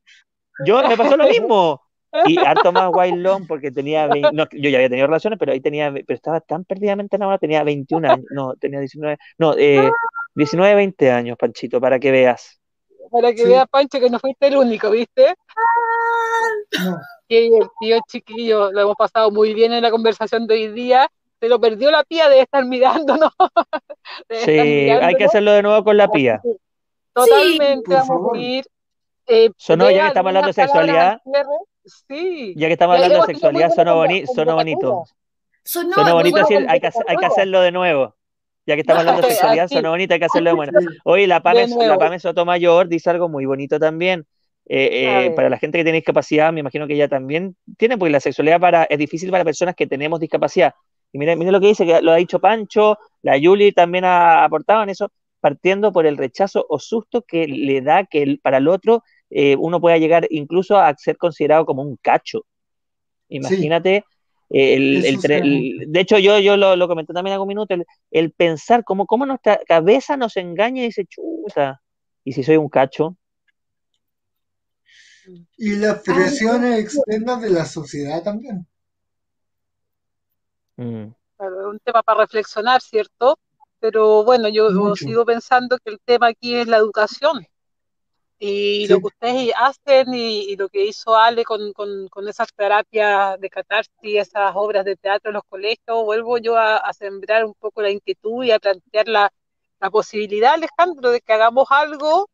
yo 0.66 0.88
me 0.88 0.96
pasó 0.96 1.18
lo 1.18 1.28
mismo, 1.28 1.82
y 2.26 2.38
harto 2.46 2.72
más 2.72 2.92
Long 3.12 3.48
porque 3.48 3.72
tenía, 3.72 4.08
no, 4.08 4.48
yo 4.52 4.70
ya 4.70 4.78
había 4.78 4.90
tenido 4.90 5.08
relaciones, 5.08 5.40
pero 5.40 5.52
ahí 5.52 5.62
tenía, 5.62 5.92
pero 5.92 6.16
estaba 6.16 6.40
tan 6.42 6.64
perdidamente 6.66 7.16
enamorado, 7.16 7.40
tenía 7.40 7.64
21 7.64 8.12
años, 8.12 8.26
no, 8.30 8.54
tenía 8.56 8.80
19, 8.80 9.18
no, 9.38 9.56
eh, 9.58 9.90
19, 10.36 10.76
20 10.76 11.12
años, 11.12 11.38
Panchito, 11.38 11.82
para 11.82 12.00
que 12.00 12.12
veas. 12.12 12.60
Para 13.12 13.34
que 13.34 13.46
veas, 13.46 13.68
Pancho, 13.70 14.00
que 14.00 14.10
no 14.10 14.20
fuiste 14.20 14.48
el 14.48 14.58
único, 14.58 14.90
¿viste? 14.92 15.36
No. 16.84 17.00
Qué 17.30 17.42
divertido, 17.42 18.00
chiquillo, 18.08 18.72
lo 18.72 18.82
hemos 18.82 18.96
pasado 18.96 19.32
muy 19.32 19.54
bien 19.54 19.74
en 19.74 19.82
la 19.82 19.92
conversación 19.92 20.48
de 20.48 20.56
hoy 20.56 20.68
día, 20.70 21.10
se 21.40 21.50
lo 21.50 21.60
perdió 21.60 21.92
la 21.92 22.04
pía 22.04 22.30
de 22.30 22.42
estar 22.42 22.66
mirándonos. 22.66 23.32
sí, 24.30 24.60
hay 24.60 25.16
que 25.16 25.26
hacerlo 25.26 25.52
de 25.54 25.64
nuevo 25.64 25.84
con 25.84 25.98
la 25.98 26.10
pía. 26.10 26.42
Totalmente, 27.16 27.94
vamos 27.94 28.34
a 28.34 28.38
ir. 28.38 28.66
Eh, 29.28 29.50
sonó, 29.58 29.90
ya 29.90 30.02
que 30.02 30.08
estamos 30.10 30.30
hablando 30.30 30.48
de 30.48 30.54
sexualidad. 30.54 31.22
Sí. 31.86 32.54
Ya 32.58 32.68
que 32.68 32.74
estamos 32.74 32.96
hablando 32.96 33.22
de 33.22 33.26
sexualidad, 33.26 33.72
sonó, 33.74 33.96
bonito. 33.96 34.34
Sonó 34.34 34.56
bonito. 34.56 35.06
Sonó, 35.64 36.14
bonito 36.14 36.38
decir, 36.38 36.66
hay 36.70 36.80
que, 36.80 36.90
hay 37.08 37.16
que 37.16 37.26
hacerlo 37.26 37.62
de 37.62 37.72
nuevo. 37.72 38.16
Ya 38.68 38.76
que 38.76 38.82
estamos 38.82 39.00
hablando 39.00 39.22
de 39.22 39.28
sexualidad, 39.34 39.70
sonó 39.70 39.92
bonito, 39.92 40.14
hay 40.14 40.20
que 40.20 40.26
hacerlo 40.26 40.50
de 40.50 40.56
nuevo. 40.72 40.90
Oye, 41.06 41.26
la 41.26 41.42
Pame, 41.42 41.68
la 41.68 41.98
Pame 41.98 42.20
Sotomayor 42.20 42.88
dice 42.90 43.10
algo 43.10 43.30
muy 43.30 43.46
bonito 43.46 43.80
también. 43.80 44.28
Eh, 44.68 45.28
eh, 45.28 45.32
para 45.36 45.50
la 45.50 45.58
gente 45.58 45.78
que 45.78 45.84
tiene 45.84 46.00
discapacidad, 46.00 46.52
me 46.52 46.60
imagino 46.60 46.86
que 46.86 46.96
ella 46.96 47.08
también 47.08 47.56
tiene, 47.78 47.98
porque 47.98 48.12
la 48.12 48.20
sexualidad 48.20 48.60
para, 48.60 48.84
es 48.84 48.98
difícil 48.98 49.32
para 49.32 49.46
personas 49.46 49.76
que 49.76 49.88
tenemos 49.88 50.20
discapacidad. 50.20 50.74
Y 51.14 51.18
mire, 51.18 51.36
mire 51.36 51.52
lo 51.52 51.62
que 51.62 51.68
dice, 51.68 51.86
que 51.86 52.02
lo 52.02 52.12
ha 52.12 52.16
dicho 52.16 52.40
Pancho, 52.40 52.98
la 53.22 53.38
Yuli 53.38 53.72
también 53.72 54.04
ha 54.06 54.44
aportado 54.44 54.84
en 54.84 54.90
eso, 54.90 55.12
partiendo 55.46 55.92
por 55.92 56.08
el 56.08 56.18
rechazo 56.18 56.66
o 56.68 56.80
susto 56.80 57.22
que 57.22 57.46
le 57.46 57.80
da 57.82 58.04
que 58.04 58.40
para 58.42 58.58
el 58.58 58.68
otro 58.68 59.04
eh, 59.30 59.56
uno 59.60 59.80
pueda 59.80 60.00
llegar 60.00 60.26
incluso 60.32 60.76
a 60.80 60.92
ser 60.98 61.18
considerado 61.18 61.68
como 61.68 61.84
un 61.84 61.98
cacho. 61.98 62.48
Imagínate, 63.30 64.06
el, 64.50 65.04
de 65.88 66.00
hecho 66.00 66.18
yo, 66.18 66.40
yo 66.40 66.58
lo, 66.58 66.88
comenté 66.88 67.14
también 67.14 67.36
hace 67.36 67.42
un 67.44 67.48
minuto, 67.48 67.76
el, 68.10 68.32
pensar 68.32 68.84
cómo, 68.84 69.06
cómo 69.06 69.28
nuestra 69.28 69.60
cabeza 69.68 70.18
nos 70.18 70.36
engaña 70.36 70.82
y 70.82 70.88
dice, 70.88 71.06
chuta, 71.06 71.80
¿y 72.24 72.34
si 72.34 72.42
soy 72.42 72.58
un 72.58 72.68
cacho? 72.68 73.16
Y 75.58 75.76
las 75.76 76.00
presiones 76.00 76.80
externas 76.80 77.40
de 77.40 77.50
la 77.52 77.66
sociedad 77.66 78.24
también. 78.24 78.66
Mm. 80.78 81.14
un 81.38 81.80
tema 81.84 82.02
para 82.02 82.22
reflexionar, 82.22 82.82
¿cierto? 82.82 83.38
Pero 83.86 84.24
bueno, 84.24 84.50
yo 84.50 84.96
sigo 84.96 85.26
pensando 85.26 85.78
que 85.78 85.92
el 85.92 86.00
tema 86.04 86.30
aquí 86.30 86.56
es 86.56 86.66
la 86.68 86.78
educación. 86.78 87.46
Y 88.40 88.88
lo 88.88 89.00
que 89.00 89.06
ustedes 89.06 89.54
hacen 89.56 90.12
y, 90.12 90.56
lo 90.56 90.70
que 90.70 90.88
hizo 90.88 91.16
Ale 91.16 91.44
con, 91.44 91.72
con, 91.72 92.28
esas 92.28 92.52
terapias 92.56 93.40
de 93.40 93.48
catarsis, 93.48 93.92
esas 94.02 94.54
obras 94.56 94.86
de 94.86 94.96
teatro 94.96 95.30
en 95.30 95.36
los 95.36 95.44
colegios, 95.48 96.04
vuelvo 96.04 96.40
yo 96.40 96.58
a, 96.58 96.92
sembrar 96.94 97.46
un 97.46 97.54
poco 97.54 97.84
la 97.84 97.92
inquietud 97.92 98.44
y 98.44 98.52
a 98.52 98.58
plantear 98.58 99.08
la, 99.08 99.32
la, 99.80 99.92
posibilidad, 99.92 100.56
Alejandro, 100.56 101.12
de 101.12 101.22
que 101.22 101.34
hagamos 101.34 101.68
algo 101.70 102.28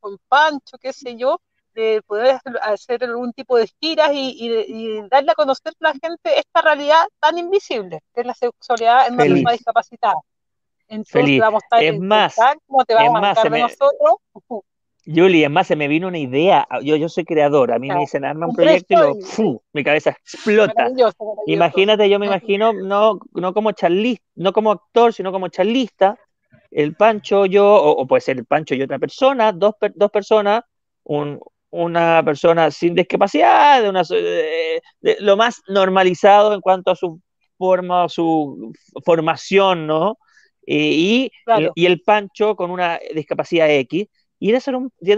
con 0.00 0.18
Pancho, 0.28 0.76
qué 0.78 0.92
sé 0.92 1.16
yo, 1.16 1.40
de 1.72 2.02
poder 2.06 2.38
hacer 2.60 3.02
algún 3.04 3.32
tipo 3.32 3.56
de 3.56 3.66
giras 3.80 4.10
y, 4.12 4.36
y, 4.38 5.08
darle 5.08 5.32
a 5.32 5.34
conocer 5.34 5.72
a 5.80 5.88
la 5.88 5.92
gente 5.92 6.38
esta 6.38 6.60
realidad 6.60 7.06
tan 7.18 7.38
invisible, 7.38 8.00
que 8.14 8.20
es 8.20 8.26
la 8.26 8.34
sexualidad 8.34 9.06
en 9.06 9.14
una 9.14 9.24
persona 9.24 9.52
discapacitada. 9.52 10.16
Entonces 10.88 11.38
vamos 11.38 11.62
a 11.62 11.66
estar 11.66 11.82
es 11.84 12.00
más, 12.00 12.36
¿cómo 12.66 12.84
te 12.84 12.94
a 12.94 13.10
más, 13.10 13.42
de 13.42 13.50
nosotros? 13.50 14.16
Julie, 15.06 15.46
además 15.46 15.66
se 15.66 15.76
me 15.76 15.88
vino 15.88 16.08
una 16.08 16.18
idea. 16.18 16.68
Yo, 16.82 16.96
yo 16.96 17.08
soy 17.08 17.24
creador. 17.24 17.72
A 17.72 17.78
mí 17.78 17.88
me 17.88 18.00
dicen, 18.00 18.24
arma 18.24 18.46
un 18.46 18.54
proyecto 18.54 19.16
y 19.38 19.58
mi 19.72 19.82
cabeza 19.82 20.10
explota. 20.10 20.90
Imagínate, 21.46 22.08
yo 22.10 22.18
me 22.18 22.26
imagino, 22.26 22.72
no, 22.74 23.18
no 23.32 23.54
como 23.54 23.72
charlista, 23.72 24.24
no 24.34 24.52
como 24.52 24.72
actor, 24.72 25.14
sino 25.14 25.32
como 25.32 25.48
charlista. 25.48 26.18
El 26.70 26.94
Pancho, 26.94 27.46
yo, 27.46 27.66
o, 27.74 28.06
puede 28.06 28.20
ser 28.20 28.36
el 28.36 28.44
Pancho 28.44 28.74
y 28.74 28.82
otra 28.82 28.98
persona, 28.98 29.52
dos, 29.52 29.74
dos 29.94 30.10
personas, 30.10 30.64
un, 31.04 31.40
una 31.70 32.22
persona 32.22 32.70
sin 32.70 32.94
discapacidad, 32.94 33.82
de 33.82 33.88
una, 33.88 34.02
de, 34.02 34.82
lo 35.20 35.38
más 35.38 35.62
normalizado 35.68 36.52
en 36.52 36.60
cuanto 36.60 36.90
a 36.90 36.96
su 36.96 37.20
forma, 37.56 38.08
su 38.10 38.72
formación, 39.02 39.86
¿no? 39.86 40.18
Y, 40.76 41.30
y 41.74 41.86
el 41.86 42.02
Pancho 42.02 42.54
con 42.56 42.70
una 42.70 42.98
discapacidad 43.14 43.70
X 43.70 44.06
y 44.40 44.50
era 44.50 44.60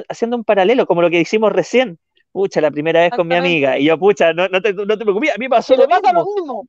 haciendo 0.09 0.36
un 0.36 0.44
paralelo, 0.44 0.86
como 0.86 1.03
lo 1.03 1.11
que 1.11 1.20
hicimos 1.20 1.53
recién. 1.53 1.98
Pucha, 2.32 2.61
la 2.61 2.70
primera 2.70 3.01
vez 3.01 3.11
con 3.11 3.26
mi 3.26 3.34
amiga. 3.34 3.76
Y 3.76 3.86
yo, 3.86 3.98
pucha, 3.98 4.32
no, 4.32 4.48
no, 4.48 4.62
te, 4.62 4.72
no 4.72 4.86
te 4.86 5.05
preocupes, 5.05 5.34
a 5.34 5.38
mí 5.38 5.48
pasó 5.48 5.74
lo 5.74 5.86
mismo. 5.86 6.66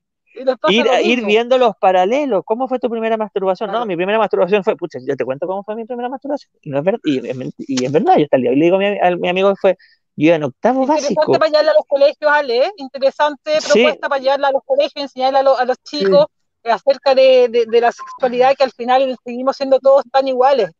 Ir, 0.69 0.87
ir, 1.03 1.25
viendo 1.25 1.57
los 1.57 1.75
paralelos. 1.75 2.43
¿Cómo 2.45 2.67
fue 2.67 2.79
tu 2.79 2.89
primera 2.89 3.17
masturbación? 3.17 3.71
No, 3.71 3.85
mi 3.85 3.95
primera 3.95 4.17
masturbación 4.17 4.63
fue, 4.63 4.75
pucha, 4.75 4.99
yo 5.05 5.15
te 5.15 5.23
cuento 5.23 5.45
cómo 5.45 5.63
fue 5.63 5.75
mi 5.75 5.85
primera 5.85 6.09
masturbación. 6.09 6.51
Y, 6.61 6.69
no 6.69 6.79
es, 6.79 6.83
verdad, 6.83 6.99
y, 7.03 7.85
es 7.85 7.91
verdad, 7.91 8.17
yo 8.17 8.23
hasta 8.23 8.37
el 8.37 8.43
día 8.43 8.53
y 8.53 8.55
le 8.55 8.65
digo 8.65 8.77
a 8.77 9.15
mi, 9.17 9.29
amigo 9.29 9.49
que 9.49 9.55
fue, 9.57 9.77
yo 10.15 10.33
en 10.33 10.43
octavo 10.43 10.81
Interesante 10.81 11.13
básico. 11.15 11.21
Interesante 11.21 11.39
para 11.39 11.51
llevarla 11.51 11.71
a 11.71 11.75
los 11.75 11.85
colegios, 11.85 12.31
Ale, 12.31 12.65
¿eh? 12.65 12.71
interesante 12.77 13.57
propuesta 13.65 14.09
para 14.09 14.21
llevarla 14.21 14.47
a 14.47 14.51
los 14.51 14.63
colegios, 14.65 15.03
enseñarle 15.03 15.39
a, 15.39 15.61
a 15.61 15.65
los 15.65 15.77
chicos 15.83 16.25
acerca 16.63 17.15
de, 17.15 17.47
de, 17.49 17.65
de, 17.65 17.81
la 17.81 17.91
sexualidad, 17.91 18.55
que 18.55 18.63
al 18.63 18.71
final 18.71 19.17
seguimos 19.23 19.57
siendo 19.57 19.79
todos 19.79 20.03
tan 20.11 20.27
iguales. 20.27 20.71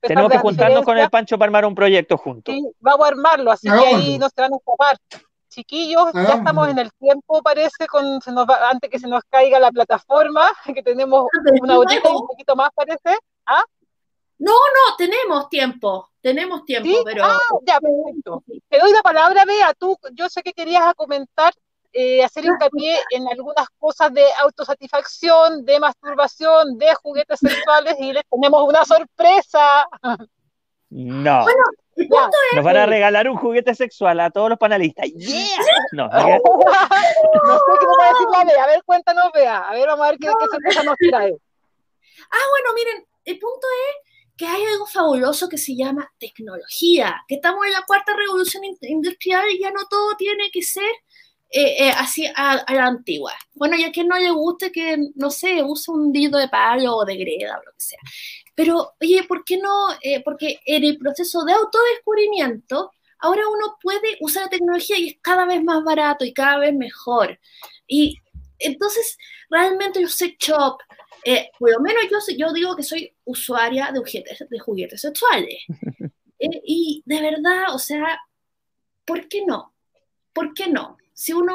Tenemos 0.00 0.30
que 0.30 0.38
juntarnos 0.38 0.84
con 0.84 0.96
el 0.96 1.10
Pancho 1.10 1.36
para 1.38 1.48
armar 1.48 1.64
un 1.64 1.74
proyecto 1.74 2.16
juntos. 2.16 2.54
Sí, 2.54 2.64
vamos 2.78 3.04
a 3.04 3.08
armarlo, 3.08 3.50
así 3.50 3.68
que 3.68 3.74
ahí 3.74 4.18
no 4.18 4.28
se 4.28 4.40
van 4.40 4.52
a 4.52 4.56
escapar. 4.56 4.96
Chiquillos, 5.48 6.12
ya 6.12 6.34
estamos 6.34 6.68
en 6.68 6.78
el 6.78 6.92
tiempo, 6.92 7.42
parece, 7.42 7.86
con, 7.88 8.20
antes 8.70 8.90
que 8.90 8.98
se 8.98 9.08
nos 9.08 9.22
caiga 9.24 9.58
la 9.58 9.72
plataforma, 9.72 10.50
que 10.74 10.82
tenemos 10.82 11.26
una 11.60 11.78
horita 11.78 12.10
y 12.10 12.14
un 12.14 12.26
poquito 12.26 12.54
más, 12.54 12.70
parece. 12.74 13.18
¿Ah? 13.46 13.64
No, 14.38 14.52
no, 14.52 14.96
tenemos 14.98 15.48
tiempo, 15.48 16.10
tenemos 16.20 16.64
tiempo, 16.64 16.90
pero... 17.04 17.24
Ah, 17.24 17.38
ya, 17.66 17.80
perfecto. 17.80 18.44
Te 18.68 18.78
doy 18.78 18.92
la 18.92 19.02
palabra, 19.02 19.44
Bea, 19.46 19.72
tú, 19.74 19.96
yo 20.12 20.28
sé 20.28 20.42
que 20.42 20.52
querías 20.52 20.94
comentar 20.94 21.54
eh, 21.98 22.22
hacer 22.22 22.44
hincapié 22.44 22.98
en 23.10 23.26
algunas 23.26 23.66
cosas 23.78 24.12
de 24.12 24.22
autosatisfacción, 24.42 25.64
de 25.64 25.80
masturbación, 25.80 26.76
de 26.76 26.94
juguetes 26.96 27.40
sexuales 27.40 27.96
y 27.98 28.12
les 28.12 28.22
tenemos 28.30 28.62
una 28.68 28.84
sorpresa. 28.84 29.86
No. 30.90 31.42
Bueno, 31.42 31.64
Nos 32.54 32.64
van 32.64 32.76
a 32.76 32.86
regalar 32.86 33.30
un 33.30 33.38
juguete 33.38 33.74
sexual 33.74 34.20
a 34.20 34.30
todos 34.30 34.50
los 34.50 34.58
panelistas. 34.58 35.06
¡Yeah! 35.16 35.46
No, 35.92 36.06
no 36.06 36.12
sé 36.12 36.40
qué 37.80 37.86
nos 37.86 37.98
va 37.98 38.04
a 38.04 38.12
decir 38.12 38.26
la 38.30 38.44
Bea. 38.44 38.64
A 38.64 38.66
ver, 38.66 38.82
cuéntanos, 38.84 39.32
Bea. 39.32 39.58
A 39.58 39.72
ver, 39.72 39.86
vamos 39.86 40.06
a 40.06 40.10
ver 40.10 40.18
qué, 40.20 40.26
qué 40.26 40.46
sorpresa 40.50 40.82
nos 40.82 40.96
trae. 40.96 41.34
Ah, 42.30 42.46
bueno, 42.50 42.74
miren, 42.74 43.06
el 43.24 43.38
punto 43.38 43.66
es 43.88 44.06
que 44.36 44.46
hay 44.46 44.62
algo 44.64 44.86
fabuloso 44.86 45.48
que 45.48 45.56
se 45.56 45.74
llama 45.74 46.12
tecnología, 46.18 47.22
que 47.26 47.36
estamos 47.36 47.64
en 47.64 47.72
la 47.72 47.84
cuarta 47.86 48.14
revolución 48.14 48.64
industrial 48.82 49.48
y 49.50 49.60
ya 49.60 49.70
no 49.70 49.86
todo 49.88 50.14
tiene 50.16 50.50
que 50.52 50.62
ser 50.62 50.90
eh, 51.50 51.90
así 51.90 52.26
a, 52.34 52.64
la 52.72 52.86
antigua. 52.86 53.32
Bueno, 53.54 53.76
ya 53.76 53.92
que 53.92 54.04
no 54.04 54.18
le 54.18 54.30
guste 54.30 54.72
que, 54.72 54.98
no 55.14 55.30
sé, 55.30 55.62
use 55.62 55.90
un 55.90 56.12
dildo 56.12 56.38
de 56.38 56.48
palo 56.48 56.96
o 56.96 57.04
de 57.04 57.16
greda 57.16 57.58
o 57.58 57.64
lo 57.64 57.72
que 57.72 57.80
sea. 57.80 58.00
Pero, 58.54 58.94
oye, 59.00 59.24
¿por 59.24 59.44
qué 59.44 59.58
no? 59.58 59.88
porque 60.24 60.60
en 60.64 60.84
el 60.84 60.98
proceso 60.98 61.44
de 61.44 61.52
autodescubrimiento, 61.52 62.90
ahora 63.18 63.42
uno 63.48 63.76
puede 63.82 64.16
usar 64.20 64.44
la 64.44 64.50
tecnología 64.50 64.98
y 64.98 65.08
es 65.08 65.16
cada 65.20 65.44
vez 65.46 65.62
más 65.62 65.84
barato 65.84 66.24
y 66.24 66.32
cada 66.32 66.58
vez 66.58 66.74
mejor. 66.74 67.38
Y 67.86 68.18
entonces, 68.58 69.16
realmente 69.50 70.00
los 70.00 70.14
sex 70.14 70.36
shop, 70.38 70.78
eh, 71.24 71.50
por 71.58 71.70
lo 71.70 71.80
menos 71.80 72.04
yo, 72.10 72.36
yo 72.36 72.52
digo 72.52 72.76
que 72.76 72.82
soy 72.82 73.14
usuaria 73.24 73.90
de 73.92 73.98
juguetes, 73.98 74.44
de 74.48 74.58
juguetes 74.58 75.00
sexuales. 75.00 75.62
Eh, 76.38 76.60
y 76.66 77.02
de 77.06 77.22
verdad, 77.22 77.74
o 77.74 77.78
sea, 77.78 78.20
¿por 79.06 79.26
qué 79.26 79.46
no? 79.46 79.74
¿Por 80.34 80.52
qué 80.52 80.68
no? 80.68 80.98
Si 81.18 81.32
uno 81.32 81.54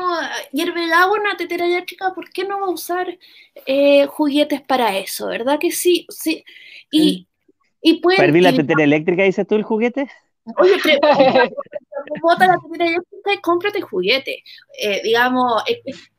hierve 0.52 0.86
el 0.86 0.92
agua 0.92 1.18
en 1.18 1.22
una 1.22 1.38
tetera 1.38 1.66
eléctrica, 1.66 2.16
¿por 2.16 2.32
qué 2.32 2.46
no 2.46 2.62
va 2.62 2.66
a 2.66 2.72
usar 2.72 3.16
eh, 3.68 4.08
juguetes 4.08 4.60
para 4.64 4.98
eso? 4.98 5.28
¿Verdad 5.28 5.60
que 5.60 5.70
sí? 5.70 6.08
sí. 6.10 6.44
Y, 6.90 7.28
y 7.80 8.02
¿Para 8.02 8.32
la 8.32 8.56
tetera 8.56 8.84
eléctrica, 8.84 9.22
dices 9.22 9.46
tú, 9.46 9.54
el 9.54 9.62
juguete? 9.62 10.10
Oye, 10.58 10.74
bota 12.24 12.48
la 12.48 12.58
tetera 12.58 12.88
eléctrica 12.88 13.34
y 13.36 13.38
cómprate 13.38 13.82
juguete. 13.82 14.44
Eh, 14.82 15.00
digamos, 15.04 15.62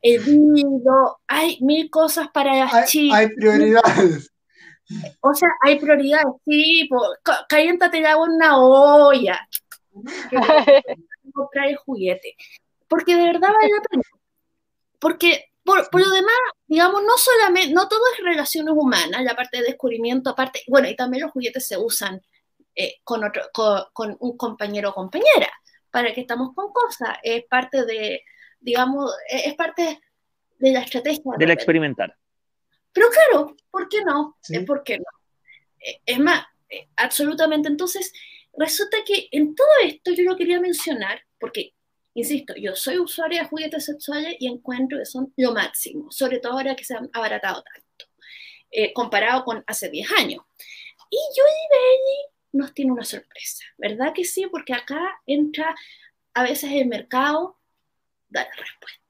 el 0.03 0.53
nido, 0.53 1.18
hay 1.26 1.59
mil 1.62 1.90
cosas 1.90 2.28
para 2.32 2.55
las 2.55 2.72
hay, 2.72 2.84
chicas. 2.86 3.18
Hay 3.18 3.28
prioridades. 3.30 4.32
O 5.20 5.34
sea, 5.34 5.49
hay 5.62 5.80
prioridades, 5.80 6.32
sí, 6.45 6.88
caliéntate 7.49 7.99
el 7.99 8.07
agua 8.07 8.26
en 8.26 8.32
una 8.34 8.59
olla. 8.61 9.49
comprar 11.34 11.68
el 11.68 11.76
juguete. 11.76 12.36
Porque 12.93 13.16
de 13.16 13.24
verdad 13.24 13.49
vale 13.49 13.72
la 13.74 13.82
pena. 13.88 14.03
Porque 14.99 15.47
por, 15.64 15.78
lo 15.99 16.11
demás, 16.11 16.36
digamos, 16.66 17.03
no 17.03 17.16
solamente, 17.16 17.72
no 17.72 17.88
todo 17.88 18.03
es 18.12 18.22
relaciones 18.22 18.74
humanas, 18.76 19.22
la 19.22 19.34
parte 19.34 19.59
de 19.59 19.64
descubrimiento, 19.64 20.28
aparte, 20.28 20.62
bueno, 20.68 20.88
y 20.90 20.95
también 20.95 21.22
los 21.22 21.32
juguetes 21.32 21.66
se 21.66 21.78
usan 21.78 22.20
eh, 22.74 22.97
con, 23.03 23.24
otro, 23.24 23.45
con, 23.95 24.16
un 24.20 24.36
compañero 24.36 24.90
o 24.90 24.95
compañera, 24.95 25.51
para 25.90 26.12
que 26.12 26.20
estamos 26.20 26.55
con 26.55 26.70
cosas, 26.70 27.16
es 27.22 27.45
parte 27.47 27.86
de, 27.86 28.22
digamos, 28.61 29.11
es 29.26 29.55
parte 29.55 30.01
de 30.59 30.72
la 30.72 30.80
estrategia. 30.80 31.32
De 31.38 31.47
la 31.47 31.55
experimentar. 31.55 32.14
Pero 32.93 33.07
claro, 33.09 33.57
¿por 33.70 33.88
qué 33.88 34.05
no? 34.05 34.36
Eh, 34.51 34.66
¿Por 34.66 34.82
qué 34.82 34.99
no? 34.99 35.05
Eh, 35.80 36.03
es 36.05 36.18
más, 36.18 36.45
absolutamente. 36.97 37.68
Entonces, 37.68 38.12
resulta 38.53 38.99
que 39.07 39.28
en 39.32 39.55
todo 39.55 39.68
esto 39.82 40.12
yo 40.12 40.24
lo 40.24 40.36
quería 40.36 40.61
mencionar, 40.61 41.22
porque, 41.38 41.72
insisto, 42.15 42.55
yo 42.57 42.75
soy 42.75 42.99
usuaria 42.99 43.43
de 43.43 43.49
juguetes 43.49 43.85
sexuales 43.85 44.37
y 44.39 44.49
encuentro 44.49 44.99
que 44.99 45.07
son 45.07 45.33
lo 45.37 45.53
máximo, 45.53 46.11
sobre 46.11 46.39
todo 46.39 46.53
ahora 46.53 46.77
que 46.77 46.85
se 46.85 46.95
han 46.95 47.11
abaratado 47.13 47.63
tanto, 47.63 48.07
comparado 48.95 49.45
con 49.45 49.65
hace 49.67 49.91
10 49.91 50.13
años. 50.13 50.45
Y 51.11 51.19
yo 51.37 51.45
y 51.45 52.57
nos 52.57 52.75
tiene 52.75 52.93
una 52.93 53.05
sorpresa, 53.05 53.65
¿verdad 53.79 54.13
que 54.15 54.25
sí? 54.25 54.47
Porque 54.51 54.75
acá 54.75 55.21
entra 55.27 55.75
a 56.35 56.43
veces 56.43 56.71
el 56.73 56.87
mercado, 56.87 57.57
da 58.29 58.45
la 58.45 58.51
respuesta. 58.51 59.03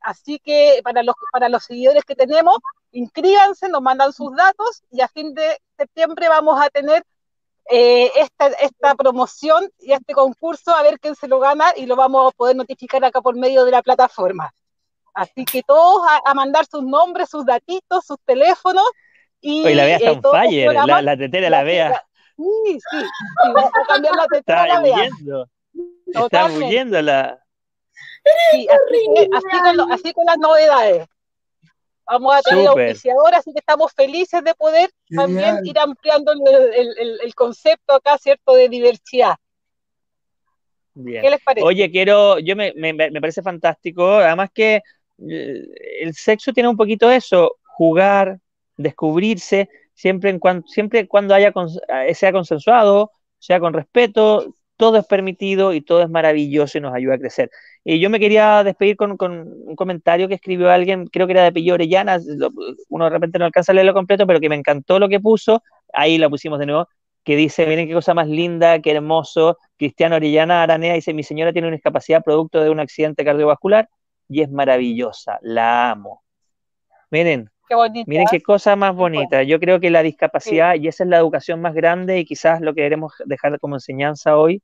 Así 0.02 0.38
que 0.40 0.82
para 0.84 1.02
los, 1.02 1.16
para 1.32 1.50
los 1.50 1.64
seguidores 1.64 2.04
que 2.04 2.16
tenemos, 2.16 2.58
inscríbanse, 2.92 3.70
nos 3.70 3.82
mandan 3.82 4.14
sus 4.14 4.36
datos 4.36 4.84
y 4.92 5.02
a 5.02 5.08
fin 5.08 5.34
de 5.34 5.58
septiembre 5.78 6.30
vamos 6.30 6.62
a 6.62 6.70
tener 6.70 7.04
eh, 7.72 8.12
esta, 8.16 8.48
esta 8.48 8.94
promoción 8.96 9.72
y 9.80 9.94
este 9.94 10.14
concurso 10.14 10.76
a 10.76 10.84
ver 10.84 11.00
quién 11.00 11.16
se 11.16 11.28
lo 11.28 11.40
gana 11.40 11.72
y 11.76 11.86
lo 11.88 11.96
vamos 11.96 12.32
a 12.32 12.36
poder 12.36 12.56
notificar 12.56 13.04
acá 13.04 13.22
por 13.22 13.36
medio 13.36 13.66
de 13.66 13.72
la 13.72 13.82
plataforma. 13.82 14.54
Así 15.14 15.46
que 15.46 15.64
todos 15.64 16.06
a, 16.26 16.34
mandar 16.34 16.66
sus 16.66 16.84
nombres, 16.84 17.30
sus 17.30 17.46
datitos, 17.46 18.06
sus 18.06 18.18
teléfonos. 18.26 18.86
Y, 19.40 19.66
Hoy 19.66 19.74
la 19.74 19.86
vea 19.86 19.96
está 19.98 20.12
un 20.12 20.22
fire, 20.22 20.74
la, 20.74 21.02
la, 21.02 21.18
tetera 21.18 21.50
la, 21.50 21.64
vea. 21.64 22.06
Sí, 22.36 22.44
sí, 22.68 23.00
sí, 23.00 23.26
vamos 23.46 23.72
a 23.74 23.88
cambiar 23.88 24.16
la 24.16 24.28
tetera 24.28 24.64
está 24.66 24.68
la 24.68 24.82
vea. 24.82 25.10
Está 26.06 26.46
huyendo 26.46 27.02
la. 27.02 27.42
Sí, 28.52 28.68
así, 29.92 30.14
con 30.14 30.26
las 30.26 30.38
novedades. 30.38 31.08
Vamos 32.08 32.36
a 32.36 32.42
tener 32.42 32.68
auspiciador, 32.68 33.34
así 33.34 33.52
que 33.52 33.60
estamos 33.60 33.92
felices 33.94 34.44
de 34.44 34.54
poder 34.54 34.92
también 35.16 35.58
ir 35.64 35.78
ampliando 35.80 36.34
el, 36.34 36.94
el, 36.98 37.20
el, 37.22 37.36
concepto 37.36 37.94
acá, 37.94 38.18
¿cierto?, 38.20 38.54
de 38.54 38.70
diversidad. 38.70 39.36
¿Qué 40.94 41.30
les 41.30 41.42
parece? 41.42 41.66
Oye, 41.66 41.90
quiero, 41.92 42.38
yo 42.40 42.56
me, 42.56 42.74
me, 42.76 42.94
me, 42.94 43.20
parece 43.20 43.42
fantástico, 43.42 44.06
además 44.08 44.50
que 44.54 44.82
el 45.18 46.14
sexo 46.14 46.54
tiene 46.54 46.70
un 46.70 46.78
poquito 46.78 47.10
eso, 47.10 47.58
jugar, 47.64 48.40
descubrirse, 48.78 49.70
siempre, 49.94 50.30
en 50.30 50.40
cuando, 50.40 50.68
siempre 50.68 51.08
cuando 51.08 51.34
haya 51.34 51.52
eh, 52.06 52.14
sea 52.14 52.32
consensuado, 52.32 53.12
sea 53.40 53.60
con 53.60 53.74
respeto, 53.74 54.56
todo 54.78 54.98
es 54.98 55.06
permitido 55.06 55.74
y 55.74 55.82
todo 55.82 56.02
es 56.04 56.10
maravilloso 56.10 56.78
y 56.78 56.82
nos 56.82 56.94
ayuda 56.94 57.16
a 57.16 57.18
crecer. 57.20 57.50
Y 57.84 58.00
yo 58.00 58.10
me 58.10 58.20
quería 58.20 58.64
despedir 58.64 58.96
con, 58.96 59.12
un 59.20 59.76
comentario 59.76 60.28
que 60.28 60.36
escribió 60.36 60.70
alguien, 60.72 61.08
creo 61.08 61.28
que 61.28 61.34
era 61.34 61.44
de 61.44 61.52
Pillo 61.52 61.76
Orellana, 61.76 62.20
uno 62.90 63.06
de 63.06 63.10
repente 63.10 63.40
no 63.40 63.46
alcanza 63.46 63.72
a 63.72 63.76
leerlo 63.76 63.94
completo, 63.94 64.28
pero 64.28 64.40
que 64.40 64.50
me 64.50 64.56
encantó 64.56 65.00
lo 65.00 65.08
que 65.10 65.20
puso, 65.20 65.64
ahí 65.94 66.18
lo 66.18 66.30
pusimos 66.30 66.60
de 66.60 66.66
nuevo, 66.66 66.88
que 67.24 67.36
dice, 67.36 67.66
miren 67.68 67.88
qué 67.88 67.94
cosa 67.94 68.14
más 68.14 68.28
linda, 68.28 68.80
qué 68.82 68.92
hermoso, 68.92 69.58
Cristiano 69.78 70.16
Orellana 70.16 70.64
Aranea 70.64 70.94
dice, 70.94 71.14
mi 71.14 71.24
señora 71.24 71.54
tiene 71.54 71.68
una 71.68 71.76
discapacidad 71.76 72.24
producto 72.24 72.62
de 72.62 72.70
un 72.70 72.80
accidente 72.80 73.24
cardiovascular, 73.26 73.90
y 74.28 74.42
es 74.42 74.50
maravillosa, 74.52 75.40
la 75.42 75.92
amo. 75.92 76.24
Miren, 77.12 77.50
miren 78.08 78.26
qué 78.30 78.42
cosa 78.42 78.76
más 78.76 78.96
bonita. 78.96 79.44
Yo 79.44 79.60
creo 79.60 79.80
que 79.80 79.90
la 79.90 80.04
discapacidad, 80.04 80.76
y 80.76 80.88
esa 80.88 81.04
es 81.04 81.10
la 81.10 81.18
educación 81.18 81.62
más 81.62 81.74
grande, 81.74 82.20
y 82.20 82.26
quizás 82.26 82.62
lo 82.62 82.74
que 82.74 82.82
queremos 82.82 83.14
dejar 83.26 83.60
como 83.60 83.76
enseñanza 83.76 84.38
hoy, 84.38 84.62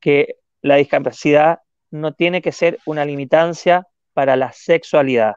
que 0.00 0.36
la 0.62 0.76
discapacidad 0.76 1.60
no 1.90 2.12
tiene 2.12 2.42
que 2.42 2.52
ser 2.52 2.78
una 2.86 3.04
limitancia 3.04 3.86
para 4.12 4.36
la 4.36 4.52
sexualidad, 4.52 5.36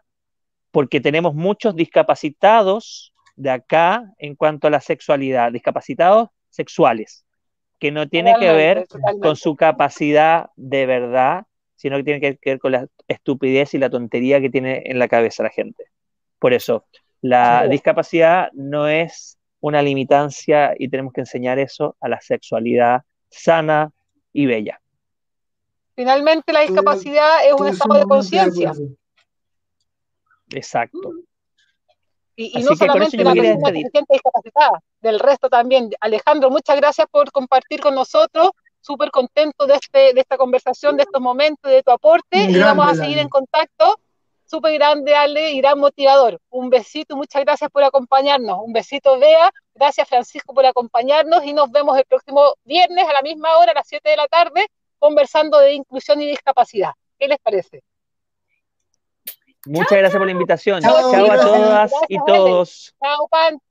porque 0.71 1.01
tenemos 1.01 1.35
muchos 1.35 1.75
discapacitados 1.75 3.13
de 3.35 3.51
acá 3.51 4.11
en 4.17 4.35
cuanto 4.35 4.67
a 4.67 4.69
la 4.71 4.81
sexualidad, 4.81 5.51
discapacitados 5.51 6.29
sexuales, 6.49 7.25
que 7.79 7.91
no 7.91 8.07
tiene 8.07 8.35
que 8.39 8.51
ver 8.51 8.85
con 9.21 9.35
su 9.35 9.55
capacidad 9.55 10.49
de 10.55 10.85
verdad 10.85 11.45
sino 11.79 11.95
que 11.95 12.03
tiene 12.03 12.19
que 12.19 12.37
ver 12.43 12.59
con 12.59 12.73
la 12.73 12.87
estupidez 13.07 13.73
y 13.73 13.77
la 13.77 13.89
tontería 13.89 14.41
que 14.41 14.49
tiene 14.49 14.83
en 14.85 14.99
la 14.99 15.07
cabeza 15.07 15.43
la 15.43 15.49
gente. 15.49 15.85
Por 16.39 16.53
eso, 16.53 16.85
la 17.21 17.67
discapacidad 17.67 18.49
no 18.53 18.87
es 18.87 19.37
una 19.61 19.81
limitancia 19.81 20.73
y 20.77 20.89
tenemos 20.89 21.13
que 21.13 21.21
enseñar 21.21 21.59
eso 21.59 21.95
a 21.99 22.07
la 22.07 22.21
sexualidad 22.21 23.01
sana 23.29 23.91
y 24.31 24.45
bella. 24.45 24.81
Finalmente, 25.95 26.53
la 26.53 26.61
discapacidad 26.61 27.45
es 27.45 27.53
un 27.53 27.67
estado 27.67 27.95
de 27.95 28.05
conciencia. 28.05 28.71
Exacto. 30.51 31.11
Y, 32.37 32.63
no 32.63 32.73
solamente 32.73 33.17
la 33.17 33.33
persona 33.33 33.71
que 33.71 33.81
se 33.81 33.89
siente 33.89 34.13
discapacitada, 34.13 34.81
del 35.01 35.19
resto 35.19 35.49
también. 35.49 35.89
Alejandro, 35.99 36.49
muchas 36.49 36.77
gracias 36.77 37.05
por 37.11 37.29
compartir 37.33 37.81
con 37.81 37.95
nosotros 37.95 38.51
súper 38.79 39.11
contento 39.11 39.67
de, 39.67 39.73
este, 39.73 40.13
de 40.13 40.21
esta 40.21 40.37
conversación, 40.37 40.95
de 40.95 41.03
estos 41.03 41.21
momentos, 41.21 41.69
de 41.69 41.83
tu 41.83 41.91
aporte, 41.91 42.45
y 42.45 42.57
vamos 42.57 42.87
a 42.87 42.95
seguir 42.95 43.17
en 43.17 43.27
contacto. 43.27 43.99
Súper 44.49 44.73
grande, 44.73 45.13
Ale, 45.13 45.51
y 45.51 45.61
gran 45.61 45.77
motivador. 45.77 46.39
Un 46.49 46.71
besito, 46.71 47.15
muchas 47.15 47.43
gracias 47.43 47.69
por 47.69 47.83
acompañarnos. 47.83 48.57
Un 48.63 48.73
besito, 48.73 49.19
Bea. 49.19 49.51
Gracias, 49.75 50.09
Francisco, 50.09 50.55
por 50.55 50.65
acompañarnos 50.65 51.43
y 51.45 51.53
nos 51.53 51.69
vemos 51.69 51.95
el 51.95 52.05
próximo 52.05 52.55
viernes 52.63 53.07
a 53.07 53.13
la 53.13 53.21
misma 53.21 53.57
hora, 53.57 53.73
a 53.73 53.75
las 53.75 53.87
7 53.87 54.09
de 54.09 54.17
la 54.17 54.27
tarde, 54.27 54.65
conversando 54.97 55.59
de 55.59 55.73
inclusión 55.73 56.19
y 56.21 56.27
discapacidad. 56.27 56.93
¿Qué 57.19 57.27
les 57.27 57.37
parece? 57.37 57.83
Muchas 59.67 59.99
gracias 59.99 60.17
por 60.17 60.25
la 60.25 60.31
invitación. 60.31 60.81
Chao, 60.81 60.97
a 60.97 61.35
todas 61.37 61.91
y 62.07 62.17
todos. 62.25 62.95
Chao, 62.99 63.27
Pancho. 63.27 63.63